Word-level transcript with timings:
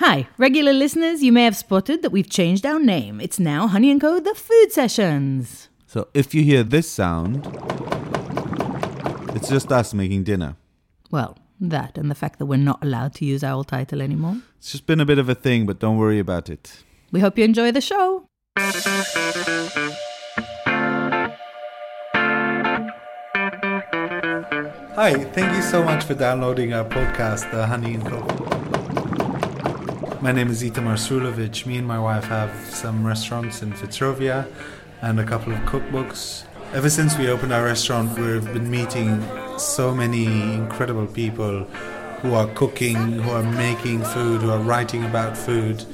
Hi, 0.00 0.28
regular 0.38 0.72
listeners, 0.72 1.22
you 1.22 1.30
may 1.30 1.44
have 1.44 1.54
spotted 1.54 2.00
that 2.00 2.08
we've 2.08 2.30
changed 2.30 2.64
our 2.64 2.80
name. 2.80 3.20
It's 3.20 3.38
now 3.38 3.66
Honey 3.66 3.90
and 3.90 4.00
Co. 4.00 4.18
The 4.18 4.34
Food 4.34 4.72
Sessions. 4.72 5.68
So 5.86 6.08
if 6.14 6.34
you 6.34 6.42
hear 6.42 6.62
this 6.62 6.90
sound, 6.90 7.46
it's 9.36 9.50
just 9.50 9.70
us 9.70 9.92
making 9.92 10.24
dinner. 10.24 10.56
Well, 11.10 11.36
that 11.60 11.98
and 11.98 12.10
the 12.10 12.14
fact 12.14 12.38
that 12.38 12.46
we're 12.46 12.56
not 12.56 12.82
allowed 12.82 13.14
to 13.16 13.26
use 13.26 13.44
our 13.44 13.52
old 13.52 13.68
title 13.68 14.00
anymore. 14.00 14.38
It's 14.56 14.72
just 14.72 14.86
been 14.86 15.00
a 15.00 15.04
bit 15.04 15.18
of 15.18 15.28
a 15.28 15.34
thing, 15.34 15.66
but 15.66 15.78
don't 15.78 15.98
worry 15.98 16.18
about 16.18 16.48
it. 16.48 16.82
We 17.12 17.20
hope 17.20 17.36
you 17.36 17.44
enjoy 17.44 17.70
the 17.70 17.82
show. 17.82 18.24
Hi, 24.96 25.12
thank 25.34 25.54
you 25.54 25.60
so 25.60 25.84
much 25.84 26.04
for 26.04 26.14
downloading 26.14 26.72
our 26.72 26.86
podcast, 26.86 27.50
The 27.50 27.66
Honey 27.66 27.92
and 27.92 28.06
Co. 28.06 28.69
My 30.22 30.32
name 30.32 30.50
is 30.50 30.62
Itamar 30.62 30.98
Srulovic. 30.98 31.64
Me 31.64 31.78
and 31.78 31.88
my 31.88 31.98
wife 31.98 32.24
have 32.24 32.54
some 32.66 33.06
restaurants 33.06 33.62
in 33.62 33.72
Fitzrovia 33.72 34.46
and 35.00 35.18
a 35.18 35.24
couple 35.24 35.50
of 35.50 35.60
cookbooks. 35.60 36.44
Ever 36.74 36.90
since 36.90 37.16
we 37.16 37.30
opened 37.30 37.54
our 37.54 37.64
restaurant, 37.64 38.18
we've 38.18 38.44
been 38.52 38.70
meeting 38.70 39.24
so 39.58 39.94
many 39.94 40.26
incredible 40.26 41.06
people 41.06 41.64
who 42.20 42.34
are 42.34 42.46
cooking, 42.48 42.96
who 42.96 43.30
are 43.30 43.42
making 43.42 44.02
food, 44.02 44.42
who 44.42 44.50
are 44.50 44.58
writing 44.58 45.04
about 45.04 45.38
food. 45.38 45.86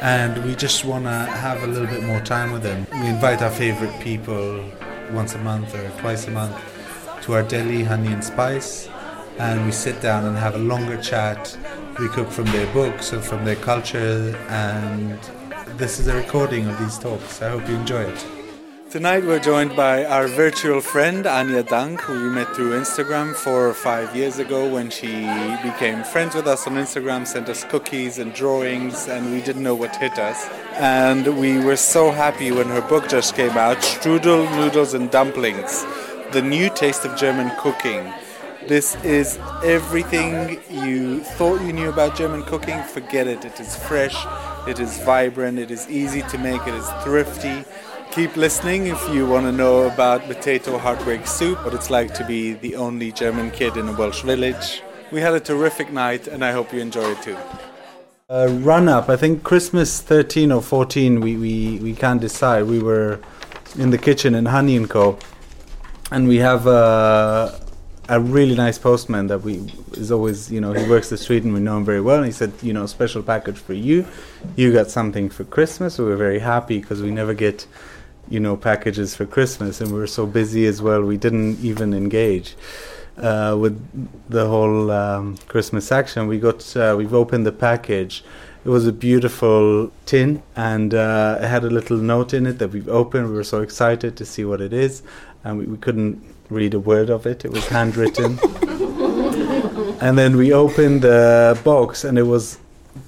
And 0.00 0.42
we 0.46 0.54
just 0.54 0.86
want 0.86 1.04
to 1.04 1.10
have 1.10 1.62
a 1.62 1.66
little 1.66 1.86
bit 1.86 2.02
more 2.02 2.20
time 2.20 2.52
with 2.52 2.62
them. 2.62 2.86
We 2.92 3.08
invite 3.08 3.42
our 3.42 3.50
favorite 3.50 4.00
people 4.00 4.64
once 5.12 5.34
a 5.34 5.38
month 5.38 5.74
or 5.74 5.86
twice 6.00 6.26
a 6.26 6.30
month 6.30 6.56
to 7.24 7.34
our 7.34 7.42
deli, 7.42 7.84
honey 7.84 8.10
and 8.10 8.24
spice, 8.24 8.88
and 9.38 9.66
we 9.66 9.72
sit 9.72 10.00
down 10.00 10.24
and 10.24 10.34
have 10.38 10.54
a 10.54 10.58
longer 10.58 10.96
chat. 10.96 11.58
We 11.98 12.08
cook 12.08 12.30
from 12.30 12.44
their 12.46 12.70
books 12.74 13.14
or 13.14 13.22
from 13.22 13.46
their 13.46 13.56
culture, 13.56 14.36
and 14.50 15.18
this 15.78 15.98
is 15.98 16.08
a 16.08 16.14
recording 16.14 16.66
of 16.66 16.78
these 16.78 16.98
talks. 16.98 17.40
I 17.40 17.48
hope 17.48 17.66
you 17.68 17.74
enjoy 17.74 18.02
it. 18.02 18.26
Tonight 18.90 19.24
we're 19.24 19.38
joined 19.38 19.74
by 19.74 20.04
our 20.04 20.28
virtual 20.28 20.82
friend 20.82 21.24
Anja 21.24 21.66
Dunk, 21.66 22.02
who 22.02 22.12
we 22.22 22.28
met 22.28 22.54
through 22.54 22.78
Instagram 22.78 23.34
four 23.34 23.66
or 23.66 23.72
five 23.72 24.14
years 24.14 24.38
ago 24.38 24.68
when 24.68 24.90
she 24.90 25.08
became 25.62 26.04
friends 26.04 26.34
with 26.34 26.46
us 26.46 26.66
on 26.66 26.74
Instagram, 26.74 27.26
sent 27.26 27.48
us 27.48 27.64
cookies 27.64 28.18
and 28.18 28.34
drawings, 28.34 29.08
and 29.08 29.32
we 29.32 29.40
didn't 29.40 29.62
know 29.62 29.74
what 29.74 29.96
hit 29.96 30.18
us. 30.18 30.48
And 30.74 31.38
we 31.38 31.58
were 31.58 31.76
so 31.76 32.10
happy 32.10 32.52
when 32.52 32.68
her 32.68 32.82
book 32.82 33.08
just 33.08 33.34
came 33.34 33.56
out, 33.56 33.78
Strudel, 33.78 34.50
Noodles 34.54 34.92
and 34.92 35.10
Dumplings 35.10 35.84
the 36.32 36.42
new 36.42 36.68
taste 36.68 37.04
of 37.04 37.16
German 37.16 37.50
cooking. 37.56 38.12
This 38.68 38.96
is 39.04 39.38
everything 39.62 40.60
you 40.70 41.20
thought 41.20 41.60
you 41.60 41.72
knew 41.72 41.88
about 41.88 42.16
German 42.16 42.42
cooking. 42.42 42.82
Forget 42.82 43.28
it. 43.28 43.44
It 43.44 43.60
is 43.60 43.76
fresh, 43.76 44.16
it 44.66 44.80
is 44.80 44.98
vibrant, 44.98 45.58
it 45.58 45.70
is 45.70 45.88
easy 45.88 46.22
to 46.22 46.38
make, 46.38 46.60
it 46.66 46.74
is 46.74 46.88
thrifty. 47.04 47.64
Keep 48.10 48.36
listening 48.36 48.86
if 48.88 49.00
you 49.10 49.24
want 49.26 49.46
to 49.46 49.52
know 49.52 49.84
about 49.84 50.22
potato 50.22 50.78
heartbreak 50.78 51.26
soup, 51.26 51.64
what 51.64 51.74
it's 51.74 51.90
like 51.90 52.12
to 52.14 52.24
be 52.26 52.54
the 52.54 52.74
only 52.74 53.12
German 53.12 53.52
kid 53.52 53.76
in 53.76 53.88
a 53.88 53.92
Welsh 53.92 54.22
village. 54.22 54.82
We 55.12 55.20
had 55.20 55.34
a 55.34 55.40
terrific 55.40 55.92
night, 55.92 56.26
and 56.26 56.44
I 56.44 56.50
hope 56.50 56.72
you 56.72 56.80
enjoy 56.80 57.12
it 57.12 57.22
too. 57.22 57.36
Uh, 58.28 58.48
run 58.62 58.88
up, 58.88 59.08
I 59.08 59.16
think 59.16 59.44
Christmas 59.44 60.00
13 60.00 60.50
or 60.50 60.60
14, 60.60 61.20
we, 61.20 61.36
we, 61.36 61.78
we 61.78 61.94
can't 61.94 62.20
decide. 62.20 62.64
We 62.64 62.80
were 62.80 63.20
in 63.78 63.90
the 63.90 63.98
kitchen 63.98 64.34
in 64.34 64.46
Honey 64.46 64.76
and 64.76 64.90
Co 64.90 65.18
and 66.10 66.28
we 66.28 66.36
have 66.36 66.66
a, 66.66 67.60
a 68.08 68.20
really 68.20 68.54
nice 68.54 68.78
postman 68.78 69.26
that 69.26 69.40
we 69.40 69.72
is 69.92 70.12
always 70.12 70.50
you 70.50 70.60
know 70.60 70.72
he 70.72 70.88
works 70.88 71.08
the 71.10 71.18
street 71.18 71.42
and 71.42 71.52
we 71.52 71.60
know 71.60 71.76
him 71.76 71.84
very 71.84 72.00
well. 72.00 72.18
And 72.18 72.26
he 72.26 72.32
said 72.32 72.52
you 72.62 72.72
know 72.72 72.86
special 72.86 73.22
package 73.22 73.58
for 73.58 73.74
you. 73.74 74.06
You 74.56 74.72
got 74.72 74.90
something 74.90 75.28
for 75.28 75.44
christmas. 75.44 75.98
We 75.98 76.04
were 76.04 76.16
very 76.16 76.38
happy 76.38 76.78
because 76.80 77.02
we 77.02 77.10
never 77.10 77.34
get 77.34 77.66
you 78.28 78.40
know 78.40 78.56
packages 78.56 79.14
for 79.14 79.24
christmas 79.24 79.80
and 79.80 79.92
we 79.92 79.98
were 79.98 80.06
so 80.06 80.26
busy 80.26 80.66
as 80.66 80.82
well 80.82 81.00
we 81.00 81.16
didn't 81.16 81.60
even 81.60 81.94
engage 81.94 82.56
uh, 83.18 83.56
with 83.56 83.80
the 84.28 84.48
whole 84.48 84.90
um, 84.90 85.36
christmas 85.46 85.86
section 85.86 86.26
we 86.26 86.36
got 86.38 86.76
uh, 86.76 86.94
we've 86.96 87.14
opened 87.14 87.46
the 87.46 87.52
package. 87.52 88.24
It 88.64 88.70
was 88.70 88.84
a 88.84 88.92
beautiful 88.92 89.92
tin 90.06 90.42
and 90.56 90.92
uh, 90.92 91.38
it 91.40 91.46
had 91.46 91.62
a 91.62 91.70
little 91.70 91.98
note 91.98 92.34
in 92.34 92.46
it 92.46 92.58
that 92.58 92.72
we've 92.72 92.88
opened. 92.88 93.28
We 93.28 93.36
were 93.36 93.44
so 93.44 93.60
excited 93.60 94.16
to 94.16 94.24
see 94.26 94.44
what 94.44 94.60
it 94.60 94.72
is, 94.72 95.04
and 95.44 95.56
we, 95.56 95.66
we 95.66 95.76
couldn't 95.76 96.20
read 96.50 96.74
a 96.74 96.80
word 96.80 97.10
of 97.10 97.26
it. 97.26 97.44
It 97.44 97.52
was 97.52 97.66
handwritten. 97.68 98.38
and 100.00 100.18
then 100.18 100.36
we 100.36 100.52
opened 100.52 101.02
the 101.02 101.58
box, 101.64 102.04
and 102.04 102.18
it 102.18 102.24
was 102.24 102.58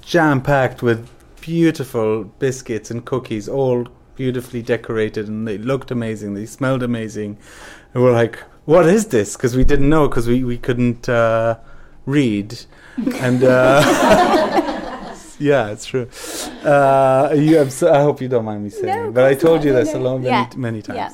jam 0.01 0.41
packed 0.41 0.81
with 0.81 1.09
beautiful 1.41 2.25
biscuits 2.39 2.91
and 2.91 3.05
cookies, 3.05 3.47
all 3.47 3.87
beautifully 4.15 4.61
decorated, 4.61 5.27
and 5.27 5.47
they 5.47 5.57
looked 5.57 5.91
amazing. 5.91 6.33
They 6.33 6.45
smelled 6.45 6.83
amazing. 6.83 7.37
And 7.93 8.03
we're 8.03 8.11
like, 8.11 8.39
"What 8.65 8.85
is 8.85 9.07
this?" 9.07 9.35
Because 9.35 9.55
we 9.55 9.63
didn't 9.63 9.89
know 9.89 10.07
because 10.07 10.27
we 10.27 10.43
we 10.43 10.57
couldn't 10.57 11.07
uh, 11.09 11.57
read, 12.05 12.59
and. 12.97 13.43
Uh, 13.43 14.65
yeah, 15.39 15.69
it's 15.69 15.85
true. 15.85 16.07
Uh, 16.63 17.33
you, 17.35 17.69
so, 17.69 17.91
i 17.91 18.01
hope 18.01 18.21
you 18.21 18.27
don't 18.27 18.45
mind 18.45 18.63
me 18.63 18.69
saying, 18.69 19.05
No, 19.05 19.11
but 19.11 19.23
I 19.23 19.33
told 19.35 19.59
not. 19.59 19.65
you 19.65 19.73
this 19.73 19.93
no. 19.93 19.99
alone 20.01 20.21
many, 20.23 20.29
Yeah. 20.29 20.49
many 20.57 20.81
times. 20.81 20.97
Yeah. 20.97 21.11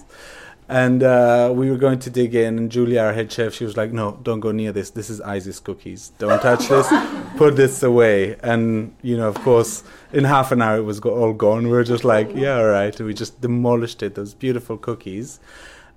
And 0.68 1.04
uh, 1.04 1.52
we 1.54 1.70
were 1.70 1.78
going 1.78 2.00
to 2.00 2.10
dig 2.10 2.34
in, 2.34 2.58
and 2.58 2.72
Julia, 2.72 3.02
our 3.02 3.14
head 3.14 3.32
chef, 3.32 3.54
she 3.54 3.66
was 3.66 3.78
like, 3.78 3.92
"No, 3.92 4.20
don't 4.24 4.40
go 4.40 4.52
near 4.52 4.72
this. 4.72 4.90
This 4.90 5.12
is 5.12 5.22
ISIS 5.22 5.60
cookies. 5.60 6.12
Don't 6.18 6.42
touch 6.42 6.68
this. 6.70 6.88
Put 7.38 7.56
this 7.56 7.84
away." 7.84 8.36
And 8.42 8.96
you 9.04 9.16
know, 9.16 9.28
of 9.28 9.36
course, 9.36 9.84
in 10.12 10.24
half 10.24 10.52
an 10.52 10.64
hour 10.64 10.78
it 10.78 10.82
was 10.84 11.00
all 11.02 11.34
gone. 11.34 11.66
We 11.66 11.70
were 11.70 11.84
just 11.84 12.04
like, 12.04 12.32
"Yeah, 12.34 12.58
all 12.58 12.66
right." 12.66 12.98
And 13.00 13.06
we 13.06 13.14
just 13.14 13.42
demolished 13.42 14.02
it. 14.02 14.16
Those 14.16 14.34
beautiful 14.34 14.78
cookies. 14.78 15.40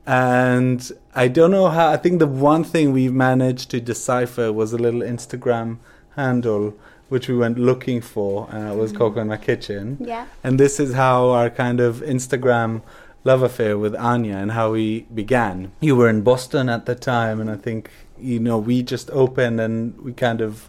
And 0.06 0.90
I 1.14 1.28
don't 1.28 1.50
know 1.50 1.68
how. 1.68 1.90
I 1.90 1.96
think 1.96 2.18
the 2.18 2.26
one 2.26 2.62
thing 2.62 2.92
we 2.92 3.08
managed 3.08 3.70
to 3.70 3.80
decipher 3.80 4.52
was 4.52 4.74
a 4.74 4.78
little 4.78 5.00
Instagram 5.00 5.78
handle, 6.14 6.74
which 7.08 7.28
we 7.28 7.36
went 7.36 7.58
looking 7.58 8.02
for, 8.02 8.48
and 8.50 8.72
it 8.72 8.76
was 8.76 8.92
Coco 8.92 9.20
in 9.20 9.28
my 9.28 9.38
kitchen. 9.38 9.96
Yeah. 9.98 10.26
And 10.44 10.60
this 10.60 10.78
is 10.78 10.94
how 10.94 11.30
our 11.30 11.48
kind 11.48 11.80
of 11.80 11.96
Instagram 11.96 12.82
love 13.24 13.42
affair 13.42 13.76
with 13.76 13.94
Anja 13.94 14.34
and 14.34 14.52
how 14.52 14.72
we 14.72 15.00
began. 15.14 15.72
You 15.80 15.96
were 15.96 16.08
in 16.08 16.22
Boston 16.22 16.68
at 16.68 16.86
the 16.86 16.94
time, 16.94 17.40
and 17.40 17.50
I 17.50 17.56
think 17.56 17.90
you 18.18 18.38
know 18.40 18.58
we 18.58 18.82
just 18.82 19.10
opened 19.10 19.60
and 19.60 19.98
we 20.00 20.12
kind 20.12 20.40
of 20.40 20.68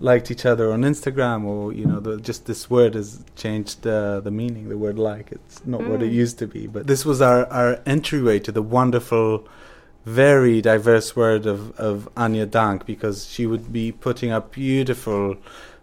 liked 0.00 0.30
each 0.30 0.46
other 0.46 0.72
on 0.72 0.82
Instagram, 0.82 1.44
or 1.44 1.72
you 1.72 1.84
know, 1.84 1.98
the, 1.98 2.18
just 2.20 2.46
this 2.46 2.70
word 2.70 2.94
has 2.94 3.24
changed 3.34 3.84
uh, 3.86 4.20
the 4.20 4.30
meaning. 4.30 4.68
The 4.68 4.78
word 4.78 4.98
"like" 4.98 5.32
it's 5.32 5.66
not 5.66 5.80
what 5.88 6.02
it 6.02 6.10
Mm. 6.10 6.14
used 6.22 6.38
to 6.38 6.46
be, 6.46 6.66
but 6.66 6.86
this 6.86 7.04
was 7.04 7.20
our 7.20 7.46
our 7.46 7.80
entryway 7.86 8.38
to 8.40 8.52
the 8.52 8.62
wonderful. 8.62 9.46
Very 10.04 10.62
diverse 10.62 11.14
word 11.14 11.44
of, 11.44 11.78
of 11.78 12.08
Anja 12.16 12.50
Dunk 12.50 12.86
because 12.86 13.26
she 13.26 13.44
would 13.44 13.70
be 13.70 13.92
putting 13.92 14.30
up 14.30 14.52
beautiful 14.52 15.36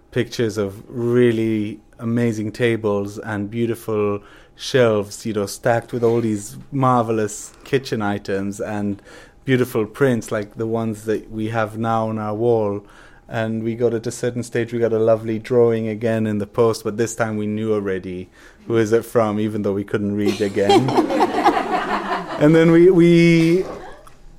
pictures 0.10 0.58
of 0.58 0.82
really 0.90 1.80
amazing 2.00 2.52
tables 2.52 3.18
and 3.20 3.50
beautiful 3.50 4.22
shelves, 4.56 5.26
you 5.26 5.34
know, 5.34 5.46
stacked 5.46 5.94
with 5.94 6.04
all 6.04 6.22
these 6.22 6.58
marvelous 6.72 7.54
kitchen 7.64 8.02
items 8.02 8.60
and 8.60 9.02
beautiful 9.44 9.86
prints 9.86 10.32
like 10.32 10.56
the 10.56 10.68
ones 10.68 11.06
that 11.06 11.30
we 11.30 11.50
have 11.50 11.78
now 11.78 12.10
on 12.10 12.18
our 12.18 12.34
wall. 12.34 12.86
And 13.28 13.64
we 13.64 13.76
got 13.76 13.94
at 13.94 14.06
a 14.06 14.12
certain 14.12 14.44
stage, 14.44 14.72
we 14.72 14.80
got 14.80 14.94
a 14.94 15.00
lovely 15.00 15.40
drawing 15.40 15.88
again 15.88 16.28
in 16.28 16.38
the 16.38 16.48
post, 16.48 16.84
but 16.84 16.98
this 16.98 17.16
time 17.16 17.38
we 17.38 17.48
knew 17.48 17.74
already 17.74 18.30
who 18.68 18.78
is 18.78 18.92
it 18.92 19.04
from, 19.04 19.40
even 19.40 19.64
though 19.64 19.74
we 19.74 19.84
couldn't 19.84 20.16
read 20.16 20.42
again. 20.42 20.90
and 22.40 22.56
then 22.56 22.72
we, 22.72 22.92
we 22.92 23.66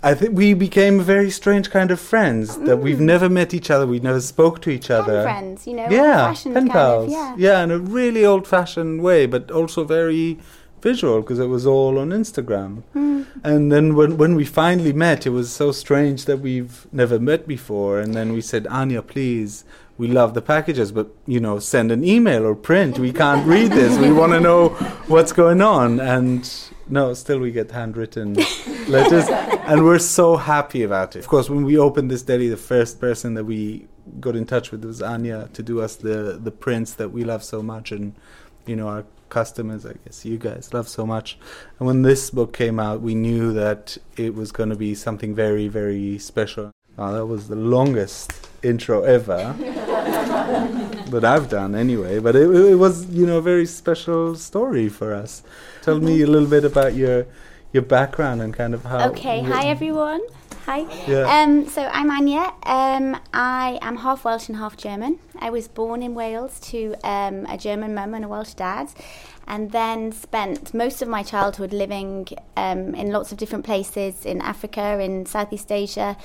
I 0.07 0.15
think 0.15 0.37
we 0.37 0.55
became 0.55 1.01
a 1.01 1.03
very 1.03 1.31
strange 1.31 1.69
kind 1.69 1.91
of 1.91 1.99
friends 1.99 2.59
that 2.59 2.77
we've 2.77 3.01
never 3.01 3.29
met 3.29 3.53
each 3.53 3.73
other, 3.73 3.89
we 3.89 3.99
never 3.99 4.21
spoke 4.21 4.63
to 4.63 4.71
each 4.71 4.87
Pen 4.87 5.01
other. 5.01 5.23
friends, 5.25 5.67
you 5.67 5.75
know, 5.75 5.89
yeah, 5.91 6.33
pen 6.33 6.55
kind 6.55 6.69
of, 6.69 6.73
pals. 6.73 7.11
yeah. 7.37 7.65
in 7.65 7.73
a 7.73 7.79
really 7.79 8.25
old-fashioned 8.25 9.03
way, 9.03 9.27
but 9.27 9.51
also 9.51 9.83
very 9.83 10.39
visual 10.81 11.23
because 11.23 11.41
it 11.41 11.47
was 11.47 11.67
all 11.67 11.99
on 11.99 12.11
Instagram. 12.11 12.85
Hmm. 12.93 13.23
And 13.43 13.73
then 13.73 13.97
when 13.97 14.17
when 14.17 14.37
we 14.37 14.45
finally 14.45 14.93
met, 14.93 15.27
it 15.27 15.31
was 15.31 15.51
so 15.53 15.73
strange 15.73 16.27
that 16.27 16.39
we've 16.39 16.87
never 16.93 17.19
met 17.19 17.49
before. 17.49 17.99
And 17.99 18.15
then 18.15 18.33
we 18.33 18.41
said, 18.41 18.65
Anja, 18.67 19.05
please. 19.05 19.65
We 19.99 20.09
love 20.09 20.35
the 20.35 20.43
packages, 20.43 20.93
but 20.93 21.09
you 21.27 21.41
know, 21.41 21.59
send 21.59 21.91
an 21.91 22.05
email 22.05 22.45
or 22.45 22.55
print. 22.55 22.99
We 22.99 23.13
can't 23.13 23.47
read 23.47 23.73
this. 23.73 23.99
We 23.99 24.13
want 24.13 24.33
to 24.35 24.41
know 24.41 24.69
what's 25.09 25.33
going 25.33 25.63
on. 25.63 26.01
And 26.01 26.49
no, 26.89 27.15
still 27.15 27.39
we 27.39 27.51
get 27.51 27.71
handwritten 27.71 28.35
letters, 28.89 29.27
and 29.29 29.85
we're 29.85 29.99
so 29.99 30.37
happy 30.37 30.83
about 30.83 31.17
it. 31.17 31.21
Of 31.21 31.29
course, 31.29 31.51
when 31.51 31.65
we 31.65 31.79
opened 31.79 32.11
this 32.11 32.23
deli, 32.23 32.49
the 32.49 32.57
first 32.57 33.01
person 33.01 33.35
that 33.35 33.45
we 33.45 33.89
got 34.21 34.37
in 34.37 34.47
touch 34.47 34.71
with 34.71 34.85
was 34.85 35.01
Anja 35.01 35.53
to 35.53 35.63
do 35.63 35.81
us 35.81 35.97
the 35.97 36.39
the 36.43 36.53
prints 36.53 36.95
that 36.95 37.11
we 37.11 37.25
love 37.25 37.43
so 37.43 37.63
much, 37.63 37.93
and 37.93 38.15
you 38.67 38.77
know 38.77 38.89
our 38.89 39.05
customers, 39.29 39.85
I 39.85 39.95
guess 40.05 40.25
you 40.25 40.39
guys 40.39 40.73
love 40.73 40.89
so 40.89 41.05
much. 41.07 41.39
And 41.79 41.87
when 41.87 42.03
this 42.03 42.31
book 42.31 42.53
came 42.53 42.79
out, 42.79 43.01
we 43.01 43.15
knew 43.15 43.53
that 43.53 43.99
it 44.17 44.35
was 44.35 44.53
going 44.53 44.69
to 44.69 44.77
be 44.77 44.95
something 44.95 45.35
very, 45.35 45.69
very 45.69 46.19
special. 46.19 46.71
Oh, 46.99 47.13
that 47.13 47.27
was 47.27 47.49
the 47.49 47.57
longest 47.57 48.49
intro 48.63 49.03
ever 49.03 49.55
that 51.11 51.25
I've 51.25 51.49
done, 51.49 51.75
anyway. 51.75 52.19
But 52.19 52.37
it, 52.37 52.49
it 52.51 52.77
was, 52.77 53.07
you 53.07 53.27
know, 53.27 53.39
a 53.39 53.43
very 53.43 53.67
special 53.67 54.35
story 54.35 54.89
for 54.89 55.15
us. 55.15 55.43
Tell 55.83 55.99
me 56.01 56.23
a 56.23 56.27
little 56.27 56.49
bit 56.49 56.65
about 56.65 56.95
your 56.95 57.27
your 57.73 57.83
background 57.83 58.43
and 58.43 58.55
kind 58.55 58.75
of 58.75 58.85
how. 58.85 59.09
Okay, 59.11 59.43
hi 59.43 59.67
everyone. 59.67 60.21
Hi. 60.67 60.81
Yeah. 61.07 61.43
Um, 61.43 61.69
so 61.69 61.83
I'm 61.83 62.11
Anja. 62.11 62.53
Um, 62.67 63.17
I 63.33 63.79
am 63.83 63.99
half 63.99 64.25
Welsh 64.25 64.49
and 64.49 64.59
half 64.59 64.77
German. 64.77 65.21
I 65.39 65.49
was 65.51 65.69
born 65.69 66.03
in 66.03 66.15
Wales 66.15 66.59
to 66.71 66.97
um, 67.05 67.47
a 67.47 67.57
German 67.57 67.95
mum 67.95 68.15
and 68.15 68.25
a 68.25 68.29
Welsh 68.29 68.55
dad, 68.55 68.89
and 69.47 69.71
then 69.71 70.11
spent 70.11 70.75
most 70.75 71.03
of 71.03 71.09
my 71.09 71.23
childhood 71.23 71.73
living 71.73 72.27
um, 72.57 72.97
in 72.97 73.13
lots 73.13 73.31
of 73.31 73.39
different 73.39 73.65
places 73.65 74.27
in 74.27 74.41
Africa, 74.41 74.99
in 74.99 75.25
Southeast 75.25 75.71
Asia. 75.71 76.17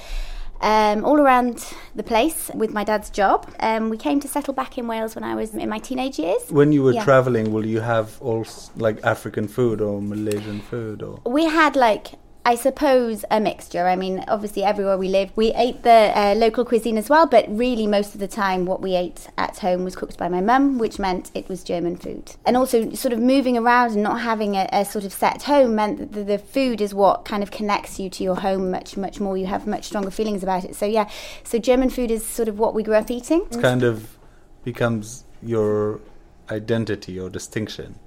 Um, 0.62 1.04
all 1.04 1.19
around 1.19 1.66
the 1.96 2.04
place 2.04 2.52
with 2.54 2.72
my 2.72 2.84
dad's 2.84 3.10
job. 3.10 3.52
Um, 3.60 3.90
we 3.90 3.98
came 3.98 4.19
to 4.19 4.28
settle 4.28 4.54
back 4.54 4.78
in 4.78 4.88
Wales 4.88 5.16
when 5.16 5.24
I 5.24 5.34
was 5.34 5.56
in 5.56 5.68
my 5.69 5.80
teenage 5.80 6.19
years. 6.19 6.42
When 6.52 6.72
you 6.72 6.84
were 6.84 6.94
Yeah. 6.94 7.04
traveling, 7.04 7.52
will 7.52 7.66
you 7.66 7.80
have 7.81 8.22
all 8.22 8.46
like 8.78 9.00
African 9.04 9.48
food 9.48 9.81
or 9.81 10.02
Malaysian 10.02 10.60
food 10.62 11.02
or? 11.02 11.19
we 11.25 11.46
had 11.46 11.75
like 11.75 12.12
I 12.44 12.56
suppose 12.56 13.24
a 13.30 13.40
mixture. 13.40 13.88
I 13.88 13.96
mean, 13.96 14.26
obviously 14.28 14.64
everywhere 14.64 14.98
we 14.98 15.10
lived, 15.10 15.34
we 15.36 15.54
ate 15.54 15.84
the 15.84 16.12
uh, 16.16 16.34
local 16.36 16.66
cuisine 16.66 16.98
as 16.98 17.08
well. 17.08 17.28
But 17.28 17.46
really, 17.50 17.86
most 17.86 18.16
of 18.16 18.20
the 18.20 18.28
time, 18.28 18.66
what 18.66 18.82
we 18.82 18.96
ate 18.96 19.28
at 19.38 19.60
home 19.60 19.84
was 19.84 19.96
cooked 19.96 20.18
by 20.18 20.28
my 20.28 20.42
mum, 20.42 20.80
which 20.80 20.98
meant 20.98 21.30
it 21.36 21.48
was 21.48 21.64
German 21.64 21.98
food. 21.98 22.36
And 22.44 22.58
also, 22.58 22.94
sort 22.94 23.14
of 23.14 23.20
moving 23.20 23.58
around 23.58 23.92
and 23.92 24.02
not 24.02 24.22
having 24.22 24.56
a, 24.56 24.68
a 24.72 24.86
sort 24.86 25.06
of 25.06 25.14
set 25.14 25.44
home 25.44 25.76
meant 25.76 26.00
that 26.00 26.14
the, 26.14 26.24
the 26.24 26.40
food 26.40 26.82
is 26.82 26.96
what 26.96 27.26
kind 27.26 27.44
of 27.44 27.52
connects 27.52 28.00
you 28.00 28.10
to 28.10 28.24
your 28.24 28.36
home 28.36 28.72
much, 28.72 28.98
much 28.98 29.20
more. 29.20 29.38
You 29.38 29.46
have 29.46 29.68
much 29.68 29.86
stronger 29.86 30.10
feelings 30.10 30.42
about 30.42 30.66
it. 30.66 30.76
So 30.76 30.88
yeah, 30.88 31.10
so 31.44 31.60
German 31.60 31.92
food 31.92 32.10
is 32.10 32.26
sort 32.26 32.48
of 32.48 32.58
what 32.58 32.74
we 32.74 32.82
grew 32.82 32.96
up 32.96 33.12
eating. 33.12 33.46
It 33.52 33.62
kind 33.62 33.84
of 33.84 34.18
becomes 34.64 35.26
your 35.44 36.02
identity 36.50 37.20
or 37.20 37.30
distinction. 37.30 38.00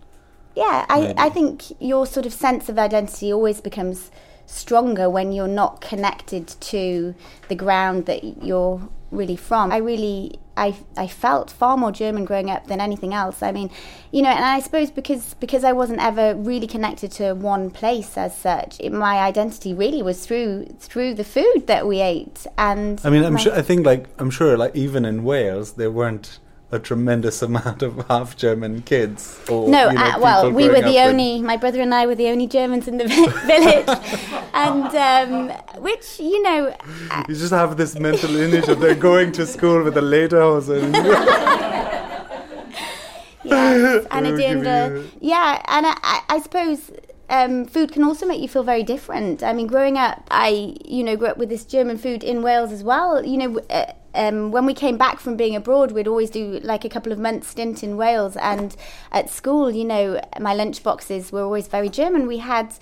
Yeah, 0.57 0.87
I, 0.89 1.01
Maybe. 1.01 1.19
I 1.19 1.31
think 1.31 1.63
your 1.81 2.07
sort 2.07 2.27
of 2.27 2.33
sense 2.33 2.69
of 2.69 2.79
identity 2.79 3.33
always 3.33 3.61
becomes 3.61 4.11
stronger 4.47 5.09
when 5.09 5.33
you're 5.33 5.49
not 5.49 5.81
connected 5.81 6.49
to 6.49 7.15
the 7.49 7.55
ground 7.55 8.07
that 8.07 8.43
you're 8.43 8.89
really 9.11 9.37
from. 9.37 9.73
I 9.73 9.79
really 9.79 10.39
I 10.57 10.77
I 10.97 11.07
felt 11.07 11.51
far 11.51 11.77
more 11.77 11.93
German 11.93 12.25
growing 12.25 12.51
up 12.51 12.67
than 12.67 12.81
anything 12.81 13.15
else. 13.15 13.43
I 13.43 13.53
mean, 13.53 13.71
you 14.13 14.23
know, 14.23 14.29
and 14.29 14.45
I 14.45 14.61
suppose 14.61 14.91
because 14.91 15.35
because 15.35 15.65
I 15.65 15.73
wasn't 15.73 16.01
ever 16.01 16.35
really 16.35 16.67
connected 16.67 17.11
to 17.13 17.35
one 17.35 17.71
place 17.71 18.17
as 18.17 18.37
such, 18.37 18.79
it, 18.81 18.93
my 18.93 19.19
identity 19.19 19.75
really 19.75 20.03
was 20.03 20.25
through 20.25 20.67
through 20.79 21.15
the 21.15 21.25
food 21.25 21.67
that 21.67 21.87
we 21.87 22.01
ate. 22.01 22.47
And 22.59 23.01
I 23.05 23.11
mean, 23.11 23.25
I'm 23.25 23.37
sure. 23.37 23.55
I 23.55 23.63
think 23.63 23.87
like 23.87 24.09
I'm 24.19 24.31
sure 24.31 24.57
like 24.57 24.75
even 24.77 25.05
in 25.05 25.25
Wales 25.25 25.73
there 25.73 25.91
weren't 25.91 26.39
a 26.73 26.79
tremendous 26.79 27.43
amount 27.49 27.83
of 27.83 28.07
half 28.09 28.37
German 28.37 28.83
kids. 28.83 29.39
Or, 29.49 29.69
No, 29.69 29.89
you 29.91 29.95
know, 29.95 30.03
uh, 30.05 30.19
well, 30.21 30.51
we 30.51 30.69
were 30.69 30.81
the 30.81 30.99
only, 31.01 31.41
my 31.41 31.57
brother 31.57 31.81
and 31.81 31.95
I 31.95 32.07
were 32.07 32.15
the 32.15 32.29
only 32.29 32.47
Germans 32.47 32.89
in 32.89 32.99
the 32.99 33.07
village. 33.47 33.89
and, 34.55 34.95
um, 34.97 35.83
which, 35.83 36.19
you 36.19 36.43
know, 36.43 36.75
uh, 37.11 37.25
You 37.29 37.35
just 37.35 37.53
have 37.53 37.77
this 37.77 37.99
mental 37.99 38.35
image 38.37 38.69
of 38.69 38.81
they're 38.81 38.95
going 38.95 39.33
to 39.33 39.47
school 39.47 39.83
with 39.85 39.97
a 39.97 40.01
lederhosen. 40.01 40.93
yes, 43.45 44.07
and 44.11 44.27
a 44.27 44.31
We'll 44.31 44.39
give 44.39 44.63
gender. 44.65 44.97
you- 44.97 45.11
Yeah, 45.21 45.63
and 45.69 45.87
I, 45.87 45.95
I, 46.03 46.21
I 46.31 46.41
suppose 46.41 46.91
um, 47.29 47.67
food 47.67 47.93
can 47.93 48.03
also 48.05 48.27
make 48.27 48.41
you 48.41 48.49
feel 48.49 48.63
very 48.65 48.83
different. 48.83 49.43
I 49.43 49.53
mean, 49.53 49.67
growing 49.67 49.99
up, 49.99 50.27
I, 50.31 50.77
you 50.85 51.05
know, 51.05 51.17
grew 51.17 51.29
up 51.29 51.37
with 51.39 51.51
this 51.51 51.65
German 51.65 51.99
food 51.99 52.25
in 52.25 52.43
Wales 52.43 52.73
as 52.73 52.83
well. 52.83 53.25
You 53.25 53.37
know, 53.37 53.61
uh, 53.71 53.93
um, 54.15 54.51
when 54.51 54.67
we 54.67 54.75
came 54.75 54.97
back 54.97 55.21
from 55.21 55.37
being 55.37 55.57
abroad, 55.57 55.93
we'd 55.93 56.09
always 56.09 56.31
do 56.31 56.61
like 56.63 56.85
a 56.85 56.89
couple 56.89 57.13
of 57.13 57.19
months 57.19 57.49
stint 57.49 57.83
in 57.83 57.97
Wales. 57.97 58.37
And 58.37 58.77
at 59.13 59.31
school, 59.31 59.71
you 59.71 59.85
know, 59.85 60.21
my 60.41 60.55
lunch 60.55 60.83
boxes 60.83 61.33
were 61.33 61.43
always 61.43 61.69
very 61.69 61.89
German. 61.89 62.27
We 62.27 62.39
had, 62.39 62.75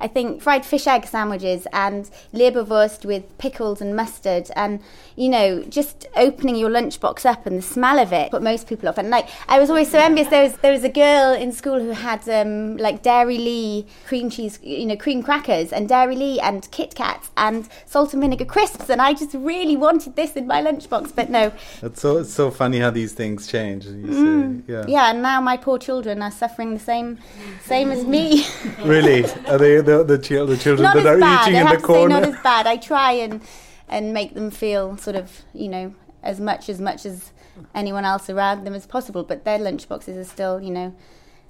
I 0.00 0.08
think, 0.08 0.42
fried 0.42 0.64
fish 0.64 0.86
egg 0.86 1.06
sandwiches 1.06 1.66
and 1.72 2.10
Leberwurst 2.32 3.04
with 3.04 3.36
pickles 3.38 3.80
and 3.80 3.94
mustard. 3.94 4.50
And, 4.56 4.80
you 5.18 5.28
know, 5.28 5.64
just 5.64 6.06
opening 6.14 6.54
your 6.54 6.70
lunchbox 6.70 7.26
up 7.26 7.44
and 7.44 7.58
the 7.58 7.62
smell 7.62 7.98
of 7.98 8.12
it 8.12 8.30
put 8.30 8.40
most 8.42 8.68
people 8.68 8.88
off. 8.88 8.98
And, 8.98 9.10
like, 9.10 9.28
I 9.48 9.58
was 9.58 9.68
always 9.68 9.90
so 9.90 9.98
envious. 9.98 10.28
There 10.28 10.44
was, 10.44 10.56
there 10.58 10.70
was 10.72 10.84
a 10.84 10.88
girl 10.88 11.32
in 11.34 11.50
school 11.50 11.80
who 11.80 11.90
had, 11.90 12.28
um, 12.28 12.76
like, 12.76 13.02
Dairylea 13.02 13.84
cream 14.06 14.30
cheese, 14.30 14.60
you 14.62 14.86
know, 14.86 14.96
cream 14.96 15.24
crackers 15.24 15.72
and 15.72 15.88
Dairylea 15.88 16.38
and 16.42 16.70
Kit 16.70 16.94
Kats 16.94 17.30
and 17.36 17.68
salt 17.86 18.12
and 18.14 18.22
vinegar 18.22 18.44
crisps. 18.44 18.88
And 18.88 19.02
I 19.02 19.12
just 19.12 19.34
really 19.34 19.76
wanted 19.76 20.14
this 20.14 20.34
in 20.34 20.46
my 20.46 20.62
lunchbox. 20.62 21.14
But 21.16 21.30
no, 21.30 21.52
It's 21.82 22.00
so 22.00 22.18
it's 22.18 22.32
so 22.32 22.50
funny 22.52 22.78
how 22.78 22.90
these 22.90 23.12
things 23.12 23.48
change. 23.48 23.86
You 23.86 24.12
say, 24.12 24.72
yeah. 24.72 24.82
Mm. 24.82 24.88
yeah, 24.88 25.10
and 25.10 25.20
now 25.22 25.40
my 25.40 25.56
poor 25.56 25.78
children 25.78 26.22
are 26.22 26.30
suffering 26.30 26.74
the 26.74 26.80
same, 26.92 27.18
same 27.64 27.90
as 27.90 28.04
me. 28.04 28.46
Really? 28.84 29.24
Are 29.48 29.58
they 29.58 29.80
the 29.80 30.04
the, 30.04 30.16
the 30.16 30.56
children 30.56 30.82
not 30.82 30.94
that 30.96 31.06
are 31.06 31.18
bad. 31.18 31.48
eating 31.48 31.56
I 31.56 31.60
in 31.62 31.66
have 31.66 31.80
the 31.80 31.86
to 31.86 31.92
say 31.92 31.98
corner? 31.98 32.20
not 32.20 32.28
as 32.28 32.42
bad. 32.42 32.66
I 32.68 32.76
try 32.76 33.12
and 33.12 33.40
and 33.88 34.12
make 34.12 34.34
them 34.34 34.50
feel 34.50 34.96
sort 34.96 35.16
of 35.16 35.42
you 35.52 35.68
know 35.68 35.94
as 36.22 36.40
much 36.40 36.68
as 36.68 36.80
much 36.80 37.06
as 37.06 37.32
anyone 37.74 38.04
else 38.04 38.28
around 38.28 38.64
them 38.64 38.74
as 38.74 38.86
possible. 38.86 39.24
But 39.24 39.44
their 39.44 39.58
lunchboxes 39.58 40.16
are 40.16 40.24
still 40.24 40.60
you 40.60 40.70
know 40.70 40.94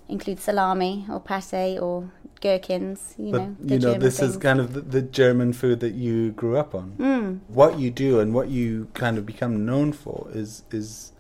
include 0.09 0.41
salami 0.41 1.07
or 1.11 1.21
pate 1.21 1.79
or 1.79 2.11
gherkins. 2.41 3.15
You 3.19 3.33
but 3.33 3.39
know, 3.39 3.57
you 3.65 3.79
know, 3.79 3.93
German 3.93 4.01
this 4.01 4.21
is 4.21 4.37
kind 4.37 4.61
of 4.61 4.73
the, 4.75 4.81
the 4.81 5.03
German 5.03 5.53
food 5.53 5.81
that 5.81 5.95
you 5.95 6.33
grew 6.33 6.57
up 6.57 6.75
on. 6.75 6.95
Mm. 6.99 7.41
What 7.49 7.79
you 7.79 7.91
do 7.91 8.21
and 8.21 8.35
what 8.35 8.49
you 8.49 8.89
kind 8.95 9.19
of 9.19 9.27
become 9.27 9.65
known 9.65 9.93
for 9.93 10.29
is 10.33 10.65
is 10.71 11.13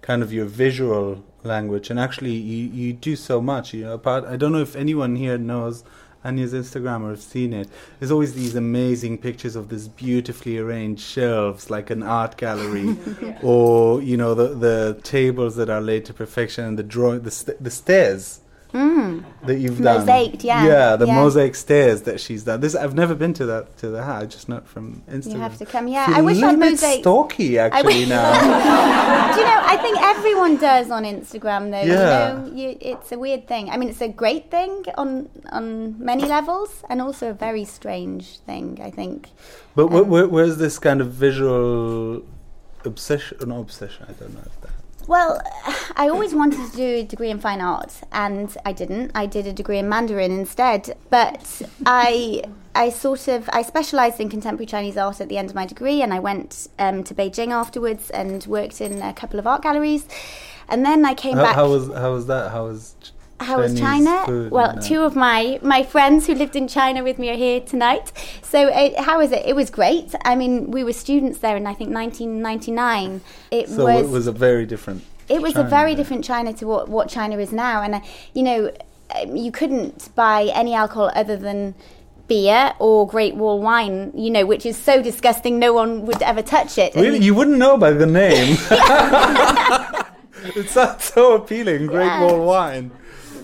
kind 0.00 0.22
of 0.22 0.32
your 0.32 0.46
visual 0.46 1.24
language, 1.42 1.90
and 1.90 1.98
actually 1.98 2.32
you 2.32 2.68
you 2.68 2.92
do 2.92 3.16
so 3.16 3.40
much. 3.40 3.74
You 3.74 3.84
know, 3.84 3.94
apart 3.94 4.24
I 4.24 4.36
don't 4.36 4.52
know 4.52 4.62
if 4.62 4.76
anyone 4.76 5.16
here 5.16 5.38
knows. 5.38 5.84
Anja's 6.24 6.52
Instagram 6.52 7.02
or 7.02 7.10
have 7.10 7.20
seen 7.20 7.52
it. 7.52 7.68
There's 7.98 8.10
always 8.10 8.34
these 8.34 8.54
amazing 8.54 9.18
pictures 9.18 9.56
of 9.56 9.68
this 9.68 9.88
beautifully 9.88 10.58
arranged 10.58 11.02
shelves, 11.02 11.70
like 11.70 11.90
an 11.90 12.02
art 12.02 12.36
gallery, 12.36 12.96
or 13.42 14.00
you 14.02 14.16
know 14.16 14.34
the 14.34 14.54
the 14.54 15.00
tables 15.02 15.56
that 15.56 15.70
are 15.70 15.80
laid 15.80 16.04
to 16.06 16.14
perfection 16.14 16.64
and 16.64 16.78
the 16.78 16.82
drawing, 16.82 17.22
the 17.22 17.30
st- 17.30 17.62
the 17.62 17.70
stairs 17.70 18.41
Mm. 18.72 19.24
that 19.46 19.58
you've 19.58 19.80
done. 19.82 20.06
Mosaiced, 20.06 20.42
yeah. 20.44 20.64
Yeah, 20.66 20.96
the 20.96 21.06
Yeah. 21.06 21.14
mosaic 21.16 21.54
stairs 21.54 22.02
that 22.02 22.20
she's 22.20 22.44
done. 22.44 22.60
This 22.60 22.74
I've 22.74 22.94
never 22.94 23.14
been 23.14 23.34
to 23.34 23.44
that 23.46 23.76
to 23.78 23.88
the. 23.90 24.00
I 24.02 24.24
just 24.26 24.48
know 24.48 24.56
it 24.56 24.66
from 24.66 25.02
Instagram. 25.10 25.32
You 25.34 25.38
have 25.40 25.58
to 25.58 25.66
come. 25.66 25.88
Yeah, 25.88 26.06
Feel 26.06 26.16
I 26.16 26.20
wish 26.22 26.42
I'd 26.42 26.58
mosaic. 26.58 27.00
stalky 27.00 27.58
actually 27.58 28.00
wish- 28.00 28.08
now. 28.08 28.32
Do 29.34 29.40
you 29.40 29.46
know? 29.46 29.60
I 29.74 29.76
think 29.76 30.00
everyone 30.00 30.56
does 30.56 30.90
on 30.90 31.04
Instagram, 31.04 31.70
though. 31.70 31.82
Yeah. 31.82 32.44
You 32.44 32.50
know, 32.50 32.52
you, 32.70 32.78
it's 32.80 33.12
a 33.12 33.18
weird 33.18 33.46
thing. 33.46 33.68
I 33.70 33.76
mean, 33.76 33.88
it's 33.90 34.00
a 34.00 34.08
great 34.08 34.50
thing 34.50 34.84
on 34.96 35.28
on 35.50 36.02
many 36.02 36.24
levels, 36.24 36.82
and 36.88 37.00
also 37.02 37.30
a 37.30 37.34
very 37.34 37.64
strange 37.64 38.38
thing. 38.48 38.78
I 38.82 38.90
think. 38.90 39.28
But 39.76 39.86
Um, 39.92 40.04
wh- 40.06 40.32
where's 40.32 40.56
this 40.58 40.78
kind 40.78 41.00
of 41.00 41.08
visual 41.12 42.22
obsession? 42.84 43.36
No, 43.46 43.60
obsession. 43.60 44.06
I 44.08 44.12
don't 44.12 44.34
know 44.34 44.40
if 44.46 44.60
that. 44.62 44.71
Well, 45.06 45.40
I 45.96 46.08
always 46.08 46.34
wanted 46.34 46.70
to 46.70 46.76
do 46.76 46.84
a 46.84 47.02
degree 47.04 47.30
in 47.30 47.38
fine 47.38 47.60
arts, 47.60 48.02
and 48.12 48.56
I 48.64 48.72
didn't. 48.72 49.12
I 49.14 49.26
did 49.26 49.46
a 49.46 49.52
degree 49.52 49.78
in 49.78 49.88
Mandarin 49.88 50.30
instead. 50.32 50.96
But 51.10 51.62
I, 51.86 52.44
I 52.74 52.90
sort 52.90 53.28
of, 53.28 53.48
I 53.52 53.62
specialised 53.62 54.20
in 54.20 54.28
contemporary 54.28 54.66
Chinese 54.66 54.96
art 54.96 55.20
at 55.20 55.28
the 55.28 55.38
end 55.38 55.50
of 55.50 55.54
my 55.54 55.66
degree, 55.66 56.02
and 56.02 56.12
I 56.12 56.20
went 56.20 56.68
um, 56.78 57.04
to 57.04 57.14
Beijing 57.14 57.48
afterwards 57.50 58.10
and 58.10 58.44
worked 58.46 58.80
in 58.80 59.02
a 59.02 59.12
couple 59.12 59.38
of 59.38 59.46
art 59.46 59.62
galleries. 59.62 60.06
And 60.68 60.84
then 60.86 61.04
I 61.04 61.14
came 61.14 61.36
How, 61.36 61.42
back. 61.42 61.54
how 61.56 61.68
was 61.68 61.92
how 61.92 62.12
was 62.12 62.26
that? 62.28 62.50
How 62.50 62.64
was 62.64 62.94
How 63.42 63.58
was 63.58 63.78
China? 63.78 64.48
Well, 64.50 64.78
two 64.80 65.02
of 65.02 65.14
my 65.16 65.58
my 65.62 65.82
friends 65.82 66.26
who 66.26 66.34
lived 66.34 66.56
in 66.56 66.66
China 66.68 67.02
with 67.02 67.18
me 67.18 67.30
are 67.30 67.36
here 67.36 67.60
tonight. 67.60 68.12
So 68.42 68.68
uh, 68.68 69.02
how 69.02 69.18
was 69.18 69.32
it? 69.32 69.42
It 69.44 69.54
was 69.56 69.70
great. 69.70 70.14
I 70.24 70.34
mean, 70.34 70.70
we 70.70 70.84
were 70.84 70.92
students 70.92 71.38
there 71.38 71.56
in 71.56 71.66
I 71.66 71.74
think 71.74 71.90
1999. 71.94 73.20
It 73.50 73.68
So 73.68 73.84
was 73.84 74.06
it 74.06 74.10
was 74.10 74.26
a 74.26 74.32
very 74.32 74.66
different. 74.66 75.02
it 75.28 75.40
was 75.42 75.54
China 75.54 75.66
a 75.66 75.70
very 75.70 75.94
different 75.94 76.24
China 76.24 76.52
to 76.54 76.66
what, 76.66 76.88
what 76.88 77.08
China 77.08 77.38
is 77.38 77.52
now. 77.52 77.82
And, 77.82 77.94
uh, 77.96 78.00
you 78.34 78.42
know, 78.42 78.72
um, 79.16 79.36
you 79.36 79.50
couldn't 79.52 80.14
buy 80.14 80.50
any 80.54 80.74
alcohol 80.74 81.10
other 81.14 81.36
than 81.36 81.74
beer 82.28 82.72
or 82.78 83.06
Great 83.06 83.34
Wall 83.34 83.60
wine, 83.60 84.12
you 84.14 84.30
know, 84.30 84.44
which 84.46 84.64
is 84.66 84.76
so 84.76 85.02
disgusting 85.02 85.58
no 85.58 85.72
one 85.72 86.06
would 86.06 86.22
ever 86.22 86.42
touch 86.42 86.78
it. 86.78 86.94
Really, 86.94 87.18
you 87.18 87.34
wouldn't 87.34 87.58
know 87.58 87.76
by 87.76 87.92
the 87.92 88.06
name. 88.06 88.56
it 90.56 90.68
sounds 90.68 91.04
so 91.04 91.34
appealing. 91.34 91.86
Great 91.86 92.06
Yeah. 92.06 92.24
Wall 92.24 92.44
wine. 92.44 92.90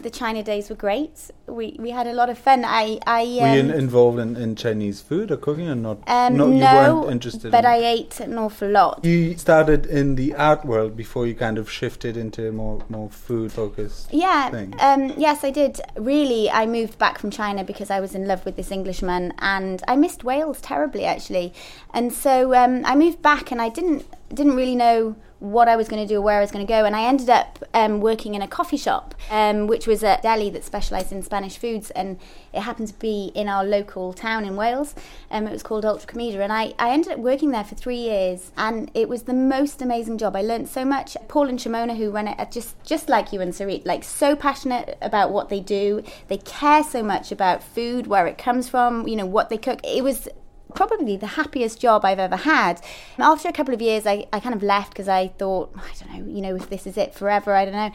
The 0.02 0.11
China 0.11 0.43
days 0.43 0.71
were 0.71 0.76
great. 0.76 1.31
We, 1.47 1.76
we 1.78 1.90
had 1.90 2.07
a 2.07 2.12
lot 2.12 2.31
of 2.31 2.38
fun. 2.38 2.64
I, 2.64 2.99
I 3.07 3.23
um, 3.23 3.40
Were 3.43 3.55
you 3.55 3.61
in, 3.61 3.71
involved 3.71 4.19
in, 4.19 4.37
in 4.37 4.57
Chinese 4.57 5.00
food 5.00 5.31
or 5.31 5.37
cooking 5.37 5.69
or 5.69 5.75
not? 5.75 5.99
um, 6.07 6.37
no, 6.37 6.49
you 6.49 6.61
no, 6.61 7.00
weren't 7.00 7.12
interested. 7.12 7.50
but 7.50 7.64
in 7.64 7.71
I 7.71 7.76
ate 7.76 8.21
an 8.21 8.38
awful 8.38 8.69
lot. 8.69 9.05
You 9.05 9.37
started 9.37 9.87
in 9.87 10.14
the 10.14 10.35
art 10.35 10.64
world 10.64 10.97
before 10.97 11.26
you 11.26 11.35
kind 11.35 11.59
of 11.59 11.71
shifted 11.71 12.17
into 12.17 12.52
more 12.52 12.83
more 12.88 13.11
food 13.11 13.52
focused. 13.52 14.12
Yeah, 14.12 14.67
um, 14.78 15.12
yes, 15.17 15.45
I 15.45 15.50
did. 15.50 15.81
Really, 15.97 16.50
I 16.50 16.67
moved 16.67 16.99
back 16.99 17.19
from 17.19 17.31
China 17.31 17.64
because 17.64 17.90
I 17.90 18.00
was 18.00 18.14
in 18.14 18.26
love 18.26 18.45
with 18.45 18.57
this 18.57 18.71
Englishman, 18.71 19.33
and 19.38 19.83
I 19.88 19.97
missed 19.97 20.25
Wales 20.25 20.61
terribly, 20.61 21.05
actually. 21.05 21.52
And 21.95 22.12
so 22.12 22.55
um, 22.55 22.85
I 22.85 22.95
moved 22.95 23.23
back, 23.23 23.50
and 23.50 23.61
I 23.61 23.69
didn't 23.69 24.07
didn't 24.35 24.57
really 24.57 24.76
know 24.76 25.17
what 25.40 25.68
I 25.68 25.76
was 25.76 25.88
going 25.88 26.02
to 26.02 26.09
do 26.09 26.21
where 26.21 26.38
I 26.38 26.40
was 26.40 26.50
going 26.50 26.66
to 26.66 26.71
go. 26.71 26.85
And 26.85 26.97
I 26.97 27.04
ended 27.04 27.30
up 27.30 27.64
um, 27.75 28.00
working 28.00 28.35
in 28.35 28.42
a 28.42 28.49
coffee 28.49 28.76
shop, 28.76 29.14
um, 29.30 29.66
which 29.66 29.87
was 29.87 30.02
a 30.02 30.18
deli 30.23 30.50
that 30.50 30.64
specialised 30.64 31.12
in 31.12 31.23
Spanish 31.23 31.59
foods, 31.59 31.90
and 31.90 32.18
it 32.52 32.61
happened 32.61 32.88
to 32.88 32.95
be 32.95 33.30
in 33.35 33.49
our 33.49 33.64
local 33.64 34.12
town 34.12 34.45
in 34.45 34.57
Wales. 34.57 34.95
Um, 35.30 35.47
it 35.47 35.52
was 35.52 35.62
called 35.62 35.85
Ultracomida, 35.85 36.40
and 36.40 36.52
I, 36.52 36.75
I 36.78 36.90
ended 36.90 37.12
up 37.12 37.18
working 37.18 37.50
there 37.50 37.64
for 37.64 37.75
three 37.75 37.97
years, 37.97 38.52
and 38.57 38.90
it 38.95 39.09
was 39.09 39.25
the 39.25 39.35
most 39.35 39.80
amazing 39.80 40.18
job. 40.18 40.35
I 40.35 40.42
learned 40.42 40.68
so 40.68 40.85
much. 40.85 41.16
Paul 41.28 41.49
and 41.49 41.59
Shimona, 41.59 41.97
who 41.97 42.11
run 42.11 42.28
it, 42.28 42.50
just 42.50 42.83
just 42.85 43.09
like 43.09 43.33
you 43.33 43.40
and 43.40 43.52
Sarit, 43.52 43.87
like 43.87 44.04
so 44.04 44.35
passionate 44.35 44.99
about 45.00 45.30
what 45.30 45.49
they 45.49 45.61
do. 45.61 46.02
They 46.28 46.38
care 46.38 46.83
so 46.83 47.02
much 47.02 47.30
about 47.30 47.62
food, 47.62 48.07
where 48.07 48.26
it 48.26 48.38
comes 48.38 48.68
from, 48.68 49.07
you 49.07 49.16
know, 49.16 49.26
what 49.26 49.50
they 49.50 49.59
cook. 49.59 49.80
It 49.85 50.02
was 50.02 50.28
probably 50.75 51.17
the 51.17 51.27
happiest 51.27 51.81
job 51.81 52.05
I've 52.05 52.19
ever 52.19 52.37
had. 52.37 52.81
After 53.19 53.49
a 53.49 53.53
couple 53.53 53.75
of 53.75 53.81
years, 53.81 54.07
I, 54.07 54.27
I 54.33 54.41
kind 54.41 54.55
of 54.55 54.63
left 54.63 54.91
because 54.91 55.09
I 55.09 55.29
thought, 55.29 55.73
I 55.77 55.93
don't 55.99 56.13
know, 56.13 56.33
you 56.33 56.41
know, 56.41 56.57
if 56.57 56.69
this 56.71 56.87
is 56.87 56.97
it 56.97 57.15
forever, 57.15 57.55
I 57.55 57.65
don't 57.65 57.75
know. 57.75 57.93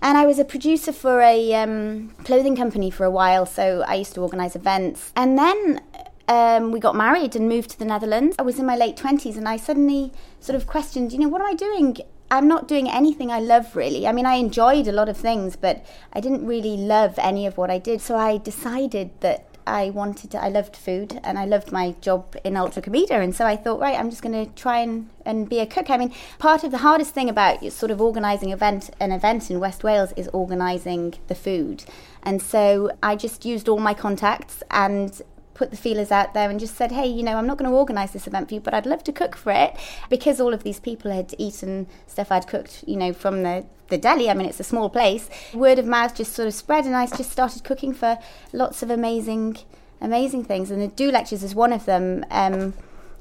And 0.00 0.16
I 0.16 0.26
was 0.26 0.38
a 0.38 0.44
producer 0.44 0.92
for 0.92 1.20
a 1.20 1.54
um, 1.54 2.10
clothing 2.24 2.56
company 2.56 2.90
for 2.90 3.04
a 3.04 3.10
while, 3.10 3.46
so 3.46 3.84
I 3.86 3.96
used 3.96 4.14
to 4.14 4.20
organise 4.20 4.54
events. 4.54 5.12
And 5.16 5.36
then 5.36 5.82
um, 6.28 6.70
we 6.70 6.78
got 6.78 6.94
married 6.94 7.34
and 7.34 7.48
moved 7.48 7.70
to 7.70 7.78
the 7.78 7.84
Netherlands. 7.84 8.36
I 8.38 8.42
was 8.42 8.58
in 8.58 8.66
my 8.66 8.76
late 8.76 8.96
20s 8.96 9.36
and 9.36 9.48
I 9.48 9.56
suddenly 9.56 10.12
sort 10.40 10.54
of 10.54 10.66
questioned, 10.66 11.12
you 11.12 11.18
know, 11.18 11.28
what 11.28 11.40
am 11.40 11.48
I 11.48 11.54
doing? 11.54 11.96
I'm 12.30 12.46
not 12.46 12.68
doing 12.68 12.88
anything 12.88 13.32
I 13.32 13.40
love 13.40 13.74
really. 13.74 14.06
I 14.06 14.12
mean, 14.12 14.26
I 14.26 14.34
enjoyed 14.34 14.86
a 14.86 14.92
lot 14.92 15.08
of 15.08 15.16
things, 15.16 15.56
but 15.56 15.84
I 16.12 16.20
didn't 16.20 16.46
really 16.46 16.76
love 16.76 17.14
any 17.18 17.46
of 17.46 17.56
what 17.56 17.70
I 17.70 17.78
did. 17.78 18.02
So 18.02 18.16
I 18.16 18.36
decided 18.36 19.10
that 19.20 19.57
I 19.68 19.90
wanted 19.90 20.30
to, 20.32 20.42
I 20.42 20.48
loved 20.48 20.76
food 20.76 21.20
and 21.22 21.38
I 21.38 21.44
loved 21.44 21.72
my 21.72 21.94
job 22.00 22.36
in 22.44 22.54
Ultracomida. 22.54 23.12
And 23.12 23.34
so 23.34 23.46
I 23.46 23.56
thought, 23.56 23.80
right, 23.80 23.98
I'm 23.98 24.10
just 24.10 24.22
going 24.22 24.46
to 24.46 24.52
try 24.54 24.78
and, 24.80 25.08
and 25.24 25.48
be 25.48 25.60
a 25.60 25.66
cook. 25.66 25.90
I 25.90 25.96
mean, 25.96 26.12
part 26.38 26.64
of 26.64 26.70
the 26.70 26.78
hardest 26.78 27.14
thing 27.14 27.28
about 27.28 27.64
sort 27.72 27.90
of 27.90 28.00
organising 28.00 28.50
event, 28.50 28.90
an 29.00 29.12
event 29.12 29.50
in 29.50 29.60
West 29.60 29.84
Wales 29.84 30.12
is 30.16 30.28
organising 30.28 31.14
the 31.28 31.34
food. 31.34 31.84
And 32.22 32.42
so 32.42 32.90
I 33.02 33.16
just 33.16 33.44
used 33.44 33.68
all 33.68 33.78
my 33.78 33.94
contacts 33.94 34.62
and 34.70 35.20
put 35.58 35.72
the 35.72 35.76
feelers 35.76 36.12
out 36.12 36.34
there 36.34 36.48
and 36.48 36.60
just 36.60 36.76
said, 36.76 36.92
hey, 36.92 37.06
you 37.06 37.24
know, 37.24 37.36
I'm 37.36 37.46
not 37.46 37.58
going 37.58 37.68
to 37.70 37.76
organise 37.76 38.12
this 38.12 38.28
event 38.28 38.48
for 38.48 38.54
you, 38.54 38.60
but 38.60 38.72
I'd 38.72 38.86
love 38.86 39.02
to 39.04 39.12
cook 39.12 39.36
for 39.36 39.50
it 39.52 39.76
because 40.08 40.40
all 40.40 40.54
of 40.54 40.62
these 40.62 40.78
people 40.78 41.10
had 41.10 41.34
eaten 41.36 41.88
stuff 42.06 42.30
I'd 42.30 42.46
cooked, 42.46 42.84
you 42.86 42.96
know, 42.96 43.12
from 43.12 43.42
the 43.42 43.66
the 43.88 43.98
deli. 43.98 44.30
I 44.30 44.34
mean, 44.34 44.46
it's 44.46 44.60
a 44.60 44.64
small 44.64 44.90
place. 44.90 45.28
Word 45.54 45.78
of 45.78 45.86
mouth 45.86 46.14
just 46.14 46.32
sort 46.34 46.46
of 46.46 46.54
spread, 46.54 46.84
and 46.84 46.94
I 46.94 47.06
just 47.06 47.30
started 47.30 47.64
cooking 47.64 47.92
for 47.92 48.18
lots 48.52 48.82
of 48.82 48.90
amazing, 48.90 49.56
amazing 50.00 50.44
things. 50.44 50.70
And 50.70 50.80
the 50.80 50.88
Do 50.88 51.10
Lectures 51.10 51.42
is 51.42 51.54
one 51.54 51.72
of 51.72 51.84
them. 51.84 52.24
Um, 52.30 52.74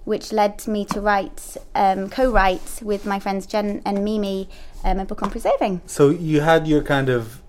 which 0.03 0.32
led 0.32 0.65
me 0.70 0.86
to 0.86 1.01
write, 1.01 1.58
um, 1.75 2.10
co-write 2.10 2.79
with 2.82 3.06
my 3.06 3.20
friends 3.20 3.46
Jen 3.46 3.82
and 3.86 4.06
Mimi, 4.06 4.48
um, 4.86 5.00
a 5.00 5.06
book 5.06 5.22
on 5.22 5.29
preserving. 5.29 5.82
So 5.86 6.08
you 6.08 6.39
had 6.39 6.65
your 6.65 6.82
kind 6.82 7.10
of 7.10 7.41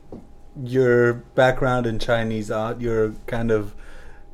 your 0.60 1.12
background 1.12 1.86
in 1.86 2.00
Chinese 2.00 2.50
art, 2.50 2.80
your 2.80 3.14
kind 3.28 3.52
of 3.52 3.76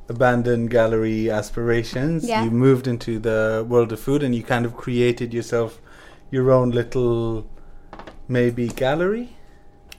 abandoned 0.08 0.70
gallery 0.70 1.30
aspirations. 1.30 2.28
Yeah. 2.28 2.44
You 2.44 2.50
moved 2.50 2.86
into 2.86 3.18
the 3.18 3.64
world 3.68 3.92
of 3.92 4.00
food 4.00 4.22
and 4.22 4.34
you 4.34 4.42
kind 4.42 4.64
of 4.66 4.76
created 4.76 5.32
yourself 5.32 5.80
your 6.30 6.50
own 6.50 6.70
little 6.70 7.46
maybe 8.28 8.68
gallery 8.68 9.36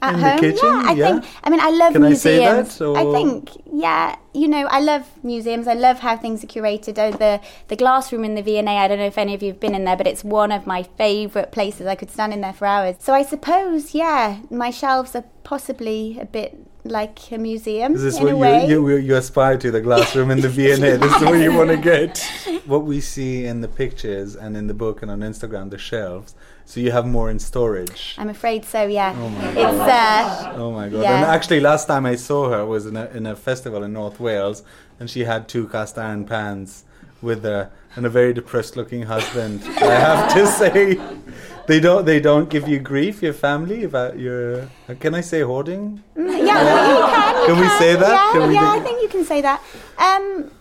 At 0.01 0.15
in 0.15 0.19
home, 0.19 0.35
the 0.37 0.41
kitchen. 0.41 0.67
yeah. 0.67 0.83
I 0.85 0.93
yeah? 0.93 1.11
think. 1.19 1.25
I 1.43 1.49
mean, 1.49 1.59
I 1.59 1.69
love 1.69 1.93
Can 1.93 2.03
I 2.03 2.13
say 2.13 2.39
museums. 2.39 2.77
that, 2.77 2.95
I 2.95 3.03
think, 3.11 3.49
yeah. 3.71 4.15
You 4.33 4.47
know, 4.49 4.67
I 4.67 4.79
love 4.81 5.09
museums. 5.23 5.67
I 5.67 5.73
love 5.73 5.99
how 5.99 6.17
things 6.17 6.43
are 6.43 6.47
curated. 6.47 6.97
Oh, 6.99 7.11
the 7.11 7.39
the 7.69 7.75
glass 7.75 8.11
room 8.11 8.25
in 8.25 8.35
the 8.35 8.41
V&A. 8.41 8.61
I 8.67 8.87
don't 8.87 8.99
know 8.99 9.05
if 9.05 9.17
any 9.17 9.33
of 9.33 9.41
you 9.41 9.49
have 9.53 9.59
been 9.61 9.73
in 9.73 9.85
there, 9.85 9.95
but 9.95 10.07
it's 10.07 10.23
one 10.23 10.51
of 10.51 10.67
my 10.67 10.83
favourite 10.83 11.51
places. 11.51 11.87
I 11.87 11.95
could 11.95 12.11
stand 12.11 12.33
in 12.33 12.41
there 12.41 12.53
for 12.53 12.65
hours. 12.65 12.95
So 12.99 13.13
I 13.13 13.23
suppose, 13.23 13.95
yeah, 13.95 14.39
my 14.51 14.71
shelves 14.71 15.15
are 15.15 15.23
possibly 15.43 16.17
a 16.19 16.25
bit 16.25 16.64
like 16.85 17.31
a 17.31 17.37
museum 17.37 17.95
Is 17.95 18.03
this 18.03 18.17
in 18.17 18.23
what 18.23 18.29
a 18.29 18.35
you, 18.35 18.37
way. 18.37 18.67
you 18.67 18.89
you 18.89 18.95
you 18.97 19.15
aspire 19.15 19.57
to? 19.57 19.71
The 19.71 19.81
glass 19.81 20.15
room 20.15 20.29
in 20.31 20.39
the 20.41 20.49
V&A. 20.49 20.77
This 20.77 21.15
is 21.15 21.21
what 21.23 21.39
you 21.39 21.51
want 21.53 21.69
to 21.71 21.77
get. 21.93 22.19
What 22.65 22.83
we 22.85 23.01
see 23.01 23.45
in 23.45 23.61
the 23.61 23.67
pictures 23.67 24.35
and 24.35 24.55
in 24.55 24.67
the 24.67 24.73
book 24.73 25.01
and 25.01 25.09
on 25.11 25.19
Instagram, 25.21 25.69
the 25.71 25.77
shelves. 25.77 26.35
So 26.65 26.79
you 26.79 26.91
have 26.91 27.05
more 27.05 27.29
in 27.29 27.39
storage. 27.39 28.15
I'm 28.17 28.29
afraid 28.29 28.65
so. 28.65 28.85
Yeah, 28.87 29.13
Oh 29.17 29.29
my 29.29 29.49
it's 29.49 29.79
uh, 29.81 30.53
Oh 30.57 30.71
my 30.71 30.89
god! 30.89 31.01
Yeah. 31.03 31.15
And 31.15 31.25
actually, 31.25 31.59
last 31.59 31.85
time 31.87 32.05
I 32.05 32.15
saw 32.15 32.49
her 32.49 32.65
was 32.65 32.85
in 32.85 32.95
a 32.97 33.05
in 33.17 33.25
a 33.25 33.35
festival 33.35 33.83
in 33.83 33.93
North 33.93 34.19
Wales, 34.19 34.63
and 34.99 35.09
she 35.09 35.21
had 35.25 35.47
two 35.47 35.67
cast 35.67 35.97
iron 35.97 36.25
pans 36.25 36.83
with 37.21 37.43
her 37.43 37.71
and 37.95 38.05
a 38.05 38.09
very 38.09 38.33
depressed 38.33 38.75
looking 38.75 39.03
husband. 39.03 39.61
I 39.65 39.95
have 40.09 40.33
to 40.33 40.45
say, 40.59 40.99
they 41.67 41.79
don't 41.79 42.03
they 42.05 42.19
don't 42.19 42.49
give 42.49 42.67
you 42.67 42.79
grief, 42.79 43.21
your 43.21 43.33
family 43.33 43.83
about 43.83 44.17
your. 44.19 44.67
Can 44.99 45.13
I 45.15 45.21
say 45.21 45.41
hoarding? 45.41 46.03
You 46.59 47.05
can. 47.13 47.35
You 47.41 47.45
Can 47.53 47.59
we 47.59 47.67
say 47.77 47.95
that? 47.95 48.33
Yeah, 48.35 48.49
yeah. 48.51 48.59
do- 48.59 48.67
I 48.67 48.79
think 48.83 49.01
you 49.01 49.07
can 49.09 49.25
say 49.25 49.41
that. 49.41 49.61
Um, 49.97 50.51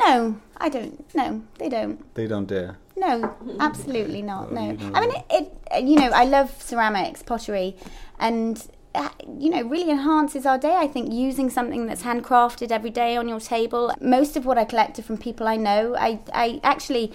no, 0.00 0.40
I 0.58 0.68
don't. 0.68 1.14
No, 1.14 1.42
they 1.58 1.68
don't. 1.68 2.14
They 2.14 2.26
don't 2.26 2.46
dare. 2.46 2.78
No, 2.96 3.34
absolutely 3.60 4.22
not. 4.22 4.48
Oh, 4.50 4.54
No, 4.54 4.70
you 4.72 4.90
I 4.94 5.00
mean 5.00 5.12
it, 5.30 5.52
it. 5.72 5.84
You 5.84 5.96
know, 5.96 6.10
I 6.10 6.24
love 6.24 6.50
ceramics, 6.62 7.22
pottery, 7.22 7.76
and 8.18 8.64
uh, 8.94 9.08
you 9.38 9.50
know, 9.50 9.62
really 9.62 9.90
enhances 9.90 10.46
our 10.46 10.58
day. 10.58 10.76
I 10.76 10.86
think 10.86 11.12
using 11.12 11.50
something 11.50 11.86
that's 11.86 12.02
handcrafted 12.02 12.70
every 12.70 12.90
day 12.90 13.16
on 13.16 13.28
your 13.28 13.40
table. 13.40 13.92
Most 14.00 14.36
of 14.36 14.46
what 14.46 14.56
I 14.58 14.64
collected 14.64 15.04
from 15.04 15.18
people 15.18 15.48
I 15.48 15.56
know. 15.56 15.96
I, 15.96 16.20
I 16.32 16.60
actually. 16.62 17.12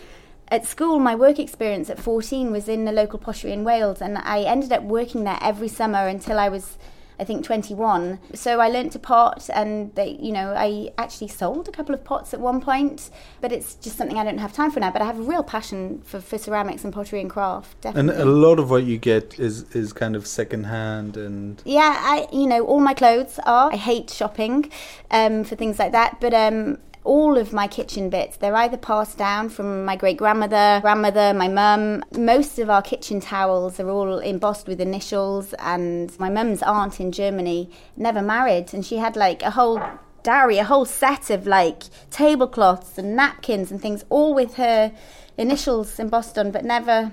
At 0.51 0.65
school, 0.65 0.97
my 0.97 1.13
work 1.13 1.37
experience 1.37 1.91
at 1.91 1.99
14 1.99 2.51
was 2.51 2.67
in 2.67 2.85
the 2.85 2.91
local 2.91 3.19
pottery 3.19 3.51
in 3.51 3.63
Wales, 3.63 4.01
and 4.01 4.17
I 4.17 4.41
ended 4.41 4.71
up 4.73 4.81
working 4.81 5.23
there 5.23 5.37
every 5.43 5.67
summer 5.67 6.07
until 6.07 6.39
I 6.39 6.49
was, 6.49 6.75
I 7.19 7.23
think, 7.25 7.43
21. 7.43 8.19
So 8.33 8.59
I 8.59 8.69
learnt 8.69 8.93
to 8.93 8.99
pot, 8.99 9.49
and 9.53 9.93
they, 9.95 10.17
you 10.21 10.31
know, 10.31 10.53
I 10.55 10.91
actually 10.97 11.27
sold 11.27 11.67
a 11.67 11.71
couple 11.71 11.93
of 11.93 12.03
pots 12.03 12.33
at 12.33 12.39
one 12.39 12.61
point, 12.61 13.09
but 13.41 13.51
it's 13.51 13.75
just 13.75 13.97
something 13.97 14.17
I 14.17 14.23
don't 14.23 14.37
have 14.37 14.53
time 14.53 14.71
for 14.71 14.79
now. 14.79 14.91
But 14.91 15.01
I 15.01 15.05
have 15.05 15.19
a 15.19 15.23
real 15.23 15.43
passion 15.43 16.01
for, 16.03 16.21
for 16.21 16.37
ceramics 16.37 16.83
and 16.83 16.93
pottery 16.93 17.21
and 17.21 17.29
craft. 17.29 17.85
And 17.85 18.09
a 18.09 18.25
lot 18.25 18.59
of 18.59 18.69
what 18.69 18.83
you 18.83 18.97
get 18.97 19.39
is 19.39 19.63
is 19.75 19.93
kind 19.93 20.15
of 20.15 20.25
second 20.27 20.65
hand 20.65 21.17
and. 21.17 21.61
Yeah, 21.65 21.95
I 21.99 22.27
you 22.31 22.47
know 22.47 22.65
all 22.65 22.79
my 22.79 22.93
clothes 22.93 23.39
are. 23.45 23.71
I 23.71 23.75
hate 23.75 24.09
shopping 24.09 24.71
um, 25.11 25.43
for 25.43 25.55
things 25.55 25.79
like 25.79 25.91
that, 25.91 26.19
but 26.19 26.33
um, 26.33 26.77
all 27.03 27.37
of 27.37 27.53
my 27.53 27.67
kitchen 27.67 28.09
bits 28.09 28.37
they're 28.37 28.55
either 28.55 28.77
passed 28.77 29.17
down 29.17 29.49
from 29.49 29.85
my 29.85 29.95
great 29.95 30.17
grandmother, 30.17 30.79
grandmother, 30.81 31.33
my 31.33 31.47
mum. 31.47 32.03
Most 32.17 32.59
of 32.59 32.69
our 32.69 32.81
kitchen 32.81 33.19
towels 33.19 33.79
are 33.79 33.89
all 33.89 34.19
embossed 34.19 34.67
with 34.67 34.81
initials, 34.81 35.53
and 35.59 36.17
my 36.19 36.29
mum's 36.29 36.61
aunt 36.63 36.99
in 36.99 37.11
Germany 37.11 37.69
never 37.95 38.21
married, 38.21 38.73
and 38.73 38.85
she 38.85 38.97
had 38.97 39.15
like 39.15 39.41
a 39.43 39.51
whole 39.51 39.81
dowry, 40.23 40.57
a 40.57 40.63
whole 40.63 40.85
set 40.85 41.29
of 41.29 41.47
like 41.47 41.83
tablecloths 42.11 42.97
and 42.97 43.15
napkins 43.15 43.71
and 43.71 43.81
things, 43.81 44.03
all 44.09 44.33
with 44.33 44.55
her 44.55 44.91
initials 45.37 45.99
embossed 45.99 46.37
on, 46.37 46.51
but 46.51 46.65
never 46.65 47.11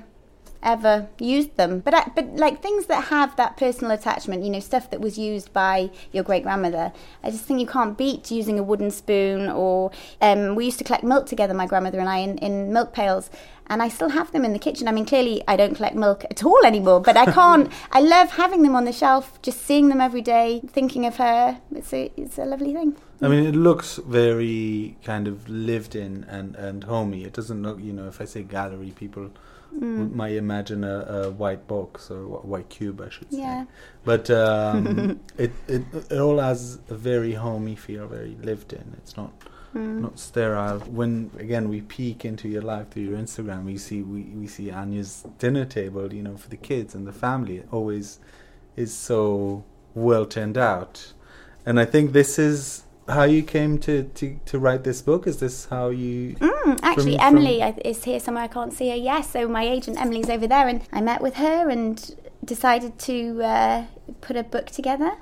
ever 0.67 1.09
used 1.19 1.57
them. 1.57 1.79
But 1.81 1.95
I, 1.95 2.11
but 2.15 2.37
like 2.37 2.61
things 2.61 2.87
that 2.87 3.05
have 3.05 3.37
that 3.37 3.57
personal 3.57 3.93
attachment, 3.93 4.45
you 4.45 4.51
know, 4.51 4.61
stuff 4.61 4.91
that 4.91 5.01
was 5.01 5.17
used 5.17 5.53
by 5.53 5.91
your 6.13 6.25
great 6.25 6.43
grandmother. 6.43 6.93
I 7.23 7.31
just 7.31 7.45
think 7.45 7.61
you 7.61 7.67
can't 7.67 7.97
beat 7.97 8.31
using 8.31 8.59
a 8.59 8.63
wooden 8.63 8.91
spoon. 8.91 9.49
Or 9.49 9.93
um, 10.21 10.57
we 10.57 10.67
used 10.67 10.79
to 10.79 10.85
collect 10.85 11.05
milk 11.05 11.27
together, 11.27 11.55
my 11.55 11.67
grandmother 11.67 12.01
and 12.01 12.09
I, 12.09 12.19
in, 12.19 12.37
in 12.39 12.73
milk 12.73 12.93
pails 12.93 13.31
and 13.69 13.83
I 13.83 13.89
still 13.89 14.11
have 14.11 14.33
them 14.33 14.45
in 14.45 14.53
the 14.53 14.59
kitchen. 14.59 14.89
I 14.89 14.93
mean, 14.93 15.07
clearly 15.07 15.43
I 15.49 15.57
don't 15.57 15.75
collect 15.75 15.97
milk 15.97 16.25
at 16.25 16.45
all 16.45 16.65
anymore, 16.65 17.01
but 17.01 17.17
I 17.17 17.27
can't. 17.27 17.71
I 17.93 18.01
love 18.01 18.31
having 18.31 18.63
them 18.63 18.77
on 18.77 18.85
the 18.85 18.93
shelf, 18.93 19.41
just 19.43 19.63
seeing 19.63 19.89
them 19.89 20.01
every 20.01 20.23
day, 20.23 20.61
thinking 20.69 21.07
of 21.07 21.17
her. 21.17 21.61
It's 21.75 21.93
a, 21.93 22.13
it's 22.17 22.39
a 22.39 22.45
lovely 22.45 22.73
thing. 22.73 22.97
I 23.21 23.29
mean, 23.29 23.45
it 23.47 23.57
looks 23.57 23.97
very 23.97 24.97
kind 25.03 25.27
of 25.27 25.49
lived 25.49 25.97
in 25.97 26.25
and, 26.25 26.55
and 26.55 26.85
homey. 26.85 27.25
It 27.25 27.33
doesn't 27.33 27.63
look, 27.63 27.81
you 27.81 27.93
know, 27.93 28.07
if 28.09 28.21
I 28.21 28.25
say 28.25 28.43
gallery, 28.43 28.93
people 28.95 29.31
Mm. 29.81 30.15
might 30.15 30.33
imagine 30.33 30.85
a, 30.85 30.99
a 31.01 31.31
white 31.31 31.67
box 31.69 32.11
or 32.11 32.17
a 32.23 32.47
white 32.47 32.69
cube, 32.71 33.01
I 33.01 33.11
should 33.11 33.31
say. 33.31 33.41
Yeah. 33.41 33.65
But 34.05 34.31
um, 34.31 35.21
it, 35.39 35.53
it 35.69 35.83
it 36.11 36.19
all 36.19 36.39
has 36.39 36.79
a 36.89 36.95
very 36.95 37.33
homey 37.35 37.77
feel, 37.77 38.07
very 38.07 38.37
lived 38.43 38.73
in. 38.73 38.95
It's 38.99 39.17
not 39.17 39.33
Mm. 39.75 40.01
not 40.01 40.19
sterile. 40.19 40.79
When 40.81 41.31
again 41.39 41.69
we 41.69 41.83
peek 41.83 42.25
into 42.25 42.49
your 42.49 42.63
life 42.63 42.89
through 42.91 43.03
your 43.03 43.19
Instagram, 43.19 43.65
we 43.65 43.77
see 43.77 44.01
we, 44.03 44.23
we 44.23 44.47
see 44.47 44.69
Anja's 44.71 45.27
dinner 45.39 45.67
table, 45.67 46.15
you 46.15 46.23
know, 46.23 46.37
for 46.39 46.49
the 46.49 46.57
kids 46.57 46.95
and 46.95 47.07
the 47.07 47.13
family. 47.13 47.59
It 47.59 47.69
always 47.71 48.19
is 48.77 48.95
so 48.95 49.65
well 49.95 50.25
turned 50.25 50.57
out, 50.57 51.13
and 51.67 51.79
I 51.79 51.85
think 51.85 52.13
this 52.13 52.39
is 52.39 52.85
how 53.09 53.25
you 53.25 53.43
came 53.43 53.79
to, 53.79 54.05
to, 54.05 54.39
to 54.47 54.59
write 54.59 54.85
this 54.85 55.03
book. 55.03 55.27
Is 55.27 55.39
this 55.39 55.67
how 55.67 55.89
you? 55.91 56.35
Mm, 56.37 56.81
actually, 56.83 57.17
from- 57.17 57.27
Emily 57.27 57.63
I- 57.63 57.79
is 57.85 58.05
here 58.05 58.21
somewhere. 58.21 58.45
I 58.45 58.49
can't 58.49 58.73
see 58.73 58.89
her. 58.91 58.97
Yes, 58.97 59.31
so 59.31 59.49
my 59.49 59.65
agent 59.65 60.01
Emily's 60.01 60.29
over 60.29 60.47
there, 60.47 60.69
and 60.69 60.83
I 60.93 61.01
met 61.01 61.21
with 61.21 61.37
her 61.37 61.69
and 61.69 62.15
decided 62.45 62.99
to 63.01 63.43
uh, 63.43 63.85
put 64.21 64.37
a 64.37 64.43
book 64.43 64.67
together. 64.67 65.13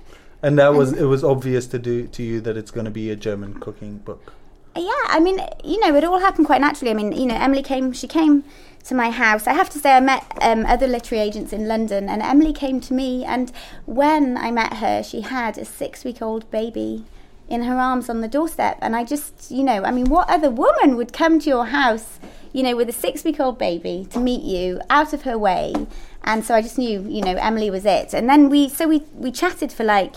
And 0.43 0.59
that 0.59 0.75
was 0.75 0.93
it 0.93 1.05
was 1.07 1.25
obvious 1.25 1.67
to 1.69 1.79
do 1.79 2.07
to 2.09 2.23
you 2.23 2.41
that 2.43 2.57
it's 2.57 2.71
going 2.71 2.85
to 2.85 2.91
be 2.91 3.11
a 3.11 3.17
German 3.17 3.55
cooking 3.61 3.99
book. 3.99 4.35
Yeah, 4.77 4.91
I 5.07 5.21
mean, 5.21 5.41
you 5.63 5.79
know, 5.81 5.95
it 5.95 6.03
all 6.05 6.19
happened 6.19 6.47
quite 6.47 6.61
naturally. 6.61 6.91
I 6.91 6.95
mean, 6.95 7.13
you 7.13 7.27
know, 7.27 7.37
Emily 7.37 7.63
came, 7.63 7.93
she 7.93 8.09
came 8.09 8.43
to 8.83 8.95
my 8.95 9.11
house. 9.11 9.47
I 9.47 9.53
have 9.53 9.71
to 9.71 9.79
say, 9.79 9.93
I 9.93 10.01
met 10.01 10.25
um, 10.43 10.67
other 10.67 10.89
literary 10.89 11.23
agents 11.23 11.53
in 11.53 11.69
London, 11.69 12.09
and 12.09 12.21
Emily 12.21 12.53
came 12.53 12.81
to 12.81 12.93
me. 12.93 13.25
And 13.25 13.53
when 13.87 14.37
I 14.37 14.51
met 14.51 14.75
her, 14.79 15.03
she 15.05 15.21
had 15.21 15.57
a 15.59 15.65
six 15.65 16.05
week 16.05 16.21
old 16.21 16.51
baby 16.51 17.05
in 17.49 17.63
her 17.63 17.77
arms 17.77 18.09
on 18.09 18.21
the 18.21 18.29
doorstep. 18.29 18.79
And 18.81 18.97
I 18.97 19.05
just, 19.05 19.51
you 19.51 19.63
know, 19.63 19.85
I 19.85 19.91
mean, 19.91 20.07
what 20.07 20.29
other 20.29 20.51
woman 20.51 20.97
would 20.97 21.13
come 21.13 21.39
to 21.41 21.49
your 21.49 21.67
house, 21.67 22.19
you 22.53 22.63
know, 22.63 22.77
with 22.77 22.89
a 22.89 22.93
six 22.93 23.25
week 23.25 23.41
old 23.41 23.59
baby 23.59 24.07
to 24.11 24.21
meet 24.21 24.43
you 24.43 24.81
out 24.91 25.13
of 25.13 25.23
her 25.23 25.39
way? 25.39 25.75
And 26.23 26.45
so 26.45 26.55
I 26.55 26.63
just 26.63 26.79
knew, 26.79 27.03
you 27.03 27.21
know, 27.21 27.37
Emily 27.37 27.71
was 27.71 27.85
it. 27.85 28.15
And 28.15 28.29
then 28.29 28.49
we, 28.49 28.69
so 28.69 28.89
we, 28.89 29.03
we 29.15 29.31
chatted 29.31 29.73
for 29.73 29.85
like, 29.85 30.15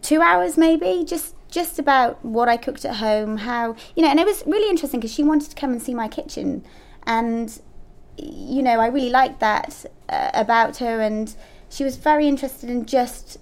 two 0.00 0.20
hours 0.20 0.56
maybe, 0.56 1.04
just 1.04 1.34
just 1.50 1.78
about 1.78 2.24
what 2.24 2.48
I 2.48 2.56
cooked 2.56 2.84
at 2.84 2.96
home, 2.96 3.38
how 3.38 3.76
you 3.94 4.02
know, 4.02 4.08
and 4.08 4.18
it 4.18 4.26
was 4.26 4.42
really 4.46 4.70
interesting 4.70 5.00
because 5.00 5.12
she 5.12 5.22
wanted 5.22 5.50
to 5.50 5.56
come 5.56 5.72
and 5.72 5.82
see 5.82 5.94
my 5.94 6.08
kitchen, 6.08 6.64
and 7.04 7.60
you 8.16 8.62
know, 8.62 8.80
I 8.80 8.86
really 8.86 9.10
liked 9.10 9.40
that 9.40 9.86
uh, 10.08 10.30
about 10.34 10.78
her, 10.78 11.00
and 11.00 11.34
she 11.68 11.84
was 11.84 11.96
very 11.96 12.26
interested 12.26 12.70
in 12.70 12.86
just 12.86 13.38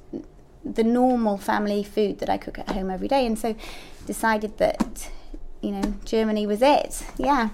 the 0.64 0.84
normal 0.84 1.38
family 1.38 1.82
food 1.82 2.18
that 2.18 2.28
I 2.28 2.36
cook 2.36 2.58
at 2.58 2.70
home 2.70 2.90
every 2.90 3.08
day, 3.08 3.26
and 3.26 3.38
so 3.38 3.54
decided 4.06 4.58
that 4.58 5.10
you 5.62 5.72
know 5.72 5.94
Germany 6.04 6.46
was 6.46 6.62
it. 6.62 7.04
Yeah. 7.16 7.50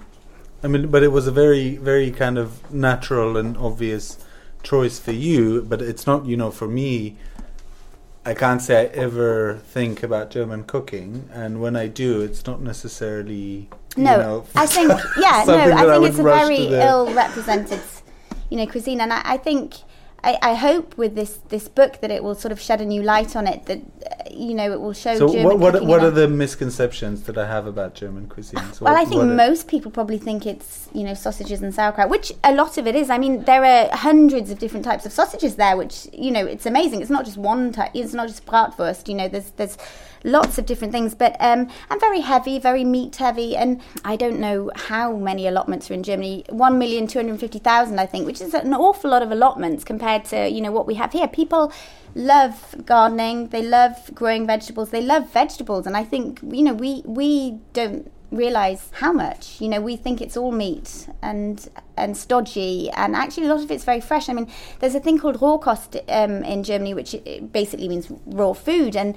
I 0.63 0.67
mean, 0.67 0.87
but 0.87 1.03
it 1.03 1.11
was 1.11 1.27
a 1.27 1.31
very, 1.31 1.77
very 1.77 2.11
kind 2.11 2.37
of 2.37 2.73
natural 2.73 3.37
and 3.37 3.55
obvious 3.57 4.17
choice 4.63 4.99
for 4.99 5.11
you. 5.11 5.61
But 5.61 5.81
it's 5.81 6.07
not, 6.07 6.25
you 6.25 6.37
know, 6.37 6.51
for 6.51 6.67
me. 6.67 7.17
I 8.25 8.33
can't 8.33 8.61
say 8.61 8.81
I 8.81 8.85
ever 8.87 9.61
think 9.67 10.03
about 10.03 10.31
German 10.31 10.65
cooking, 10.65 11.29
and 11.31 11.61
when 11.61 11.77
I 11.77 11.87
do, 11.87 12.19
it's 12.19 12.45
not 12.45 12.59
necessarily. 12.59 13.69
No, 13.95 14.11
you 14.11 14.17
know, 14.17 14.45
I 14.53 14.65
think 14.75 14.91
yeah, 15.17 15.45
no, 15.47 15.57
I 15.57 15.65
think 15.65 16.01
would 16.01 16.09
it's 16.09 16.19
a 16.19 16.23
very 16.23 16.57
ill 16.57 17.13
represented, 17.13 17.79
you 18.49 18.57
know, 18.57 18.67
cuisine, 18.67 18.99
and 18.99 19.13
I, 19.13 19.21
I 19.23 19.37
think. 19.37 19.75
I, 20.23 20.37
I 20.41 20.53
hope 20.55 20.97
with 20.97 21.13
this, 21.15 21.39
this 21.49 21.67
book 21.67 22.01
that 22.01 22.09
it 22.09 22.23
will 22.23 22.33
sort 22.35 22.51
of 22.51 22.59
shed 22.59 22.81
a 22.81 22.85
new 22.85 23.03
light 23.03 23.35
on 23.35 23.45
it. 23.47 23.65
That 23.67 23.79
uh, 23.79 24.29
you 24.31 24.53
know 24.55 24.71
it 24.71 24.81
will 24.81 24.93
show. 24.93 25.15
So 25.15 25.27
German 25.27 25.59
what 25.59 25.59
what, 25.59 25.85
what 25.85 26.03
are 26.03 26.11
the 26.11 26.27
misconceptions 26.27 27.23
that 27.23 27.37
I 27.37 27.47
have 27.47 27.67
about 27.67 27.93
German 27.93 28.27
cuisine? 28.27 28.59
So 28.73 28.85
Well, 28.85 28.93
what- 28.93 29.01
I 29.01 29.05
think 29.05 29.23
most 29.23 29.67
people 29.67 29.91
probably 29.91 30.17
think 30.17 30.45
it's 30.45 30.89
you 30.93 31.03
know 31.03 31.13
sausages 31.13 31.61
and 31.61 31.73
sauerkraut, 31.73 32.09
which 32.09 32.31
a 32.43 32.53
lot 32.53 32.77
of 32.77 32.87
it 32.87 32.95
is. 32.95 33.09
I 33.09 33.17
mean, 33.19 33.43
there 33.43 33.63
are 33.63 33.95
hundreds 33.95 34.49
of 34.49 34.57
different 34.59 34.85
types 34.85 35.05
of 35.05 35.11
sausages 35.11 35.55
there, 35.55 35.77
which 35.77 36.07
you 36.11 36.31
know 36.31 36.45
it's 36.45 36.65
amazing. 36.65 37.01
It's 37.01 37.11
not 37.11 37.25
just 37.25 37.37
one 37.37 37.71
type. 37.71 37.91
It's 37.93 38.13
not 38.13 38.27
just 38.27 38.45
bratwurst. 38.45 39.07
You 39.07 39.15
know, 39.15 39.27
there's 39.27 39.51
there's 39.51 39.77
lots 40.23 40.57
of 40.57 40.65
different 40.65 40.93
things, 40.93 41.15
but 41.15 41.35
um, 41.39 41.69
and 41.89 41.99
very 41.99 42.21
heavy, 42.21 42.59
very 42.59 42.83
meat 42.83 43.15
heavy. 43.17 43.55
And 43.55 43.81
I 44.03 44.15
don't 44.15 44.39
know 44.39 44.71
how 44.75 45.15
many 45.15 45.47
allotments 45.47 45.89
are 45.89 45.93
in 45.93 46.03
Germany. 46.03 46.45
One 46.49 46.77
million 46.77 47.07
two 47.07 47.19
hundred 47.19 47.39
fifty 47.39 47.59
thousand, 47.59 47.99
I 47.99 48.05
think, 48.05 48.25
which 48.25 48.41
is 48.41 48.53
an 48.53 48.73
awful 48.73 49.11
lot 49.11 49.21
of 49.21 49.31
allotments 49.31 49.83
compared 49.83 50.25
to 50.25 50.49
you 50.49 50.61
know 50.61 50.71
what 50.71 50.87
we 50.87 50.95
have 50.95 51.11
here. 51.11 51.27
People 51.27 51.71
love 52.15 52.75
gardening. 52.85 53.49
They 53.49 53.61
love 53.61 54.11
growing 54.13 54.47
vegetables. 54.47 54.89
They 54.89 55.01
love 55.01 55.29
vegetables, 55.31 55.85
and 55.87 55.95
I 55.95 56.03
think 56.03 56.39
you 56.43 56.63
know 56.63 56.73
we 56.73 57.03
we 57.05 57.59
don't 57.73 58.11
realize 58.29 58.89
how 58.99 59.13
much 59.13 59.61
you 59.61 59.69
know 59.69 59.79
we 59.79 59.95
think 59.95 60.19
it's 60.19 60.35
all 60.35 60.51
meat 60.51 61.07
and 61.21 61.69
and 61.95 62.17
stodgy 62.17 62.89
and 62.91 63.15
actually 63.15 63.45
a 63.45 63.49
lot 63.53 63.63
of 63.63 63.71
it's 63.71 63.85
very 63.85 64.01
fresh 64.01 64.27
i 64.27 64.33
mean 64.33 64.51
there's 64.79 64.95
a 64.95 64.99
thing 64.99 65.17
called 65.17 65.39
rohkost 65.39 65.95
um, 66.09 66.43
in 66.43 66.61
germany 66.61 66.93
which 66.93 67.15
basically 67.53 67.87
means 67.87 68.11
raw 68.25 68.51
food 68.51 68.97
and 68.97 69.15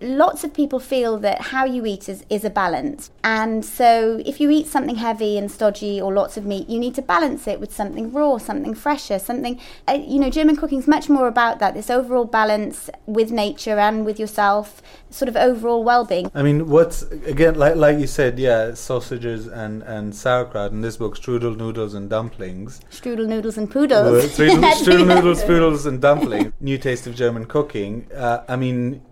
lots 0.00 0.44
of 0.44 0.52
people 0.52 0.78
feel 0.78 1.18
that 1.18 1.40
how 1.40 1.64
you 1.64 1.86
eat 1.86 2.08
is, 2.08 2.24
is 2.28 2.44
a 2.44 2.50
balance. 2.50 3.10
And 3.22 3.64
so 3.64 4.20
if 4.26 4.40
you 4.40 4.50
eat 4.50 4.66
something 4.66 4.96
heavy 4.96 5.38
and 5.38 5.50
stodgy 5.50 6.00
or 6.00 6.12
lots 6.12 6.36
of 6.36 6.44
meat, 6.44 6.68
you 6.68 6.78
need 6.78 6.94
to 6.96 7.02
balance 7.02 7.46
it 7.46 7.60
with 7.60 7.74
something 7.74 8.12
raw, 8.12 8.38
something 8.38 8.74
fresher, 8.74 9.18
something, 9.18 9.60
uh, 9.88 9.92
you 9.92 10.18
know, 10.18 10.30
German 10.30 10.56
cooking 10.56 10.78
is 10.78 10.88
much 10.88 11.08
more 11.08 11.26
about 11.26 11.58
that, 11.58 11.74
this 11.74 11.90
overall 11.90 12.24
balance 12.24 12.90
with 13.06 13.30
nature 13.30 13.78
and 13.78 14.04
with 14.04 14.18
yourself, 14.18 14.82
sort 15.10 15.28
of 15.28 15.36
overall 15.36 15.84
well-being. 15.84 16.30
I 16.34 16.42
mean, 16.42 16.68
what's 16.68 17.02
again 17.02 17.54
like 17.54 17.76
like 17.76 17.98
you 17.98 18.06
said, 18.06 18.38
yeah, 18.38 18.74
sausages 18.74 19.46
and 19.46 19.82
and 19.82 20.14
sauerkraut. 20.14 20.72
In 20.72 20.80
this 20.80 20.96
book, 20.96 21.16
strudel 21.16 21.56
noodles 21.56 21.94
and 21.94 22.10
dumplings. 22.10 22.80
Strudel 22.90 23.26
noodles 23.26 23.56
and 23.56 23.70
poodles. 23.70 24.24
strudel, 24.32 24.72
strudel 24.72 25.06
noodles, 25.14 25.42
poodles, 25.44 25.86
and 25.86 26.00
dumplings. 26.00 26.52
New 26.60 26.78
taste 26.78 27.06
of 27.06 27.14
German 27.14 27.46
cooking. 27.46 28.06
Uh, 28.12 28.44
I 28.48 28.56
mean, 28.56 29.02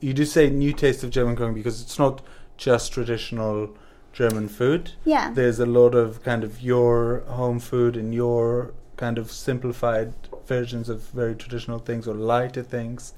you 0.00 0.12
do 0.14 0.24
say 0.24 0.48
new 0.50 0.72
taste 0.72 1.02
of 1.04 1.10
German 1.10 1.36
cooking 1.36 1.54
because 1.54 1.80
it's 1.82 1.98
not 1.98 2.22
just 2.56 2.92
traditional 2.92 3.70
German 4.12 4.48
food. 4.48 4.92
Yeah. 5.04 5.30
There's 5.32 5.58
a 5.60 5.66
lot 5.66 5.94
of 5.94 6.22
kind 6.22 6.44
of 6.44 6.60
your 6.60 7.20
home 7.26 7.58
food 7.60 7.96
and 7.96 8.14
your 8.14 8.72
kind 8.96 9.18
of 9.18 9.30
simplified 9.30 10.12
versions 10.46 10.88
of 10.88 11.02
very 11.10 11.34
traditional 11.34 11.78
things 11.78 12.08
or 12.08 12.14
lighter 12.14 12.62
things. 12.62 13.12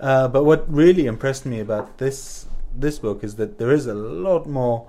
Uh, 0.00 0.26
but 0.28 0.44
what 0.44 0.70
really 0.72 1.06
impressed 1.06 1.44
me 1.46 1.60
about 1.60 1.98
this 1.98 2.46
this 2.76 3.00
book 3.00 3.24
is 3.24 3.34
that 3.34 3.58
there 3.58 3.72
is 3.72 3.86
a 3.86 3.94
lot 3.94 4.46
more 4.46 4.86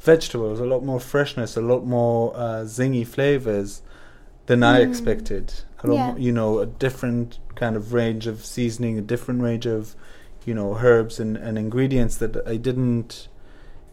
vegetables, 0.00 0.60
a 0.60 0.64
lot 0.66 0.84
more 0.84 1.00
freshness, 1.00 1.56
a 1.56 1.62
lot 1.62 1.84
more 1.86 2.34
uh, 2.36 2.62
zingy 2.64 3.06
flavors 3.06 3.80
than 4.46 4.62
I 4.62 4.80
expected. 4.80 5.54
A 5.82 5.86
lot 5.86 5.94
Yeah. 5.94 6.06
more, 6.08 6.18
you 6.18 6.32
know, 6.32 6.58
a 6.58 6.66
different 6.66 7.38
kind 7.54 7.74
of 7.76 7.92
range 7.94 8.26
of 8.26 8.44
seasoning, 8.44 8.98
a 8.98 9.02
different 9.02 9.40
range 9.42 9.64
of, 9.66 9.94
you 10.44 10.54
know, 10.54 10.76
herbs 10.76 11.20
and, 11.20 11.36
and 11.36 11.56
ingredients 11.58 12.16
that 12.16 12.46
I 12.46 12.56
didn't, 12.56 13.28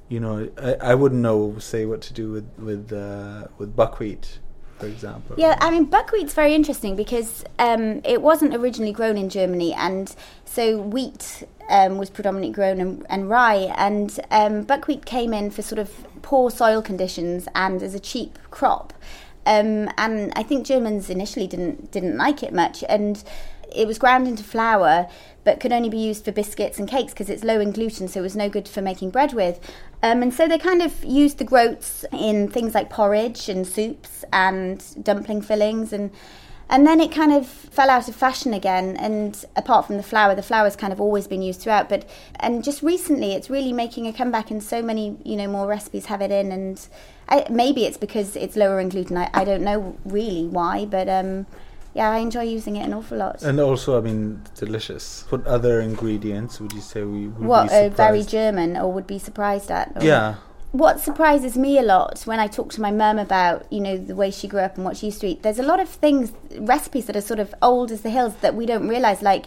you 0.07 0.19
know, 0.19 0.49
I, 0.57 0.91
I 0.91 0.95
wouldn't 0.95 1.21
know, 1.21 1.57
say, 1.59 1.85
what 1.85 2.01
to 2.01 2.13
do 2.13 2.31
with 2.31 2.49
with 2.57 2.91
uh, 2.91 3.47
with 3.57 3.75
buckwheat, 3.75 4.39
for 4.79 4.87
example. 4.87 5.35
Yeah, 5.37 5.57
I 5.61 5.69
mean, 5.69 5.85
buckwheat's 5.85 6.33
very 6.33 6.53
interesting 6.55 6.95
because 6.95 7.43
um, 7.59 8.01
it 8.03 8.21
wasn't 8.21 8.55
originally 8.55 8.93
grown 8.93 9.17
in 9.17 9.29
Germany, 9.29 9.73
and 9.73 10.15
so 10.45 10.77
wheat 10.77 11.43
um, 11.69 11.97
was 11.97 12.09
predominantly 12.09 12.53
grown 12.53 12.81
and, 12.81 13.05
and 13.09 13.29
rye, 13.29 13.73
and 13.77 14.19
um, 14.31 14.63
buckwheat 14.63 15.05
came 15.05 15.33
in 15.33 15.51
for 15.51 15.61
sort 15.61 15.79
of 15.79 15.91
poor 16.21 16.49
soil 16.49 16.81
conditions 16.81 17.47
and 17.55 17.83
as 17.83 17.93
a 17.93 17.99
cheap 17.99 18.39
crop. 18.49 18.93
Um, 19.45 19.89
and 19.97 20.33
I 20.35 20.43
think 20.43 20.65
Germans 20.65 21.09
initially 21.09 21.47
didn't 21.47 21.91
didn't 21.91 22.17
like 22.17 22.43
it 22.43 22.53
much, 22.53 22.83
and 22.89 23.23
it 23.73 23.87
was 23.87 23.97
ground 23.97 24.27
into 24.27 24.43
flour, 24.43 25.07
but 25.43 25.59
could 25.59 25.71
only 25.71 25.89
be 25.89 25.97
used 25.97 26.25
for 26.25 26.31
biscuits 26.31 26.79
and 26.79 26.87
cakes 26.87 27.13
because 27.13 27.29
it's 27.29 27.43
low 27.43 27.59
in 27.59 27.71
gluten, 27.71 28.07
so 28.07 28.19
it 28.19 28.23
was 28.23 28.35
no 28.35 28.49
good 28.49 28.67
for 28.67 28.81
making 28.81 29.09
bread 29.09 29.33
with. 29.33 29.59
Um, 30.01 30.21
and 30.21 30.33
so 30.33 30.47
they 30.47 30.57
kind 30.57 30.81
of 30.81 31.03
used 31.03 31.37
the 31.37 31.43
groats 31.43 32.05
in 32.11 32.49
things 32.49 32.73
like 32.73 32.89
porridge 32.89 33.49
and 33.49 33.67
soups 33.67 34.23
and 34.31 34.83
dumpling 35.03 35.41
fillings 35.41 35.91
and 35.93 36.11
and 36.71 36.85
then 36.85 37.01
it 37.01 37.11
kind 37.11 37.33
of 37.33 37.47
fell 37.47 37.89
out 37.89 38.07
of 38.07 38.15
fashion 38.15 38.53
again 38.53 38.95
and 38.97 39.43
apart 39.55 39.87
from 39.87 39.97
the 39.97 40.03
flour 40.03 40.35
the 40.35 40.43
flour's 40.43 40.75
kind 40.75 40.93
of 40.93 41.01
always 41.01 41.27
been 41.27 41.41
used 41.41 41.59
throughout 41.59 41.89
but 41.89 42.07
and 42.39 42.63
just 42.63 42.83
recently 42.83 43.33
it's 43.33 43.49
really 43.49 43.73
making 43.73 44.05
a 44.05 44.13
comeback 44.13 44.51
and 44.51 44.61
so 44.61 44.79
many 44.79 45.17
you 45.25 45.35
know 45.35 45.47
more 45.47 45.65
recipes 45.65 46.05
have 46.05 46.21
it 46.21 46.29
in 46.29 46.51
and 46.51 46.87
I, 47.29 47.45
maybe 47.49 47.85
it's 47.85 47.97
because 47.97 48.35
it's 48.35 48.55
lower 48.55 48.79
in 48.79 48.89
gluten. 48.89 49.15
I, 49.15 49.29
I 49.33 49.43
don't 49.43 49.61
know 49.61 49.95
really 50.03 50.47
why, 50.47 50.85
but 50.85 51.07
um, 51.07 51.45
yeah, 51.93 52.09
I 52.09 52.17
enjoy 52.19 52.43
using 52.43 52.75
it 52.75 52.85
an 52.85 52.93
awful 52.93 53.17
lot. 53.17 53.41
And 53.43 53.59
also, 53.59 53.97
I 53.97 54.01
mean, 54.01 54.43
delicious. 54.55 55.25
What 55.29 55.45
other 55.47 55.81
ingredients 55.81 56.59
would 56.59 56.73
you 56.73 56.81
say 56.81 57.03
we 57.03 57.27
would 57.27 57.47
what 57.47 57.69
be 57.69 57.75
uh, 57.75 57.89
very? 57.89 58.23
German 58.23 58.77
or 58.77 58.91
would 58.93 59.07
be 59.07 59.19
surprised 59.19 59.71
at? 59.71 60.01
Yeah. 60.01 60.35
what 60.71 60.99
surprises 60.99 61.57
me 61.57 61.79
a 61.79 61.81
lot 61.81 62.21
when 62.25 62.39
I 62.39 62.45
talk 62.47 62.71
to 62.73 62.81
my 62.81 62.91
mum 62.91 63.17
about, 63.17 63.65
you 63.71 63.79
know, 63.79 63.97
the 63.97 64.15
way 64.15 64.29
she 64.29 64.47
grew 64.47 64.59
up 64.59 64.75
and 64.75 64.85
what 64.85 64.97
she 64.97 65.07
used 65.07 65.21
to 65.21 65.27
eat, 65.27 65.41
there's 65.41 65.57
a 65.57 65.63
lot 65.63 65.79
of 65.79 65.89
things, 65.89 66.31
recipes 66.59 67.05
that 67.07 67.15
are 67.15 67.21
sort 67.21 67.39
of 67.39 67.55
old 67.61 67.91
as 67.91 68.01
the 68.01 68.11
hills 68.11 68.35
that 68.41 68.53
we 68.53 68.65
don't 68.67 68.87
realise. 68.87 69.21
Like, 69.23 69.45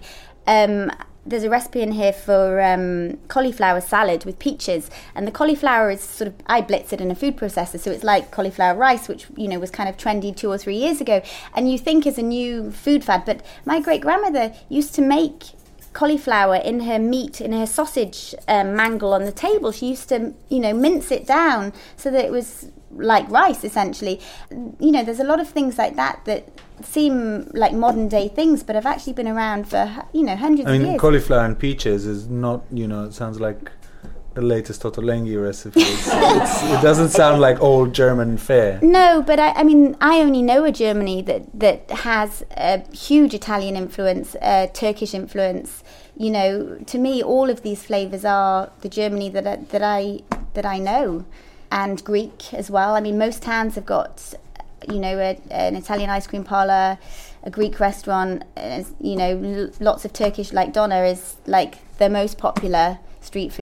um, 0.49 0.91
there's 1.25 1.45
a 1.45 1.51
recipe 1.51 1.83
in 1.83 1.93
here 1.93 2.13
for 2.13 2.61
um, 2.61 3.19
cauliflower 3.29 3.81
salad 3.81 4.25
with 4.25 4.39
peaches, 4.39 4.91
and 5.15 5.27
the 5.27 5.31
cauliflower 5.31 5.91
is 5.91 6.01
sort 6.01 6.29
of 6.29 6.35
I 6.47 6.61
blitz 6.61 6.93
it 6.93 7.01
in 7.01 7.11
a 7.11 7.15
food 7.15 7.37
processor, 7.37 7.79
so 7.79 7.91
it's 7.91 8.05
like 8.05 8.31
cauliflower 8.31 8.77
rice, 8.77 9.09
which 9.09 9.27
you 9.37 9.49
know 9.49 9.59
was 9.59 9.71
kind 9.71 9.89
of 9.89 9.97
trendy 9.97 10.37
two 10.37 10.51
or 10.51 10.59
three 10.59 10.77
years 10.77 11.01
ago, 11.01 11.23
and 11.55 11.71
you 11.71 11.79
think 11.79 12.07
is 12.07 12.19
a 12.19 12.23
new 12.23 12.71
food 12.71 13.05
fad. 13.05 13.25
But 13.25 13.45
my 13.65 13.81
great 13.81 14.01
grandmother 14.01 14.53
used 14.69 14.95
to 14.97 15.03
make 15.03 15.45
cauliflower 15.93 16.57
in 16.57 16.81
her 16.81 16.99
meat 16.99 17.39
in 17.39 17.53
her 17.53 17.67
sausage 17.67 18.35
um, 18.49 18.75
mangle 18.75 19.13
on 19.13 19.25
the 19.25 19.33
table 19.33 19.71
she 19.71 19.91
used 19.91 20.09
to 20.09 20.33
you 20.49 20.59
know 20.59 20.73
mince 20.73 21.11
it 21.11 21.27
down 21.27 21.71
so 21.99 22.11
that 22.11 22.25
it 22.25 22.31
was 22.31 22.71
like 22.97 23.29
rice 23.31 23.65
essentially 23.65 24.21
you 24.51 24.93
know 24.93 25.03
there's 25.03 25.21
a 25.21 25.25
lot 25.25 25.41
of 25.41 25.49
things 25.49 25.79
like 25.79 25.97
that 25.97 26.25
that 26.25 26.49
seem 26.83 27.49
like 27.55 27.73
modern 27.73 28.09
day 28.09 28.29
things 28.29 28.63
but 28.63 28.75
have 28.75 28.87
actually 28.87 29.13
been 29.13 29.29
around 29.29 29.69
for 29.69 30.05
you 30.13 30.23
know 30.23 30.37
hundreds 30.37 30.69
I 30.69 30.75
of 30.75 30.81
mean, 30.81 30.91
years 30.91 31.01
cauliflower 31.01 31.45
and 31.45 31.59
peaches 31.59 32.07
is 32.07 32.29
not, 32.29 32.65
you 32.71 32.87
know, 32.87 33.05
it 33.05 33.15
sounds 33.15 33.41
like 33.41 33.71
the 34.35 34.41
latest 34.41 34.83
Ottolenghi 34.83 35.37
recipe. 35.43 35.83
It 36.75 36.83
doesn't 36.83 37.11
sound 37.11 37.41
like 37.41 37.61
old 37.61 37.93
German 37.93 38.39
fare. 38.39 38.79
No, 38.83 39.23
but 39.23 39.39
I, 39.39 39.51
I 39.51 39.63
mean, 39.63 39.97
I 40.01 40.21
only 40.21 40.43
know 40.43 40.65
a 40.65 40.73
Germany 40.73 41.21
that, 41.23 41.43
that 41.53 41.91
has 41.91 42.43
a 42.57 42.83
huge 42.95 43.35
Italian 43.35 43.77
influence, 43.77 44.35
uh, 44.41 44.69
Turkish 44.73 45.13
influence. 45.13 45.85
You 46.17 46.31
know, 46.31 46.79
to 46.87 46.99
me, 46.99 47.23
all 47.23 47.51
of 47.51 47.63
these 47.63 47.83
flavors 47.85 48.25
are 48.25 48.71
the 48.81 48.89
Germany 48.89 49.29
that 49.31 49.47
I, 49.47 49.57
that 49.57 49.83
I 49.83 50.21
that 50.55 50.67
I 50.67 50.79
know, 50.79 51.25
and 51.73 52.05
Greek 52.05 52.53
as 52.53 52.71
well. 52.71 52.95
I 52.95 53.01
mean, 53.01 53.19
most 53.19 53.43
towns 53.43 53.75
have 53.77 53.87
got, 53.87 54.35
you 54.89 54.99
know, 54.99 55.19
a, 55.19 55.41
an 55.51 55.75
Italian 55.75 56.11
ice 56.11 56.27
cream 56.27 56.45
parlor, 56.45 56.99
a 57.43 57.51
Greek 57.51 57.81
restaurant. 57.81 58.45
Uh, 58.57 58.83
you 59.01 59.17
know, 59.17 59.71
lots 59.81 60.05
of 60.05 60.13
Turkish. 60.13 60.53
Like 60.53 60.75
Döner 60.75 61.11
is 61.11 61.37
like 61.47 61.79
the 61.97 62.11
most 62.11 62.37
popular 62.37 62.99
street 63.23 63.53
food. 63.53 63.62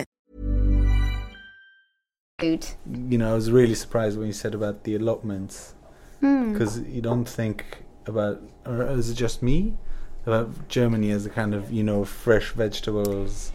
Food. 2.41 2.67
You 3.09 3.17
know, 3.17 3.31
I 3.31 3.33
was 3.33 3.51
really 3.51 3.75
surprised 3.75 4.17
when 4.17 4.27
you 4.27 4.33
said 4.33 4.53
about 4.53 4.83
the 4.83 4.95
allotments. 4.95 5.75
Hmm. 6.19 6.53
Because 6.53 6.79
you 6.81 7.01
don't 7.01 7.25
think 7.25 7.83
about, 8.05 8.41
or 8.65 8.83
is 8.83 9.09
it 9.09 9.15
just 9.15 9.41
me? 9.41 9.77
About 10.25 10.67
Germany 10.67 11.11
as 11.11 11.25
a 11.25 11.29
kind 11.29 11.53
of, 11.53 11.71
you 11.71 11.83
know, 11.83 12.05
fresh 12.05 12.51
vegetables 12.51 13.51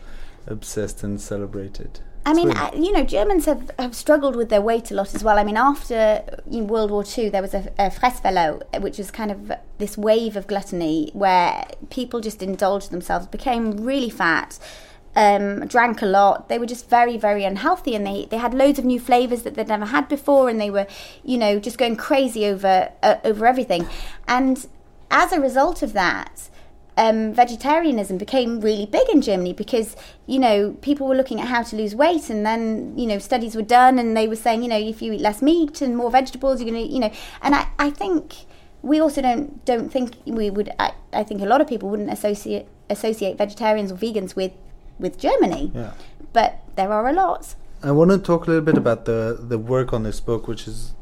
obsessed 0.47 1.03
and 1.03 1.21
celebrated. 1.21 2.01
I 2.27 2.35
mean. 2.35 2.51
I, 2.51 2.73
you 2.75 2.91
know, 2.91 3.05
Germans 3.05 3.47
have, 3.47 3.71
have 3.79 3.95
struggled 3.95 4.35
with 4.35 4.49
their 4.49 4.61
weight 4.61 4.91
a 4.91 4.95
lot 4.95 5.15
as 5.15 5.23
well. 5.23 5.39
I 5.39 5.45
mean, 5.45 5.57
after 5.57 6.25
in 6.51 6.67
World 6.67 6.91
War 6.91 7.05
II, 7.17 7.29
there 7.29 7.41
was 7.41 7.55
a, 7.55 7.73
a 7.79 7.89
Fresswelle, 7.89 8.63
which 8.83 8.99
was 8.99 9.13
kind 9.13 9.31
of 9.31 9.53
this 9.79 9.97
wave 9.97 10.37
of 10.37 10.49
gluttony 10.49 11.11
where 11.13 11.65
people 11.89 12.21
just 12.21 12.43
indulged 12.43 12.91
themselves, 12.91 13.29
became 13.29 13.77
really 13.77 14.11
fat, 14.11 14.59
um, 15.17 15.67
drank 15.67 16.03
a 16.03 16.07
lot. 16.07 16.49
They 16.49 16.59
were 16.59 16.67
just 16.67 16.89
very, 16.89 17.17
very 17.17 17.45
unhealthy, 17.45 17.97
and 17.97 18.07
they, 18.07 18.27
they 18.27 18.37
had 18.37 18.53
loads 18.53 18.79
of 18.79 18.85
new 18.85 19.01
flavors 19.01 19.43
that 19.43 19.55
they'd 19.55 19.67
never 19.67 19.87
had 19.87 20.09
before, 20.09 20.49
and 20.49 20.61
they 20.61 20.71
were, 20.71 20.87
you 21.25 21.39
know, 21.39 21.59
just 21.59 21.79
going 21.79 21.97
crazy 21.97 22.45
over 22.45 22.93
uh, 23.03 23.17
over 23.25 23.47
everything. 23.47 23.89
And 24.29 24.67
as 25.11 25.33
a 25.33 25.41
result 25.41 25.83
of 25.83 25.95
that, 25.95 26.51
um, 26.99 27.33
vegetarianism 27.33 28.19
became 28.19 28.61
really 28.61 28.87
big 28.87 29.09
in 29.09 29.23
Germany 29.23 29.53
because 29.53 29.97
you 30.27 30.39
know 30.39 30.77
people 30.83 31.07
were 31.07 31.15
looking 31.15 31.41
at 31.41 31.49
how 31.49 31.63
to 31.63 31.77
lose 31.77 31.95
weight, 31.95 32.29
and 32.29 32.45
then 32.45 32.97
you 32.99 33.07
know 33.07 33.19
studies 33.19 33.57
were 33.57 33.63
done, 33.63 33.99
and 33.99 34.15
they 34.15 34.29
were 34.29 34.37
saying 34.37 34.63
you 34.63 34.69
know 34.69 34.79
if 34.79 35.01
you 35.01 35.15
eat 35.15 35.21
less 35.23 35.41
meat 35.41 35.81
and 35.81 35.97
more 35.97 36.11
vegetables, 36.11 36.61
you're 36.61 36.71
gonna 36.71 36.85
you 36.85 37.01
know, 37.01 37.11
and 37.41 37.55
I, 37.55 37.69
I 37.79 37.89
think 37.89 38.45
we 38.83 39.01
also 39.01 39.23
don't 39.23 39.65
don't 39.65 39.91
think 39.91 40.17
we 40.27 40.51
would. 40.51 40.71
I, 40.79 40.93
I 41.15 41.25
think 41.25 41.41
a 41.41 41.47
lot 41.47 41.63
of 41.63 41.67
people 41.67 41.89
wouldn't 41.89 42.11
associate 42.11 42.69
associate 42.91 43.39
vegetarians 43.39 43.91
or 43.91 43.97
vegans 43.97 44.37
with 44.37 44.53
with 44.99 45.19
Germany, 45.19 45.71
Yeah. 45.75 45.93
but 46.33 46.61
there 46.77 46.93
are 46.93 47.09
a 47.09 47.13
lot. 47.13 47.55
I 47.83 47.91
want 47.93 48.11
to 48.11 48.19
talk 48.19 48.47
a 48.47 48.51
little 48.51 48.65
bit 48.65 48.77
about 48.79 49.05
the 49.05 49.37
the 49.39 49.59
work 49.59 49.93
on 49.93 50.03
this 50.03 50.21
book, 50.21 50.49
which 50.49 50.67
is 50.67 50.95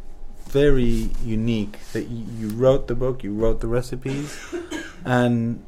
very 0.48 1.10
unique. 1.24 1.78
That 1.92 2.04
you, 2.08 2.24
you 2.38 2.48
wrote 2.56 2.86
the 2.88 2.94
book, 2.94 3.22
you 3.24 3.32
wrote 3.32 3.60
the 3.60 3.68
recipes, 3.68 4.54
and 5.04 5.64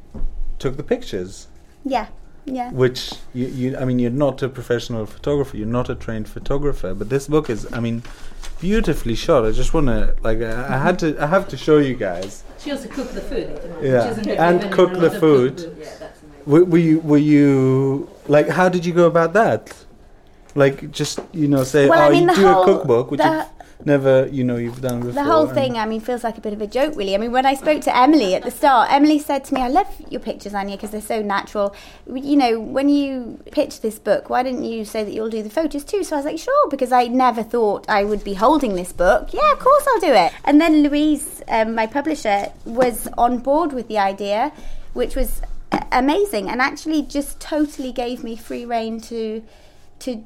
took 0.59 0.77
the 0.77 0.83
pictures. 0.83 1.47
Yeah, 1.85 2.07
yeah. 2.45 2.71
Which 2.71 3.13
you, 3.33 3.47
you, 3.47 3.77
I 3.77 3.85
mean, 3.85 3.99
you're 3.99 4.11
not 4.11 4.41
a 4.41 4.49
professional 4.49 5.05
photographer. 5.05 5.57
You're 5.57 5.67
not 5.67 5.89
a 5.89 5.95
trained 5.95 6.27
photographer. 6.29 6.93
But 6.93 7.09
this 7.09 7.27
book 7.27 7.49
is, 7.49 7.71
I 7.73 7.79
mean, 7.79 8.03
beautifully 8.59 9.15
shot. 9.15 9.45
I 9.45 9.51
just 9.51 9.73
want 9.73 9.87
to, 9.87 10.15
like, 10.21 10.41
I, 10.41 10.75
I 10.75 10.77
had 10.77 10.99
to, 10.99 11.17
I 11.21 11.27
have 11.27 11.47
to 11.49 11.57
show 11.57 11.77
you 11.77 11.95
guys. 11.95 12.43
She 12.59 12.71
also 12.71 12.87
cooked 12.89 13.13
the 13.13 13.21
food. 13.21 13.59
Yeah, 13.81 14.13
and 14.49 14.71
cook 14.71 14.93
the 14.93 15.11
food. 15.11 15.75
Were, 16.45 16.63
were 16.63 16.77
you, 16.77 16.99
were 17.01 17.17
you, 17.17 18.09
like, 18.27 18.47
how 18.49 18.69
did 18.69 18.85
you 18.85 18.93
go 18.93 19.05
about 19.05 19.33
that? 19.33 19.73
Like 20.55 20.91
just 20.91 21.19
you 21.33 21.47
know 21.47 21.63
say 21.63 21.87
Well, 21.87 22.01
I 22.01 22.07
oh 22.07 22.11
mean, 22.11 22.29
you 22.29 22.35
do 22.35 22.47
whole- 22.47 22.63
a 22.63 22.65
cookbook, 22.65 23.11
which 23.11 23.19
the- 23.19 23.45
you've 23.77 23.85
never 23.85 24.27
you 24.31 24.43
know 24.43 24.55
you've 24.55 24.81
done 24.81 25.01
before. 25.01 25.11
The 25.11 25.23
whole 25.23 25.45
thing, 25.45 25.77
I 25.77 25.85
mean, 25.85 26.01
feels 26.01 26.23
like 26.23 26.35
a 26.37 26.41
bit 26.41 26.51
of 26.51 26.61
a 26.63 26.67
joke, 26.67 26.95
really. 26.95 27.13
I 27.13 27.19
mean, 27.19 27.31
when 27.31 27.45
I 27.45 27.53
spoke 27.53 27.81
to 27.81 27.95
Emily 27.95 28.33
at 28.33 28.41
the 28.43 28.49
start, 28.49 28.91
Emily 28.91 29.19
said 29.19 29.43
to 29.45 29.53
me, 29.53 29.61
I 29.61 29.67
love 29.67 29.85
your 30.09 30.19
pictures, 30.19 30.53
Anja, 30.53 30.71
because 30.71 30.89
they're 30.89 30.99
so 31.15 31.21
natural. 31.21 31.75
You 32.11 32.37
know, 32.37 32.59
when 32.59 32.89
you 32.89 33.37
pitched 33.51 33.83
this 33.83 33.99
book, 33.99 34.31
why 34.31 34.41
didn't 34.41 34.63
you 34.63 34.83
say 34.83 35.03
that 35.03 35.11
you'll 35.13 35.29
do 35.29 35.43
the 35.43 35.49
photos 35.51 35.83
too? 35.83 36.03
So 36.03 36.15
I 36.15 36.19
was 36.19 36.25
like, 36.25 36.39
sure, 36.39 36.69
because 36.71 36.91
I 36.91 37.05
never 37.05 37.43
thought 37.43 37.85
I 37.87 38.03
would 38.03 38.23
be 38.23 38.33
holding 38.33 38.73
this 38.73 38.91
book. 38.91 39.31
Yeah, 39.31 39.51
of 39.51 39.59
course 39.59 39.85
I'll 39.93 39.99
do 40.01 40.13
it. 40.13 40.31
And 40.43 40.59
then 40.59 40.81
Louise, 40.81 41.43
um, 41.49 41.75
my 41.75 41.85
publisher, 41.85 42.51
was 42.65 43.07
on 43.15 43.37
board 43.37 43.73
with 43.73 43.87
the 43.89 43.99
idea, 43.99 44.51
which 44.93 45.15
was 45.15 45.41
amazing 45.91 46.49
and 46.49 46.61
actually 46.61 47.01
just 47.01 47.39
totally 47.39 47.91
gave 47.91 48.23
me 48.23 48.35
free 48.35 48.65
reign 48.65 48.99
to 49.01 49.43
to 49.99 50.23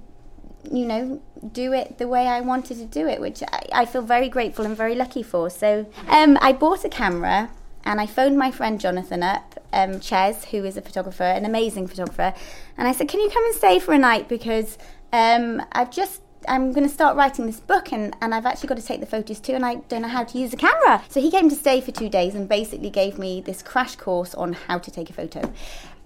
you 0.69 0.85
know, 0.85 1.21
do 1.51 1.73
it 1.73 1.97
the 1.97 2.07
way 2.07 2.27
I 2.27 2.41
wanted 2.41 2.77
to 2.77 2.85
do 2.85 3.07
it, 3.07 3.19
which 3.19 3.41
I, 3.43 3.65
I 3.73 3.85
feel 3.85 4.01
very 4.01 4.29
grateful 4.29 4.65
and 4.65 4.75
very 4.75 4.95
lucky 4.95 5.23
for. 5.23 5.49
So 5.49 5.89
um, 6.07 6.37
I 6.41 6.53
bought 6.53 6.85
a 6.85 6.89
camera 6.89 7.49
and 7.83 7.99
I 7.99 8.05
phoned 8.05 8.37
my 8.37 8.51
friend 8.51 8.79
Jonathan 8.79 9.23
up, 9.23 9.59
um, 9.73 9.99
Ches, 9.99 10.45
who 10.45 10.63
is 10.63 10.77
a 10.77 10.81
photographer, 10.81 11.23
an 11.23 11.45
amazing 11.45 11.87
photographer, 11.87 12.33
and 12.77 12.87
I 12.87 12.91
said, 12.91 13.07
"Can 13.07 13.19
you 13.19 13.29
come 13.29 13.43
and 13.45 13.55
stay 13.55 13.79
for 13.79 13.93
a 13.93 13.97
night 13.97 14.27
because 14.27 14.77
um, 15.11 15.63
I've 15.71 15.91
just." 15.91 16.20
I'm 16.47 16.71
going 16.73 16.87
to 16.87 16.93
start 16.93 17.15
writing 17.15 17.45
this 17.45 17.59
book 17.59 17.91
and, 17.93 18.15
and 18.21 18.33
I've 18.33 18.45
actually 18.45 18.67
got 18.69 18.77
to 18.77 18.83
take 18.83 18.99
the 18.99 19.05
photos 19.05 19.39
too 19.39 19.53
and 19.53 19.65
I 19.65 19.75
don't 19.75 20.01
know 20.01 20.07
how 20.07 20.23
to 20.23 20.37
use 20.37 20.53
a 20.53 20.57
camera. 20.57 21.03
So 21.09 21.21
he 21.21 21.29
came 21.29 21.49
to 21.49 21.55
stay 21.55 21.81
for 21.81 21.91
two 21.91 22.09
days 22.09 22.33
and 22.35 22.49
basically 22.49 22.89
gave 22.89 23.17
me 23.19 23.41
this 23.41 23.61
crash 23.61 23.95
course 23.95 24.33
on 24.33 24.53
how 24.53 24.79
to 24.79 24.89
take 24.91 25.09
a 25.09 25.13
photo. 25.13 25.53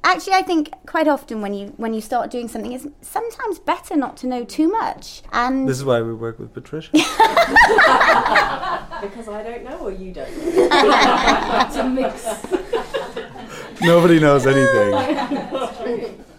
Actually, 0.04 0.34
I 0.34 0.44
think 0.44 0.72
quite 0.86 1.08
often 1.08 1.42
when 1.42 1.56
you 1.56 1.74
when 1.78 1.96
you 1.96 2.02
start 2.02 2.30
doing 2.30 2.48
something, 2.48 2.72
it's 2.72 2.86
sometimes 3.02 3.58
better 3.58 3.96
not 3.96 4.18
to 4.18 4.28
know 4.28 4.46
too 4.46 4.70
much. 4.72 5.24
And 5.34 5.68
This 5.68 5.78
is 5.78 5.84
why 5.84 6.00
we 6.04 6.14
work 6.14 6.38
with 6.38 6.54
Patricia. 6.54 6.92
Because 9.02 9.28
I 9.28 9.44
don't 9.44 9.64
know 9.64 9.78
or 9.80 9.92
you 9.92 10.14
don't 10.14 10.28
it's 10.32 11.76
a 11.76 11.84
mix. 11.90 12.24
Nobody 13.82 14.20
knows 14.20 14.46
anything. 14.48 16.24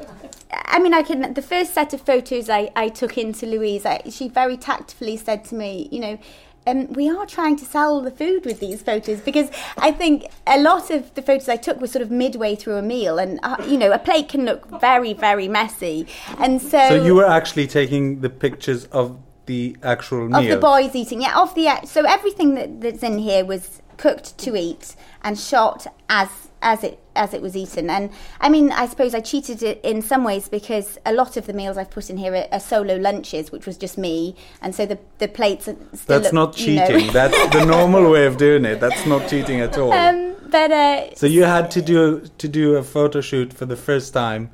I 0.77 0.79
mean, 0.79 0.93
I 0.93 1.03
can. 1.03 1.33
The 1.33 1.41
first 1.41 1.73
set 1.73 1.95
of 1.95 2.03
photos 2.03 2.51
I, 2.51 2.71
I 2.77 2.89
took 2.89 3.17
into 3.17 3.47
Louise, 3.47 3.87
I, 3.87 4.03
she 4.11 4.29
very 4.29 4.59
tactfully 4.59 5.17
said 5.17 5.43
to 5.47 5.55
me, 5.55 5.89
you 5.91 6.01
know, 6.01 6.19
um, 6.67 6.93
we 6.93 7.09
are 7.09 7.25
trying 7.25 7.57
to 7.57 7.65
sell 7.65 8.03
the 8.03 8.11
food 8.11 8.45
with 8.45 8.61
these 8.61 8.83
photos 8.83 9.21
because 9.21 9.49
I 9.79 9.91
think 9.91 10.27
a 10.47 10.61
lot 10.61 10.91
of 10.91 11.15
the 11.15 11.23
photos 11.23 11.49
I 11.49 11.57
took 11.57 11.81
were 11.81 11.87
sort 11.87 12.03
of 12.03 12.11
midway 12.11 12.57
through 12.57 12.77
a 12.77 12.83
meal, 12.83 13.19
and 13.19 13.41
uh, 13.43 13.57
you 13.67 13.79
know, 13.79 13.91
a 13.91 13.99
plate 13.99 14.29
can 14.29 14.45
look 14.45 14.69
very, 14.79 15.15
very 15.15 15.49
messy, 15.49 16.07
and 16.37 16.61
so. 16.61 16.91
So 16.91 17.03
you 17.03 17.15
were 17.15 17.27
actually 17.27 17.69
taking 17.69 18.21
the 18.21 18.29
pictures 18.29 18.85
of 18.87 19.19
the 19.47 19.79
actual 19.83 20.29
meal. 20.29 20.41
of 20.41 20.49
the 20.49 20.59
boys 20.59 20.95
eating, 20.95 21.23
yeah, 21.23 21.41
of 21.41 21.55
the 21.55 21.87
so 21.87 22.05
everything 22.05 22.55
that, 22.55 22.83
that's 22.83 23.03
in 23.03 23.17
here 23.17 23.47
was 23.47 23.81
cooked 23.97 24.37
to 24.37 24.55
eat 24.55 24.95
and 25.23 25.39
shot 25.39 25.87
as 26.11 26.29
as 26.61 26.85
it 26.85 27.01
as 27.17 27.35
it 27.35 27.43
was 27.43 27.57
eaten. 27.57 27.91
And 27.91 28.11
I 28.41 28.49
mean, 28.49 28.71
I 28.73 28.87
suppose 28.87 29.15
I 29.15 29.21
cheated 29.21 29.63
it 29.63 29.81
in 29.83 30.03
some 30.03 30.23
ways 30.25 30.49
because 30.49 30.99
a 31.05 31.13
lot 31.13 31.37
of 31.37 31.47
the 31.47 31.53
meals 31.53 31.77
I've 31.77 31.91
put 31.91 32.11
in 32.11 32.17
here 32.19 32.35
are, 32.35 32.47
are 32.53 32.61
solo 32.61 32.97
lunches, 32.97 33.51
which 33.51 33.67
was 33.67 33.77
just 33.77 33.99
me, 33.99 34.37
and 34.63 34.75
so 34.75 34.87
the 34.87 34.99
the 35.19 35.29
plates. 35.29 35.69
Are 35.69 35.77
still 35.95 36.21
That's 36.21 36.33
look, 36.33 36.33
not 36.35 36.61
you 36.61 36.77
know- 36.77 36.87
cheating. 36.87 37.13
That's 37.13 37.49
the 37.57 37.65
normal 37.65 38.11
way 38.11 38.27
of 38.27 38.37
doing 38.37 38.65
it. 38.65 38.81
That's 38.81 39.07
not 39.07 39.29
cheating 39.29 39.61
at 39.61 39.77
all. 39.79 39.93
um, 39.93 40.35
but 40.51 40.71
uh, 40.71 41.15
so 41.15 41.27
you 41.27 41.43
had 41.45 41.71
to 41.73 41.83
do 41.83 42.21
to 42.39 42.49
do 42.49 42.77
a 42.77 42.83
photo 42.83 43.21
shoot 43.21 43.53
for 43.53 43.67
the 43.67 43.77
first 43.77 44.15
time 44.15 44.51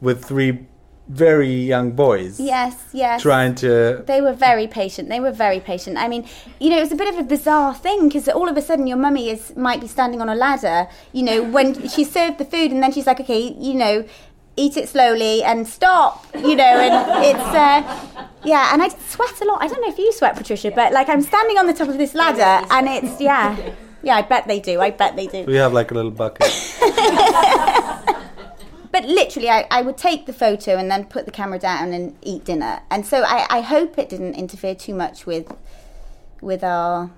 with 0.00 0.24
three 0.24 0.66
very 1.08 1.52
young 1.52 1.90
boys 1.90 2.38
yes, 2.38 2.76
yes. 2.92 3.20
trying 3.20 3.54
to 3.56 4.02
They 4.06 4.20
were 4.20 4.32
very 4.32 4.66
patient. 4.66 5.08
They 5.08 5.20
were 5.20 5.32
very 5.32 5.60
patient. 5.60 5.98
I 5.98 6.08
mean, 6.08 6.26
you 6.60 6.70
know, 6.70 6.78
it 6.78 6.80
was 6.80 6.92
a 6.92 6.96
bit 6.96 7.12
of 7.12 7.18
a 7.18 7.24
bizarre 7.24 7.74
thing 7.74 8.08
because 8.08 8.28
all 8.28 8.48
of 8.48 8.56
a 8.56 8.62
sudden 8.62 8.86
your 8.86 8.96
mummy 8.96 9.30
is 9.30 9.54
might 9.56 9.80
be 9.80 9.88
standing 9.88 10.20
on 10.20 10.28
a 10.28 10.34
ladder. 10.34 10.88
You 11.12 11.24
know, 11.24 11.42
when 11.42 11.88
she 11.88 12.04
served 12.04 12.38
the 12.38 12.44
food, 12.44 12.70
and 12.70 12.82
then 12.82 12.92
she's 12.92 13.06
like, 13.06 13.20
"Okay, 13.20 13.54
you 13.58 13.74
know, 13.74 14.04
eat 14.56 14.76
it 14.76 14.88
slowly 14.88 15.42
and 15.42 15.66
stop." 15.66 16.24
You 16.34 16.56
know, 16.56 16.64
and 16.64 17.24
it's 17.24 17.40
uh, 17.40 18.28
yeah. 18.44 18.72
And 18.72 18.82
I 18.82 18.88
sweat 18.88 19.40
a 19.40 19.44
lot. 19.44 19.62
I 19.62 19.66
don't 19.68 19.80
know 19.82 19.88
if 19.88 19.98
you 19.98 20.12
sweat, 20.12 20.36
Patricia, 20.36 20.70
but 20.70 20.92
like 20.92 21.08
I'm 21.08 21.22
standing 21.22 21.58
on 21.58 21.66
the 21.66 21.74
top 21.74 21.88
of 21.88 21.98
this 21.98 22.14
ladder, 22.14 22.66
and 22.70 22.88
it's 22.88 23.20
yeah, 23.20 23.56
yeah. 24.02 24.16
I 24.16 24.22
bet 24.22 24.46
they 24.46 24.60
do. 24.60 24.80
I 24.80 24.90
bet 24.90 25.16
they 25.16 25.26
do. 25.26 25.44
we 25.44 25.56
have 25.56 25.72
like 25.72 25.90
a 25.90 25.94
little 25.94 26.12
bucket. 26.12 26.50
But 29.02 29.10
literally, 29.10 29.48
I, 29.48 29.66
I 29.68 29.82
would 29.82 29.98
take 29.98 30.26
the 30.26 30.32
photo 30.32 30.76
and 30.76 30.88
then 30.88 31.06
put 31.06 31.24
the 31.24 31.32
camera 31.32 31.58
down 31.58 31.92
and 31.92 32.16
eat 32.22 32.44
dinner. 32.44 32.82
And 32.88 33.04
so 33.04 33.24
I, 33.24 33.48
I 33.50 33.60
hope 33.60 33.98
it 33.98 34.08
didn't 34.08 34.34
interfere 34.34 34.76
too 34.76 34.94
much 34.94 35.26
with 35.26 35.52
with 36.40 36.62
our 36.62 37.10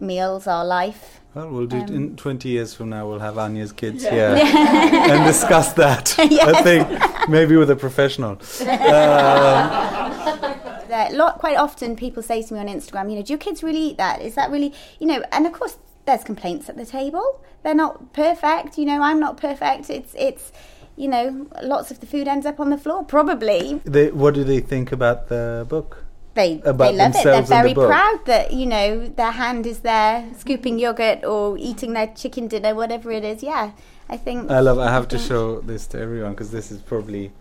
meals, 0.00 0.46
our 0.46 0.66
life. 0.66 1.20
Well, 1.32 1.48
we'll 1.48 1.66
do 1.66 1.78
it 1.78 1.88
Um, 1.88 1.96
in 1.96 2.16
20 2.16 2.48
years 2.50 2.74
from 2.74 2.90
now. 2.90 3.08
We'll 3.08 3.20
have 3.20 3.36
Anja's 3.36 3.72
kids 3.72 4.06
here 4.06 4.36
and 4.38 5.24
discuss 5.24 5.72
that. 5.72 6.14
I 6.18 6.62
think 6.62 7.28
maybe 7.30 7.56
with 7.56 7.70
a 7.70 7.76
professional. 7.76 8.32
Um, 8.60 10.40
That 10.88 11.12
lot, 11.14 11.38
quite 11.38 11.56
often 11.56 11.96
people 11.96 12.22
say 12.22 12.42
to 12.42 12.54
me 12.54 12.60
on 12.60 12.66
Instagram, 12.68 13.10
you 13.10 13.16
know, 13.16 13.22
do 13.22 13.32
your 13.32 13.38
kids 13.38 13.64
really 13.64 13.80
eat 13.80 13.96
that? 13.96 14.20
Is 14.22 14.36
that 14.36 14.50
really, 14.50 14.72
you 15.00 15.08
know? 15.08 15.24
And 15.32 15.44
of 15.44 15.52
course, 15.52 15.76
there's 16.04 16.22
complaints 16.22 16.68
at 16.68 16.76
the 16.76 16.86
table. 16.86 17.40
They're 17.64 17.74
not 17.74 18.12
perfect. 18.12 18.78
You 18.78 18.84
know, 18.84 19.02
I'm 19.02 19.18
not 19.18 19.36
perfect. 19.36 19.90
It's 19.90 20.14
it's, 20.16 20.52
you 20.96 21.08
know, 21.08 21.46
lots 21.62 21.90
of 21.90 22.00
the 22.00 22.06
food 22.06 22.28
ends 22.28 22.46
up 22.46 22.60
on 22.60 22.70
the 22.70 22.78
floor. 22.78 23.04
Probably 23.04 23.80
they, 23.84 24.10
what 24.10 24.34
do 24.34 24.44
they 24.44 24.60
think 24.60 24.92
about 24.92 25.28
the 25.28 25.66
book? 25.68 26.04
they 26.34 26.60
About 26.64 26.92
they 26.92 26.96
love 26.98 27.14
it. 27.14 27.24
They're 27.24 27.34
and 27.34 27.46
the 27.46 27.48
very 27.48 27.74
proud 27.74 28.26
that 28.26 28.52
you 28.52 28.66
know 28.66 29.06
their 29.06 29.30
hand 29.30 29.66
is 29.66 29.80
there 29.80 30.26
scooping 30.36 30.78
yogurt 30.78 31.24
or 31.24 31.56
eating 31.58 31.92
their 31.92 32.08
chicken 32.08 32.48
dinner, 32.48 32.74
whatever 32.74 33.10
it 33.10 33.24
is. 33.24 33.42
Yeah, 33.42 33.72
I 34.08 34.16
think. 34.16 34.50
I 34.50 34.60
love. 34.60 34.78
I 34.78 34.90
have 34.90 35.08
to 35.08 35.18
show 35.18 35.60
this 35.60 35.86
to 35.88 36.00
everyone 36.00 36.32
because 36.32 36.50
this 36.50 36.70
is 36.70 36.80
probably 36.80 37.32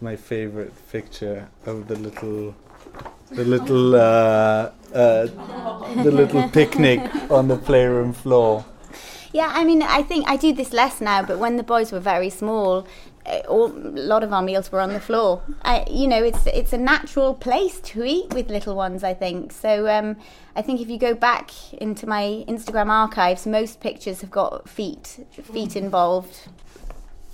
my 0.00 0.16
favorite 0.16 0.72
picture 0.92 1.48
of 1.66 1.88
the 1.88 1.96
little, 1.96 2.54
the 3.30 3.44
little, 3.44 3.96
uh, 3.96 4.70
uh, 4.94 5.26
the 6.02 6.10
little 6.12 6.48
picnic 6.50 7.00
on 7.30 7.48
the 7.48 7.56
playroom 7.56 8.12
floor. 8.12 8.64
Yeah, 9.38 9.52
I 9.54 9.62
mean, 9.62 9.82
I 9.82 10.02
think 10.02 10.28
I 10.28 10.36
do 10.36 10.52
this 10.52 10.72
less 10.72 11.00
now, 11.00 11.22
but 11.22 11.38
when 11.38 11.54
the 11.54 11.62
boys 11.62 11.92
were 11.92 12.00
very 12.00 12.28
small, 12.28 12.88
uh, 13.24 13.38
all, 13.48 13.66
a 13.70 14.02
lot 14.12 14.24
of 14.24 14.32
our 14.32 14.42
meals 14.42 14.72
were 14.72 14.80
on 14.80 14.92
the 14.92 14.98
floor. 14.98 15.42
I, 15.62 15.84
you 15.88 16.08
know, 16.08 16.24
it's 16.24 16.44
it's 16.48 16.72
a 16.72 16.76
natural 16.76 17.34
place 17.34 17.78
to 17.92 18.02
eat 18.02 18.34
with 18.34 18.50
little 18.50 18.74
ones. 18.74 19.04
I 19.04 19.14
think 19.14 19.52
so. 19.52 19.88
Um, 19.88 20.16
I 20.56 20.62
think 20.62 20.80
if 20.80 20.88
you 20.88 20.98
go 20.98 21.14
back 21.14 21.52
into 21.74 22.04
my 22.04 22.44
Instagram 22.48 22.90
archives, 22.90 23.46
most 23.46 23.78
pictures 23.78 24.22
have 24.22 24.32
got 24.32 24.68
feet 24.68 25.24
feet 25.30 25.76
involved. 25.76 26.48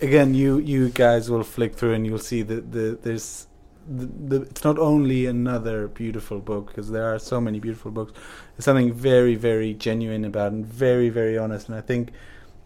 Again, 0.03 0.35
you 0.35 0.59
you 0.59 0.91
guys 0.91 1.31
will 1.31 1.43
flick 1.43 1.75
through 1.75 1.95
and 1.95 2.07
you'll 2.07 2.27
see 2.33 2.43
that 2.43 2.71
the 2.71 2.99
there's. 3.03 3.47
The, 3.87 4.07
the, 4.07 4.43
it's 4.43 4.65
not 4.65 4.79
only 4.79 5.27
another 5.27 5.89
beautiful 5.89 6.41
book 6.41 6.69
because 6.69 6.91
there 6.91 7.15
are 7.15 7.19
so 7.19 7.41
many 7.41 7.61
beautiful 7.61 7.91
books. 7.91 8.13
There's 8.57 8.65
something 8.65 8.93
very, 8.93 9.35
very 9.35 9.75
genuine 9.75 10.25
about 10.25 10.53
and 10.53 10.65
very, 10.65 11.11
very 11.11 11.37
honest. 11.37 11.69
And 11.69 11.77
I 11.77 11.81
think, 11.81 12.13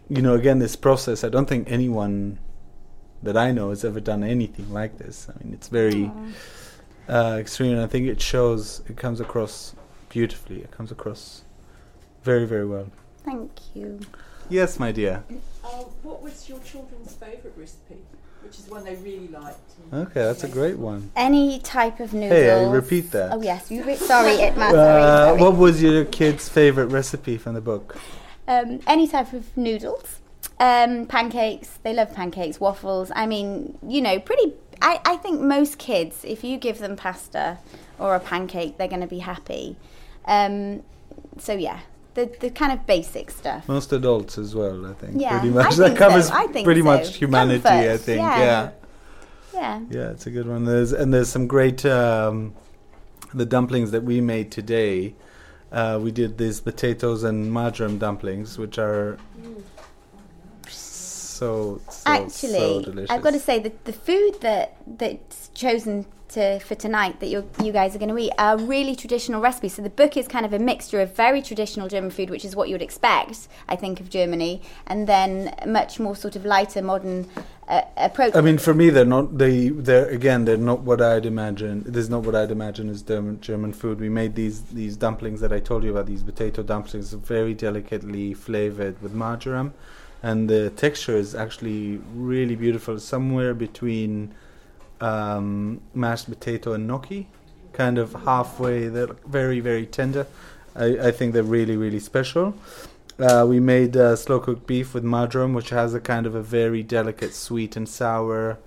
you 0.09 0.21
know, 0.21 0.35
again, 0.35 0.59
this 0.59 0.75
process. 0.75 1.23
I 1.23 1.29
don't 1.29 1.47
think 1.47 1.69
anyone 1.69 2.39
that 3.21 3.35
I 3.35 3.51
know 3.51 3.69
has 3.69 3.83
ever 3.83 3.99
done 3.99 4.23
anything 4.23 4.71
like 4.71 4.97
this. 4.97 5.27
I 5.29 5.43
mean, 5.43 5.53
it's 5.53 5.67
very 5.67 6.11
uh, 7.09 7.37
extreme, 7.39 7.73
and 7.73 7.81
I 7.81 7.87
think 7.87 8.07
it 8.07 8.21
shows. 8.21 8.81
It 8.87 8.97
comes 8.97 9.19
across 9.19 9.75
beautifully. 10.09 10.61
It 10.61 10.71
comes 10.71 10.91
across 10.91 11.43
very, 12.23 12.45
very 12.45 12.65
well. 12.65 12.89
Thank 13.25 13.51
you. 13.75 13.99
Yes, 14.49 14.79
my 14.79 14.91
dear. 14.91 15.23
Uh, 15.63 15.83
what 16.01 16.23
was 16.23 16.47
your 16.49 16.59
children's 16.59 17.13
favourite 17.13 17.57
recipe? 17.57 17.97
Which 18.43 18.57
is 18.59 18.67
one 18.69 18.83
they 18.83 18.95
really 18.95 19.27
liked? 19.27 19.59
Okay, 19.93 20.21
that's 20.21 20.43
a 20.43 20.47
great 20.47 20.77
one. 20.77 21.11
Any 21.15 21.59
type 21.59 21.99
of 21.99 22.13
noodles. 22.13 22.31
Hey, 22.31 22.51
I 22.51 22.69
repeat 22.69 23.11
that. 23.11 23.31
Oh 23.33 23.41
yes, 23.41 23.69
you 23.71 23.83
re- 23.83 23.95
sorry, 23.95 24.33
it 24.33 24.55
Matt, 24.57 24.73
Uh, 24.73 24.75
sorry, 24.75 25.37
sorry. 25.37 25.41
what 25.41 25.55
was 25.57 25.81
your 25.81 26.05
kid's 26.05 26.47
favorite 26.49 26.87
recipe 26.87 27.37
from 27.37 27.53
the 27.55 27.61
book? 27.61 27.97
Um, 28.47 28.79
any 28.87 29.07
type 29.07 29.33
of 29.33 29.55
noodles, 29.57 30.19
um, 30.59 31.05
pancakes. 31.05 31.77
They 31.83 31.93
love 31.93 32.13
pancakes, 32.15 32.59
waffles. 32.59 33.11
I 33.15 33.25
mean, 33.27 33.77
you 33.87 34.01
know, 34.01 34.19
pretty. 34.19 34.53
I, 34.81 34.99
I 35.05 35.17
think 35.17 35.41
most 35.41 35.77
kids, 35.77 36.23
if 36.23 36.43
you 36.43 36.57
give 36.57 36.79
them 36.79 36.95
pasta 36.95 37.57
or 37.99 38.15
a 38.15 38.19
pancake, 38.19 38.77
they're 38.77 38.87
going 38.87 39.01
to 39.01 39.07
be 39.07 39.19
happy. 39.19 39.75
Um, 40.25 40.83
so 41.37 41.53
yeah, 41.53 41.79
the 42.19 42.37
the 42.39 42.49
kind 42.49 42.71
of 42.71 42.85
basic 42.85 43.31
stuff. 43.31 43.67
Most 43.67 43.93
adults 43.93 44.37
as 44.37 44.53
well, 44.55 44.85
I 44.85 44.93
think. 44.93 45.21
Yeah, 45.21 45.39
pretty 45.39 45.53
I 45.57 45.63
much. 45.63 45.73
think 45.75 45.89
that 45.89 45.97
covers 45.97 46.27
so, 46.27 46.33
I 46.33 46.47
think 46.47 46.65
pretty 46.65 46.81
so. 46.81 46.85
much 46.85 47.15
humanity, 47.15 47.67
I 47.67 47.97
think. 47.97 48.19
yeah. 48.19 48.39
Yeah. 48.39 48.71
Yeah. 49.53 49.81
yeah, 49.89 50.11
it's 50.11 50.25
a 50.25 50.31
good 50.31 50.47
one. 50.47 50.63
There's 50.65 50.93
and 50.93 51.13
there's 51.13 51.29
some 51.29 51.47
great 51.47 51.85
um, 51.85 52.53
the 53.33 53.45
dumplings 53.45 53.91
that 53.91 54.03
we 54.03 54.21
made 54.21 54.51
today. 54.51 55.15
Uh, 55.71 55.99
we 56.01 56.11
did 56.11 56.37
these 56.37 56.61
potatoes 56.61 57.23
and 57.23 57.51
marjoram 57.51 57.99
dumplings, 57.99 58.57
which 58.57 58.77
are 58.79 59.17
so, 59.43 59.63
so 61.39 61.81
so 61.89 62.11
Actually, 62.11 62.83
delicious. 62.83 63.09
I've 63.09 63.21
got 63.21 63.31
to 63.31 63.39
say 63.39 63.59
that 63.59 63.85
the 63.85 63.93
food 63.93 64.41
that 64.41 64.75
that's 64.85 65.49
chosen 65.53 66.05
to 66.29 66.59
for 66.59 66.75
tonight 66.75 67.19
that 67.21 67.27
you 67.27 67.49
you 67.63 67.71
guys 67.71 67.95
are 67.95 67.99
going 67.99 68.09
to 68.09 68.17
eat 68.17 68.31
are 68.37 68.57
really 68.57 68.95
traditional 68.95 69.41
recipes. 69.41 69.73
So 69.75 69.81
the 69.81 69.89
book 69.89 70.17
is 70.17 70.27
kind 70.27 70.45
of 70.45 70.53
a 70.53 70.59
mixture 70.59 70.99
of 71.01 71.15
very 71.15 71.41
traditional 71.41 71.87
German 71.87 72.11
food, 72.11 72.29
which 72.29 72.45
is 72.45 72.55
what 72.55 72.67
you 72.67 72.73
would 72.75 72.81
expect, 72.81 73.47
I 73.67 73.75
think, 73.75 73.99
of 73.99 74.09
Germany, 74.09 74.61
and 74.85 75.07
then 75.07 75.55
much 75.65 75.99
more 75.99 76.15
sort 76.15 76.35
of 76.35 76.45
lighter, 76.45 76.81
modern 76.81 77.27
uh, 77.67 77.81
approach. 77.97 78.35
I 78.35 78.41
mean, 78.41 78.57
for 78.57 78.73
me, 78.73 78.89
they're 78.89 79.05
not. 79.05 79.37
They, 79.37 79.69
they're 79.69 80.09
again, 80.09 80.45
they're 80.45 80.57
not 80.57 80.81
what 80.81 81.01
I'd 81.01 81.25
imagine. 81.25 81.83
This 81.85 82.03
is 82.03 82.09
not 82.09 82.23
what 82.23 82.35
I'd 82.35 82.51
imagine 82.51 82.89
as 82.89 83.01
German, 83.01 83.39
German 83.39 83.73
food. 83.73 83.99
We 83.99 84.09
made 84.09 84.35
these 84.35 84.61
these 84.63 84.97
dumplings 84.97 85.39
that 85.41 85.53
I 85.53 85.59
told 85.59 85.83
you 85.83 85.91
about. 85.91 86.05
These 86.05 86.23
potato 86.23 86.63
dumplings, 86.63 87.13
very 87.13 87.53
delicately 87.53 88.33
flavored 88.33 89.01
with 89.01 89.13
marjoram, 89.13 89.73
and 90.21 90.49
the 90.49 90.69
texture 90.71 91.15
is 91.15 91.35
actually 91.35 92.01
really 92.13 92.55
beautiful. 92.55 92.99
Somewhere 92.99 93.53
between 93.53 94.33
um, 95.01 95.81
mashed 95.93 96.29
potato 96.29 96.73
and 96.73 96.87
gnocchi, 96.87 97.27
kind 97.73 97.97
of 97.97 98.13
halfway. 98.25 98.87
They're 98.87 99.15
very 99.27 99.59
very 99.59 99.85
tender. 99.85 100.27
I, 100.75 101.07
I 101.07 101.11
think 101.11 101.33
they're 101.33 101.43
really 101.43 101.77
really 101.77 101.99
special. 101.99 102.55
Uh, 103.17 103.45
we 103.47 103.59
made 103.59 103.97
uh, 103.97 104.15
slow 104.15 104.39
cooked 104.39 104.65
beef 104.65 104.93
with 104.93 105.03
marjoram, 105.03 105.53
which 105.53 105.71
has 105.71 105.93
a 105.93 105.99
kind 105.99 106.25
of 106.25 106.35
a 106.35 106.41
very 106.41 106.81
delicate 106.83 107.33
sweet 107.33 107.75
and 107.75 107.87
sour 107.87 108.57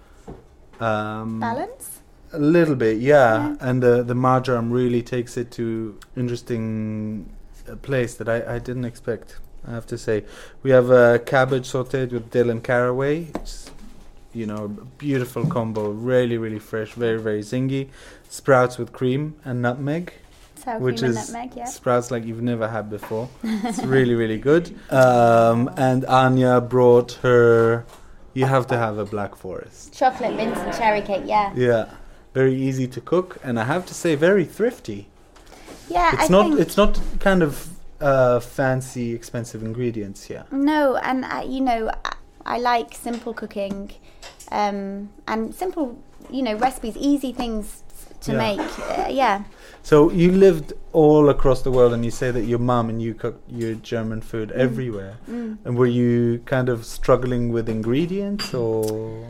um, 0.82 1.38
Balance. 1.40 2.00
A 2.32 2.38
little 2.38 2.74
bit, 2.74 2.98
yeah. 2.98 3.48
Yeah. 3.50 3.56
And 3.60 3.82
the 3.82 4.02
the 4.02 4.14
marjoram 4.14 4.70
really 4.72 5.02
takes 5.02 5.36
it 5.36 5.50
to 5.52 5.98
interesting 6.16 7.32
uh, 7.68 7.76
place 7.76 8.14
that 8.14 8.28
I, 8.28 8.56
I 8.56 8.58
didn't 8.58 8.84
expect. 8.84 9.36
I 9.66 9.70
have 9.72 9.86
to 9.86 9.98
say, 9.98 10.24
we 10.62 10.70
have 10.70 10.90
uh, 10.90 11.18
cabbage 11.18 11.68
sautéed 11.70 12.12
with 12.12 12.30
dill 12.30 12.50
and 12.50 12.62
caraway. 12.62 13.28
It's, 13.34 13.70
you 14.34 14.46
know, 14.46 14.68
beautiful 14.98 15.46
combo, 15.46 15.90
really 15.90 16.38
really 16.38 16.58
fresh, 16.58 16.92
very 16.94 17.20
very 17.20 17.40
zingy. 17.42 17.88
Sprouts 18.28 18.78
with 18.78 18.92
cream 18.92 19.34
and 19.44 19.60
nutmeg 19.62 20.14
Sour 20.56 20.78
which 20.78 21.00
cream 21.00 21.10
and 21.10 21.18
is 21.18 21.32
nutmeg, 21.32 21.56
yeah. 21.56 21.64
sprouts 21.64 22.10
like 22.10 22.24
you've 22.24 22.42
never 22.42 22.68
had 22.68 22.88
before. 22.88 23.28
it's 23.42 23.82
really, 23.84 24.14
really 24.14 24.38
good. 24.38 24.74
Um, 24.90 25.70
and 25.76 26.04
Anja 26.04 26.66
brought 26.68 27.12
her. 27.22 27.84
You 28.34 28.46
have 28.46 28.66
to 28.68 28.78
have 28.78 28.96
a 28.96 29.04
black 29.04 29.34
forest. 29.36 29.92
Chocolate 29.92 30.34
mint 30.34 30.56
and 30.56 30.74
cherry 30.74 31.02
cake, 31.02 31.24
yeah. 31.26 31.52
Yeah, 31.54 31.90
very 32.32 32.54
easy 32.54 32.86
to 32.88 33.00
cook, 33.00 33.38
and 33.44 33.60
I 33.60 33.64
have 33.64 33.84
to 33.86 33.94
say, 33.94 34.14
very 34.14 34.46
thrifty. 34.46 35.08
Yeah, 35.90 36.14
It's 36.14 36.24
I 36.24 36.28
not. 36.28 36.48
think 36.48 36.60
It's 36.60 36.76
not 36.78 36.98
kind 37.20 37.42
of 37.42 37.68
uh, 38.02 38.40
fancy, 38.40 39.14
expensive 39.14 39.62
ingredients. 39.62 40.28
Yeah. 40.28 40.42
No, 40.50 40.96
and 40.96 41.24
I, 41.24 41.42
you 41.44 41.60
know, 41.60 41.90
I, 42.04 42.12
I 42.44 42.58
like 42.58 42.94
simple 42.94 43.32
cooking, 43.32 43.92
um, 44.50 45.08
and 45.26 45.54
simple, 45.54 45.96
you 46.30 46.42
know, 46.42 46.56
recipes, 46.56 46.96
easy 46.96 47.32
things 47.32 47.84
to 48.22 48.32
Yeah. 48.32 48.38
make. 48.38 48.60
Uh, 48.78 49.08
yeah. 49.10 49.44
So 49.82 50.10
you 50.10 50.30
lived 50.32 50.72
all 50.92 51.28
across 51.28 51.62
the 51.62 51.70
world, 51.70 51.92
and 51.92 52.04
you 52.04 52.10
say 52.10 52.30
that 52.30 52.44
your 52.44 52.58
mom 52.58 52.88
and 52.88 53.00
you 53.02 53.14
cooked 53.14 53.50
your 53.50 53.74
German 53.74 54.20
food 54.20 54.52
everywhere. 54.52 55.16
Mm. 55.28 55.58
And 55.64 55.76
were 55.76 55.86
you 55.86 56.40
kind 56.44 56.68
of 56.68 56.84
struggling 56.84 57.52
with 57.52 57.68
ingredients, 57.68 58.54
or? 58.54 59.26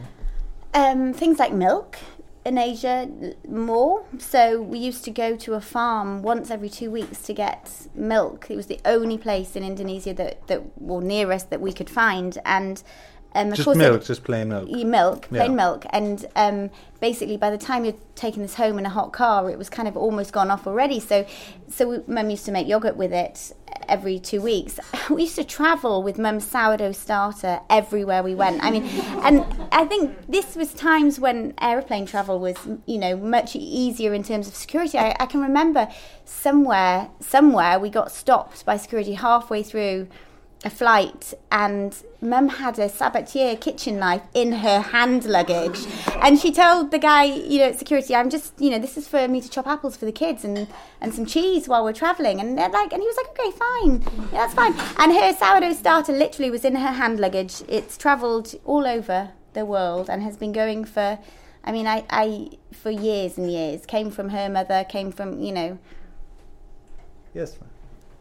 Um, 0.75 1.13
things 1.13 1.39
like 1.39 1.53
milk 1.53 1.99
in 2.45 2.59
Asia 2.59 3.09
more. 3.49 4.05
So 4.19 4.61
we 4.61 4.79
used 4.79 5.05
to 5.05 5.11
go 5.11 5.37
to 5.37 5.55
a 5.55 5.61
farm 5.61 6.23
once 6.23 6.51
every 6.51 6.69
two 6.69 6.91
weeks 6.91 7.23
to 7.23 7.33
get 7.33 7.89
milk. 7.95 8.51
It 8.51 8.57
was 8.57 8.67
the 8.67 8.81
only 8.85 9.19
place 9.19 9.55
in 9.57 9.63
Indonesia 9.63 10.13
that 10.15 10.47
that 10.49 10.63
near 10.81 11.31
us 11.33 11.45
that 11.45 11.61
we 11.61 11.73
could 11.73 11.91
find, 11.91 12.39
and 12.45 12.83
um, 13.35 13.51
Just 13.51 13.65
course 13.65 13.77
milk, 13.77 14.03
it- 14.03 14.07
just 14.07 14.25
plain 14.25 14.49
milk. 14.49 14.69
milk, 14.71 15.29
plain 15.29 15.51
Yeah. 15.53 15.57
milk, 15.57 15.87
and 15.91 16.27
um, 16.37 16.71
basically 17.01 17.37
by 17.37 17.51
the 17.51 17.59
time 17.59 17.85
you're 17.85 17.95
taking 18.15 18.43
this 18.43 18.55
home 18.55 18.79
in 18.79 18.87
a 18.87 18.91
hot 18.91 19.13
car, 19.13 19.51
it 19.51 19.59
was 19.59 19.69
kind 19.71 19.89
of 19.89 19.97
almost 19.97 20.33
gone 20.33 20.51
off 20.51 20.67
already. 20.67 21.01
So, 21.01 21.25
so 21.69 22.05
Mum 22.07 22.31
used 22.31 22.45
to 22.47 22.53
make 22.53 22.67
yogurt 22.69 22.97
with 22.97 23.13
it 23.13 23.53
every 23.89 24.19
two 24.19 24.41
weeks. 24.41 24.79
We 25.11 25.23
used 25.23 25.35
to 25.37 25.45
travel 25.45 26.03
with 26.03 26.17
Mum's 26.19 26.47
sourdough 26.47 26.93
starter 26.93 27.61
everywhere 27.69 28.23
we 28.23 28.35
went. 28.35 28.63
I 28.63 28.71
mean, 28.71 28.85
and 29.25 29.45
I 29.73 29.85
think 29.85 30.17
this 30.29 30.55
was 30.55 30.73
times 30.73 31.19
when 31.19 31.55
aeroplane 31.61 32.07
travel 32.07 32.39
was, 32.39 32.57
you 32.87 32.99
know, 32.99 33.17
much 33.17 33.57
easier 33.57 34.15
in 34.15 34.23
terms 34.23 34.47
of 34.47 34.55
security. 34.55 34.97
I, 34.99 35.17
I 35.19 35.27
can 35.27 35.41
remember 35.43 35.89
somewhere, 36.25 37.09
somewhere 37.21 37.79
we 37.79 37.91
got 37.91 38.13
stopped 38.13 38.65
by 38.65 38.77
security 38.77 39.15
halfway 39.15 39.63
through 39.63 40.07
a 40.65 40.71
flight 40.71 41.35
and 41.51 42.05
mum 42.21 42.49
had 42.49 42.79
a 42.79 42.89
sabatier 42.89 43.61
kitchen 43.61 43.99
knife 43.99 44.23
in 44.33 44.53
her 44.53 44.81
hand 44.81 45.25
luggage. 45.25 45.87
And 46.21 46.39
she 46.39 46.53
told 46.53 46.91
the 46.93 46.99
guy 46.99 47.25
you 47.25 47.59
know 47.59 47.67
at 47.67 47.79
security 47.79 48.15
i'm 48.15 48.31
just 48.31 48.53
you 48.61 48.71
know 48.71 48.79
this 48.79 48.97
is 48.97 49.09
for 49.09 49.27
me 49.27 49.41
to 49.41 49.49
chop 49.49 49.67
apples 49.67 49.97
for 49.97 50.05
the 50.05 50.13
kids 50.13 50.45
and 50.45 50.69
and 51.01 51.13
some 51.13 51.27
cheese 51.27 51.69
while 51.69 51.83
we're 51.83 51.93
traveling. 51.93 52.41
And 52.41 52.57
they're 52.57 52.69
like 52.69 52.93
and 52.93 53.03
he 53.03 53.09
was 53.09 53.17
like 53.17 53.31
okay 53.31 53.51
fine. 53.59 54.29
Yeah 54.33 54.47
that's 54.47 54.55
fine. 54.55 54.75
And 54.99 55.13
her 55.13 55.33
sourdough 55.33 55.75
starter 55.75 56.13
literally 56.13 56.51
was 56.51 56.65
in 56.65 56.77
her 56.77 56.93
hand 56.93 57.19
luggage. 57.19 57.63
It's 57.69 57.97
traveled 57.99 58.55
all 58.65 58.87
over 58.87 59.31
the 59.55 59.65
world 59.65 60.09
and 60.09 60.23
has 60.23 60.37
been 60.37 60.53
going 60.53 60.83
for 60.85 61.19
i 61.65 61.71
mean 61.71 61.87
i 61.87 62.05
i 62.09 62.49
for 62.73 62.91
years 62.91 63.39
and 63.39 63.51
years. 63.51 63.87
Came 63.87 64.11
from 64.11 64.31
her 64.31 64.49
mother 64.49 64.85
came 64.85 65.13
from 65.13 65.41
you 65.41 65.53
know. 65.53 65.79
Yes. 67.35 67.59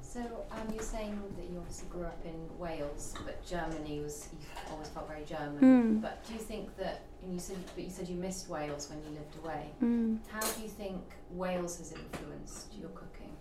So 0.02 0.20
um, 0.52 0.74
you're 0.74 0.84
saying 0.84 1.20
that 1.38 1.41
you 1.41 1.41
obviously 1.72 1.90
grew 1.90 2.06
up 2.06 2.20
in 2.26 2.60
Wales, 2.60 3.14
but 3.24 3.46
Germany 3.46 4.02
was 4.02 4.28
you 4.34 4.74
always 4.74 4.90
felt 4.90 5.08
very 5.08 5.24
German. 5.24 5.60
Mm. 5.62 6.02
But 6.02 6.26
do 6.28 6.34
you 6.34 6.40
think 6.40 6.76
that? 6.78 7.02
And 7.24 7.34
you 7.34 7.40
said, 7.40 7.58
but 7.76 7.84
you 7.84 7.90
said 7.90 8.10
you 8.10 8.16
missed 8.16 8.50
Wales 8.50 8.90
when 8.90 9.00
you 9.04 9.18
lived 9.18 9.38
away. 9.42 9.70
Mm. 9.82 10.18
How 10.28 10.42
do 10.42 10.62
you 10.62 10.68
think 10.68 11.02
Wales 11.30 11.78
has 11.78 11.94
influenced 11.94 12.74
your 12.78 12.90
cooking? 12.90 13.32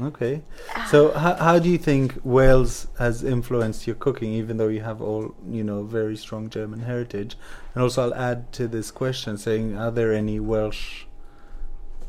Okay. 0.00 0.42
So 0.90 1.12
how 1.12 1.34
how 1.34 1.58
do 1.60 1.68
you 1.68 1.78
think 1.78 2.18
Wales 2.24 2.88
has 2.98 3.22
influenced 3.22 3.86
your 3.86 3.96
cooking, 3.96 4.32
even 4.32 4.56
though 4.56 4.68
you 4.68 4.80
have 4.80 5.00
all 5.00 5.34
you 5.48 5.62
know 5.62 5.84
very 5.84 6.16
strong 6.16 6.50
German 6.50 6.80
heritage? 6.80 7.36
And 7.74 7.82
also, 7.84 8.02
I'll 8.02 8.14
add 8.14 8.52
to 8.54 8.66
this 8.66 8.90
question, 8.90 9.38
saying, 9.38 9.76
are 9.76 9.92
there 9.92 10.12
any 10.12 10.40
Welsh 10.40 11.04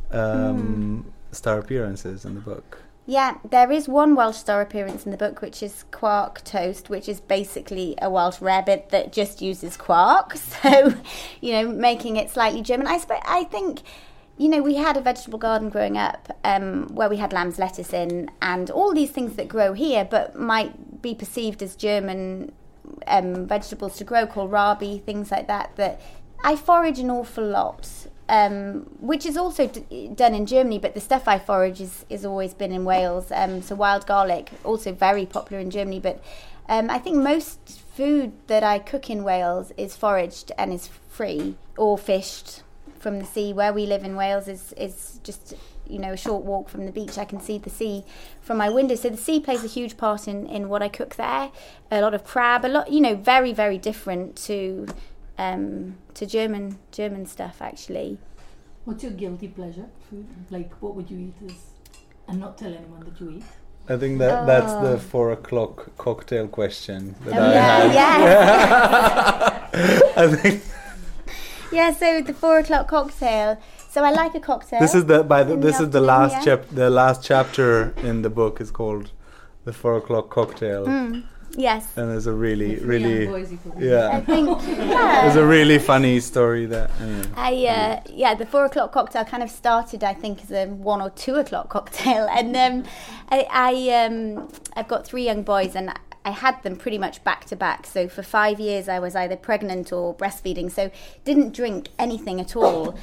um, 0.09 1.13
star 1.31 1.59
appearances 1.59 2.25
in 2.25 2.33
the 2.33 2.41
book? 2.41 2.79
Yeah, 3.09 3.39
there 3.43 3.71
is 3.71 3.87
one 3.87 4.13
Welsh 4.13 4.37
star 4.37 4.61
appearance 4.61 5.03
in 5.03 5.11
the 5.11 5.17
book, 5.17 5.41
which 5.41 5.63
is 5.63 5.83
quark 5.89 6.43
toast, 6.43 6.91
which 6.91 7.09
is 7.09 7.19
basically 7.19 7.95
a 7.99 8.07
Welsh 8.07 8.39
rabbit 8.39 8.89
that 8.91 9.11
just 9.11 9.41
uses 9.41 9.75
quark. 9.77 10.35
So, 10.61 10.93
you 11.41 11.53
know, 11.53 11.67
making 11.67 12.17
it 12.17 12.29
slightly 12.29 12.61
German. 12.61 12.85
I 12.85 12.99
sp- 13.01 13.25
I 13.25 13.45
think, 13.45 13.81
you 14.37 14.47
know, 14.47 14.61
we 14.61 14.75
had 14.75 14.95
a 14.95 15.01
vegetable 15.01 15.39
garden 15.39 15.69
growing 15.69 15.97
up 15.97 16.37
um, 16.43 16.87
where 16.93 17.09
we 17.09 17.17
had 17.17 17.33
lamb's 17.33 17.57
lettuce 17.57 17.93
in, 17.93 18.29
and 18.43 18.69
all 18.69 18.93
these 18.93 19.09
things 19.09 19.37
that 19.37 19.47
grow 19.47 19.73
here, 19.73 20.05
but 20.05 20.35
might 20.35 21.01
be 21.01 21.15
perceived 21.15 21.63
as 21.63 21.75
German 21.75 22.51
um, 23.07 23.47
vegetables 23.47 23.97
to 23.97 24.03
grow, 24.03 24.27
kohlrabi, 24.27 25.03
things 25.03 25.31
like 25.31 25.47
that. 25.47 25.75
That 25.77 25.99
I 26.43 26.55
forage 26.55 26.99
an 26.99 27.09
awful 27.09 27.43
lot 27.43 27.89
um, 28.29 28.85
which 28.99 29.25
is 29.25 29.35
also 29.35 29.67
d- 29.67 30.11
done 30.13 30.35
in 30.35 30.45
Germany, 30.45 30.77
but 30.77 30.93
the 30.93 31.01
stuff 31.01 31.27
I 31.27 31.39
forage 31.39 31.81
is, 31.81 32.05
is 32.09 32.23
always 32.23 32.53
been 32.53 32.71
in 32.71 32.85
Wales. 32.85 33.31
Um, 33.31 33.61
so 33.61 33.75
wild 33.75 34.05
garlic, 34.05 34.51
also 34.63 34.93
very 34.93 35.25
popular 35.25 35.59
in 35.59 35.71
Germany, 35.71 35.99
but 35.99 36.23
um, 36.69 36.91
I 36.91 36.99
think 36.99 37.17
most 37.17 37.81
food 37.95 38.31
that 38.45 38.63
I 38.63 38.77
cook 38.77 39.09
in 39.09 39.23
Wales 39.23 39.73
is 39.75 39.97
foraged 39.97 40.51
and 40.59 40.71
is 40.71 40.87
free 40.87 41.55
or 41.75 41.97
fished 41.97 42.61
from 42.99 43.17
the 43.17 43.25
sea. 43.25 43.51
Where 43.51 43.73
we 43.73 43.87
live 43.87 44.03
in 44.03 44.15
Wales 44.15 44.47
is 44.47 44.73
is 44.73 45.19
just 45.23 45.55
you 45.87 45.97
know 45.97 46.13
a 46.13 46.17
short 46.17 46.43
walk 46.43 46.69
from 46.69 46.85
the 46.85 46.91
beach. 46.91 47.17
I 47.17 47.25
can 47.25 47.41
see 47.41 47.57
the 47.57 47.71
sea 47.71 48.03
from 48.41 48.57
my 48.57 48.69
window, 48.69 48.93
so 48.93 49.09
the 49.09 49.17
sea 49.17 49.39
plays 49.39 49.63
a 49.63 49.67
huge 49.67 49.97
part 49.97 50.27
in 50.27 50.45
in 50.45 50.69
what 50.69 50.83
I 50.83 50.89
cook 50.89 51.15
there. 51.15 51.49
A 51.89 52.01
lot 52.01 52.13
of 52.13 52.23
crab, 52.23 52.63
a 52.63 52.67
lot 52.67 52.91
you 52.91 53.01
know, 53.01 53.15
very 53.15 53.53
very 53.53 53.79
different 53.79 54.35
to 54.45 54.85
um, 55.45 55.95
to 56.17 56.23
German 56.37 56.65
German 56.99 57.25
stuff 57.35 57.57
actually. 57.61 58.17
What's 58.85 59.03
your 59.03 59.11
guilty 59.23 59.47
pleasure 59.59 59.87
food? 60.09 60.25
Like, 60.49 60.71
what 60.81 60.95
would 60.95 61.09
you 61.11 61.19
eat 61.27 61.37
as, 61.49 61.57
and 62.27 62.39
not 62.39 62.57
tell 62.57 62.73
anyone 62.81 63.01
that 63.07 63.19
you 63.21 63.29
eat? 63.37 63.43
I 63.93 63.97
think 63.97 64.19
that 64.19 64.45
that's 64.51 64.73
Oh. 64.73 64.81
the 64.87 64.97
four 65.11 65.27
o'clock 65.31 65.75
cocktail 65.97 66.47
question 66.47 67.15
that 67.25 67.33
Oh, 67.39 67.43
I 67.43 67.93
yeah, 67.99 68.17
had. 68.19 70.11
I 70.23 70.35
think 70.35 70.61
Yeah, 71.71 71.89
so 72.01 72.07
the 72.29 72.33
four 72.33 72.59
o'clock 72.59 72.87
cocktail. 72.87 73.57
So 73.93 74.03
I 74.03 74.11
like 74.11 74.33
a 74.35 74.39
cocktail. 74.39 74.79
this 74.79 74.95
is 74.99 75.05
the 75.05 75.23
by 75.23 75.41
the 75.43 75.53
in 75.53 75.59
this 75.67 75.79
is 75.79 75.89
the 75.89 75.99
afternoon, 76.01 76.07
last 76.07 76.33
yeah. 76.33 76.45
chap 76.45 76.61
the 76.81 76.89
last 76.89 77.19
chapter 77.31 77.69
in 78.09 78.15
the 78.25 78.29
book 78.29 78.59
is 78.61 78.71
called 78.71 79.11
the 79.65 79.73
four 79.73 79.95
o'clock 79.97 80.29
cocktail, 80.29 80.85
Mm, 80.85 81.23
yes. 81.55 81.87
and 81.95 82.11
there's 82.11 82.27
a 82.27 82.33
really 82.33 82.73
It's 82.73 82.83
really 82.83 83.27
really 83.27 83.45
unvoicey 83.45 83.59
for 83.59 83.79
me. 83.79 83.89
I 83.89 83.91
yeah. 83.91 84.19
think 84.21 84.61
There's 84.61 85.35
a 85.35 85.45
really 85.45 85.79
funny 85.79 86.19
story 86.19 86.65
there. 86.65 86.89
Anyway. 86.99 87.27
I 87.35 87.65
uh, 87.65 88.01
yeah, 88.09 88.35
the 88.35 88.45
four 88.45 88.65
o'clock 88.65 88.91
cocktail 88.91 89.25
kind 89.25 89.43
of 89.43 89.49
started, 89.49 90.03
I 90.03 90.13
think, 90.13 90.43
as 90.43 90.51
a 90.51 90.67
one 90.67 91.01
or 91.01 91.09
two 91.09 91.35
o'clock 91.35 91.69
cocktail, 91.75 92.27
and 92.29 92.55
um, 92.55 92.83
I, 93.29 93.47
I 93.49 94.05
um, 94.05 94.49
I've 94.75 94.87
got 94.87 95.05
three 95.05 95.25
young 95.25 95.43
boys, 95.43 95.75
and 95.75 95.93
I 96.25 96.31
had 96.31 96.61
them 96.63 96.75
pretty 96.75 96.97
much 96.97 97.23
back 97.23 97.45
to 97.45 97.55
back. 97.55 97.85
So 97.85 98.07
for 98.07 98.23
five 98.23 98.59
years, 98.59 98.89
I 98.89 98.99
was 98.99 99.15
either 99.15 99.35
pregnant 99.35 99.91
or 99.91 100.13
breastfeeding. 100.15 100.71
So 100.71 100.91
didn't 101.23 101.53
drink 101.53 101.89
anything 101.97 102.39
at 102.39 102.55
all. 102.55 102.97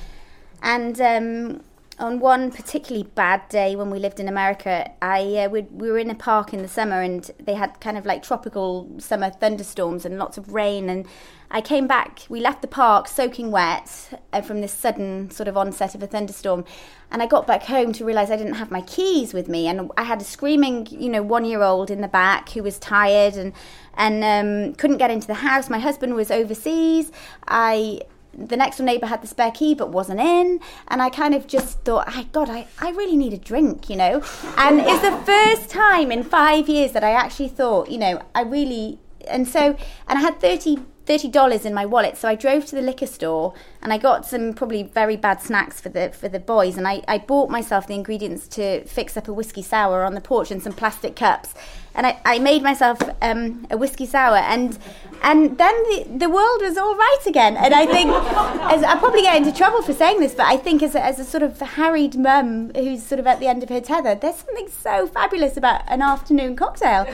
And 0.62 1.00
um, 1.00 1.62
on 1.98 2.20
one 2.20 2.50
particularly 2.50 3.08
bad 3.14 3.48
day 3.48 3.74
when 3.74 3.90
we 3.90 3.98
lived 3.98 4.20
in 4.20 4.28
America, 4.28 4.90
I 5.00 5.20
uh, 5.36 5.48
we, 5.48 5.62
we 5.62 5.90
were 5.90 5.98
in 5.98 6.10
a 6.10 6.14
park 6.14 6.52
in 6.52 6.60
the 6.60 6.68
summer 6.68 7.00
and 7.00 7.30
they 7.38 7.54
had 7.54 7.80
kind 7.80 7.96
of 7.96 8.04
like 8.04 8.22
tropical 8.22 8.90
summer 8.98 9.30
thunderstorms 9.30 10.04
and 10.04 10.18
lots 10.18 10.36
of 10.36 10.52
rain. 10.52 10.90
And 10.90 11.06
I 11.50 11.62
came 11.62 11.86
back, 11.86 12.22
we 12.28 12.40
left 12.40 12.60
the 12.60 12.68
park 12.68 13.08
soaking 13.08 13.50
wet 13.50 14.20
uh, 14.32 14.42
from 14.42 14.60
this 14.60 14.72
sudden 14.72 15.30
sort 15.30 15.48
of 15.48 15.56
onset 15.56 15.94
of 15.94 16.02
a 16.02 16.06
thunderstorm. 16.06 16.64
And 17.10 17.22
I 17.22 17.26
got 17.26 17.46
back 17.46 17.62
home 17.62 17.92
to 17.94 18.04
realize 18.04 18.30
I 18.30 18.36
didn't 18.36 18.54
have 18.54 18.70
my 18.70 18.82
keys 18.82 19.32
with 19.32 19.48
me. 19.48 19.66
And 19.66 19.90
I 19.96 20.02
had 20.02 20.20
a 20.20 20.24
screaming, 20.24 20.86
you 20.90 21.08
know, 21.08 21.22
one 21.22 21.46
year 21.46 21.62
old 21.62 21.90
in 21.90 22.02
the 22.02 22.08
back 22.08 22.50
who 22.50 22.62
was 22.62 22.78
tired 22.78 23.34
and, 23.34 23.54
and 23.94 24.22
um, 24.22 24.74
couldn't 24.74 24.98
get 24.98 25.10
into 25.10 25.28
the 25.28 25.34
house. 25.34 25.70
My 25.70 25.78
husband 25.78 26.14
was 26.14 26.30
overseas. 26.30 27.10
I 27.48 28.02
the 28.36 28.56
next 28.56 28.76
door 28.76 28.86
neighbor 28.86 29.06
had 29.06 29.22
the 29.22 29.26
spare 29.26 29.50
key 29.50 29.74
but 29.74 29.90
wasn't 29.90 30.20
in 30.20 30.60
and 30.88 31.00
i 31.00 31.08
kind 31.08 31.34
of 31.34 31.46
just 31.46 31.80
thought 31.80 32.04
i 32.08 32.24
god 32.24 32.50
I, 32.50 32.66
I 32.78 32.90
really 32.90 33.16
need 33.16 33.32
a 33.32 33.38
drink 33.38 33.88
you 33.88 33.96
know? 33.96 34.22
And 34.56 34.80
it's 34.80 35.02
the 35.02 35.16
first 35.24 35.70
time 35.70 36.12
in 36.12 36.22
five 36.22 36.68
years 36.68 36.92
that 36.92 37.02
i 37.02 37.10
actually 37.10 37.48
thought 37.48 37.90
you 37.90 37.98
know 37.98 38.22
i 38.34 38.42
really 38.42 38.98
and 39.26 39.48
so 39.48 39.76
and 40.08 40.18
i 40.18 40.20
had 40.20 40.40
30 40.40 40.78
$30 41.06 41.64
in 41.64 41.72
my 41.72 41.86
wallet 41.86 42.16
so 42.16 42.28
i 42.28 42.34
drove 42.34 42.66
to 42.66 42.74
the 42.74 42.82
liquor 42.82 43.06
store 43.06 43.54
and 43.82 43.92
i 43.92 43.98
got 43.98 44.26
some 44.26 44.52
probably 44.52 44.82
very 44.82 45.16
bad 45.16 45.40
snacks 45.40 45.80
for 45.80 45.88
the 45.88 46.10
for 46.10 46.28
the 46.28 46.40
boys 46.40 46.76
and 46.76 46.86
i, 46.86 47.02
I 47.06 47.18
bought 47.18 47.50
myself 47.50 47.86
the 47.86 47.94
ingredients 47.94 48.48
to 48.48 48.84
fix 48.84 49.16
up 49.16 49.28
a 49.28 49.32
whiskey 49.32 49.62
sour 49.62 50.04
on 50.04 50.14
the 50.14 50.20
porch 50.20 50.50
and 50.50 50.62
some 50.62 50.72
plastic 50.72 51.16
cups 51.16 51.54
and 51.96 52.06
I, 52.06 52.20
I 52.24 52.38
made 52.38 52.62
myself 52.62 53.00
um, 53.22 53.66
a 53.70 53.76
whiskey 53.76 54.06
sour, 54.06 54.36
and 54.36 54.78
and 55.22 55.56
then 55.56 55.74
the, 55.84 56.06
the 56.18 56.28
world 56.28 56.60
was 56.60 56.76
all 56.76 56.94
right 56.94 57.22
again. 57.26 57.56
And 57.56 57.74
I 57.74 57.86
think, 57.86 58.10
as, 58.70 58.82
I 58.82 58.98
probably 58.98 59.22
get 59.22 59.36
into 59.36 59.52
trouble 59.52 59.82
for 59.82 59.94
saying 59.94 60.20
this, 60.20 60.34
but 60.34 60.46
I 60.46 60.58
think 60.58 60.82
as 60.82 60.94
a, 60.94 61.02
as 61.02 61.18
a 61.18 61.24
sort 61.24 61.42
of 61.42 61.58
harried 61.58 62.16
mum 62.16 62.70
who's 62.74 63.02
sort 63.02 63.18
of 63.18 63.26
at 63.26 63.40
the 63.40 63.46
end 63.46 63.62
of 63.62 63.70
her 63.70 63.80
tether, 63.80 64.14
there's 64.14 64.36
something 64.36 64.68
so 64.68 65.06
fabulous 65.06 65.56
about 65.56 65.82
an 65.88 66.02
afternoon 66.02 66.54
cocktail, 66.54 67.06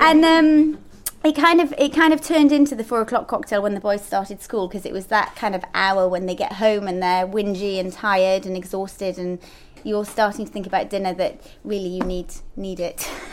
and. 0.00 0.24
Um, 0.24 0.78
it 1.24 1.36
kind 1.36 1.60
of 1.60 1.74
it 1.78 1.92
kind 1.92 2.12
of 2.12 2.20
turned 2.20 2.52
into 2.52 2.74
the 2.74 2.84
four 2.84 3.00
o'clock 3.00 3.28
cocktail 3.28 3.62
when 3.62 3.74
the 3.74 3.80
boys 3.80 4.04
started 4.04 4.42
school 4.42 4.68
because 4.68 4.84
it 4.84 4.92
was 4.92 5.06
that 5.06 5.34
kind 5.36 5.54
of 5.54 5.64
hour 5.74 6.08
when 6.08 6.26
they 6.26 6.34
get 6.34 6.54
home 6.54 6.88
and 6.88 7.02
they're 7.02 7.26
whingy 7.26 7.78
and 7.78 7.92
tired 7.92 8.46
and 8.46 8.56
exhausted 8.56 9.18
and 9.18 9.38
you're 9.84 10.04
starting 10.04 10.46
to 10.46 10.52
think 10.52 10.66
about 10.66 10.90
dinner 10.90 11.14
that 11.14 11.40
really 11.64 11.88
you 11.88 12.02
need 12.02 12.32
need 12.56 12.80
it. 12.80 13.10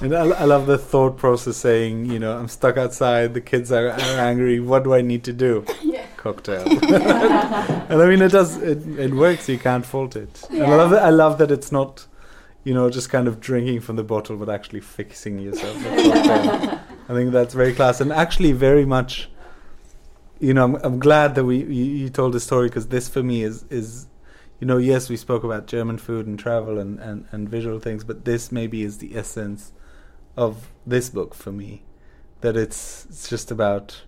and 0.00 0.14
I, 0.14 0.26
I, 0.26 0.44
love 0.44 0.66
the 0.66 0.78
thought 0.78 1.16
process 1.16 1.56
saying, 1.56 2.06
you 2.06 2.18
know, 2.18 2.36
I'm 2.36 2.48
stuck 2.48 2.76
outside, 2.76 3.34
the 3.34 3.40
kids 3.40 3.72
are, 3.72 3.88
are 3.88 4.18
angry, 4.18 4.60
what 4.60 4.84
do 4.84 4.94
I 4.94 5.00
need 5.00 5.24
to 5.24 5.32
do? 5.32 5.64
Yeah. 5.82 6.04
Cocktail. 6.16 6.66
and 6.68 8.02
I 8.02 8.06
mean, 8.06 8.20
it 8.20 8.32
does, 8.32 8.56
it, 8.56 8.86
it 8.98 9.14
works, 9.14 9.48
you 9.48 9.58
can't 9.58 9.86
fault 9.86 10.16
it. 10.16 10.44
Yeah. 10.50 10.64
And 10.64 10.72
I 10.72 10.76
love, 10.76 10.90
that, 10.90 11.02
I 11.02 11.10
love 11.10 11.38
that 11.38 11.50
it's 11.52 11.70
not, 11.70 12.07
you 12.68 12.74
know, 12.74 12.90
just 12.90 13.08
kind 13.08 13.26
of 13.26 13.40
drinking 13.40 13.80
from 13.80 13.96
the 13.96 14.04
bottle, 14.04 14.36
but 14.36 14.50
actually 14.50 14.82
fixing 14.82 15.38
yourself. 15.38 15.74
I 15.86 17.14
think 17.14 17.32
that's 17.32 17.54
very 17.54 17.72
class 17.72 18.02
and 18.02 18.12
actually 18.12 18.52
very 18.52 18.84
much. 18.84 19.30
You 20.38 20.52
know, 20.52 20.64
I'm, 20.64 20.74
I'm 20.84 20.98
glad 20.98 21.34
that 21.36 21.44
we 21.44 21.60
you, 21.60 21.84
you 22.00 22.10
told 22.10 22.34
the 22.34 22.40
story 22.40 22.68
because 22.68 22.88
this 22.88 23.08
for 23.08 23.22
me 23.22 23.42
is 23.42 23.64
is 23.70 24.06
you 24.60 24.66
know, 24.66 24.76
yes, 24.76 25.08
we 25.08 25.16
spoke 25.16 25.44
about 25.44 25.66
German 25.66 25.96
food 25.96 26.26
and 26.26 26.38
travel 26.38 26.78
and, 26.78 26.98
and, 26.98 27.26
and 27.30 27.48
visual 27.48 27.78
things, 27.78 28.04
but 28.04 28.26
this 28.26 28.52
maybe 28.52 28.82
is 28.82 28.98
the 28.98 29.16
essence 29.16 29.72
of 30.36 30.70
this 30.86 31.08
book 31.08 31.34
for 31.34 31.52
me. 31.52 31.84
That 32.42 32.54
it's 32.54 33.06
it's 33.06 33.30
just 33.30 33.50
about, 33.50 34.02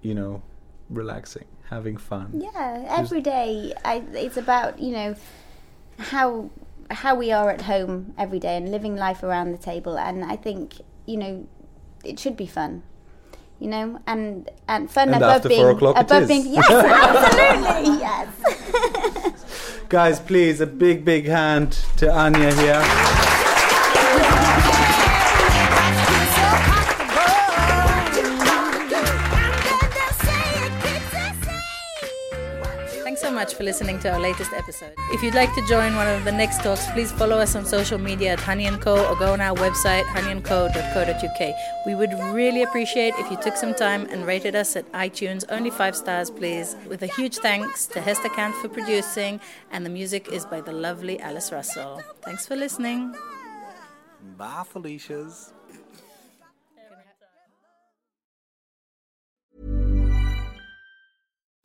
you 0.00 0.14
know, 0.14 0.42
relaxing, 0.88 1.48
having 1.68 1.98
fun. 1.98 2.30
Yeah, 2.32 2.86
every 2.88 3.20
day. 3.20 3.74
I, 3.84 4.02
it's 4.14 4.38
about 4.38 4.78
you 4.78 4.92
know 4.92 5.16
how 5.98 6.48
how 6.90 7.14
we 7.14 7.32
are 7.32 7.50
at 7.50 7.62
home 7.62 8.14
every 8.18 8.38
day 8.38 8.56
and 8.56 8.70
living 8.70 8.96
life 8.96 9.22
around 9.22 9.52
the 9.52 9.58
table. 9.58 9.98
And 9.98 10.24
I 10.24 10.36
think 10.36 10.74
you 11.06 11.16
know 11.16 11.46
it 12.04 12.18
should 12.18 12.36
be 12.36 12.46
fun 12.46 12.82
you 13.58 13.68
know, 13.68 14.00
and 14.06 14.50
and 14.68 14.90
fun 14.90 15.08
and 15.12 15.16
above 15.22 15.42
being 15.42 15.66
above 15.66 16.28
being 16.28 16.46
yes, 16.54 16.70
absolutely, 16.70 17.98
yes. 17.98 19.84
Guys, 19.88 20.20
please, 20.20 20.60
a 20.60 20.66
big, 20.66 21.04
big 21.04 21.26
hand 21.26 21.72
to 21.96 22.06
Anja 22.06 22.52
here. 22.60 23.27
For 33.58 33.64
listening 33.64 33.98
to 33.98 34.12
our 34.12 34.20
latest 34.20 34.52
episode. 34.52 34.94
If 35.10 35.20
you'd 35.20 35.34
like 35.34 35.52
to 35.54 35.66
join 35.66 35.96
one 35.96 36.06
of 36.06 36.24
the 36.24 36.30
next 36.30 36.62
talks, 36.62 36.86
please 36.92 37.10
follow 37.10 37.38
us 37.38 37.56
on 37.56 37.66
social 37.66 37.98
media 37.98 38.34
at 38.34 38.40
Honey 38.40 38.70
& 38.76 38.78
Co. 38.78 39.04
or 39.04 39.16
go 39.16 39.32
on 39.32 39.40
our 39.40 39.56
website 39.56 40.04
honeyandco.co.uk. 40.04 41.54
We 41.84 41.96
would 41.96 42.12
really 42.32 42.62
appreciate 42.62 43.14
if 43.18 43.28
you 43.32 43.36
took 43.42 43.56
some 43.56 43.74
time 43.74 44.06
and 44.10 44.24
rated 44.24 44.54
us 44.54 44.76
at 44.76 44.90
iTunes, 44.92 45.44
only 45.48 45.70
five 45.70 45.96
stars, 45.96 46.30
please. 46.30 46.76
With 46.86 47.02
a 47.02 47.08
huge 47.08 47.38
thanks 47.38 47.86
to 47.88 48.00
Hester 48.00 48.28
Kant 48.28 48.54
for 48.54 48.68
producing, 48.68 49.40
and 49.72 49.84
the 49.84 49.90
music 49.90 50.28
is 50.30 50.46
by 50.46 50.60
the 50.60 50.72
lovely 50.72 51.18
Alice 51.18 51.50
Russell. 51.50 52.00
Thanks 52.22 52.46
for 52.46 52.54
listening. 52.54 53.12
Bye, 54.36 54.62
Felicia's. 54.66 55.52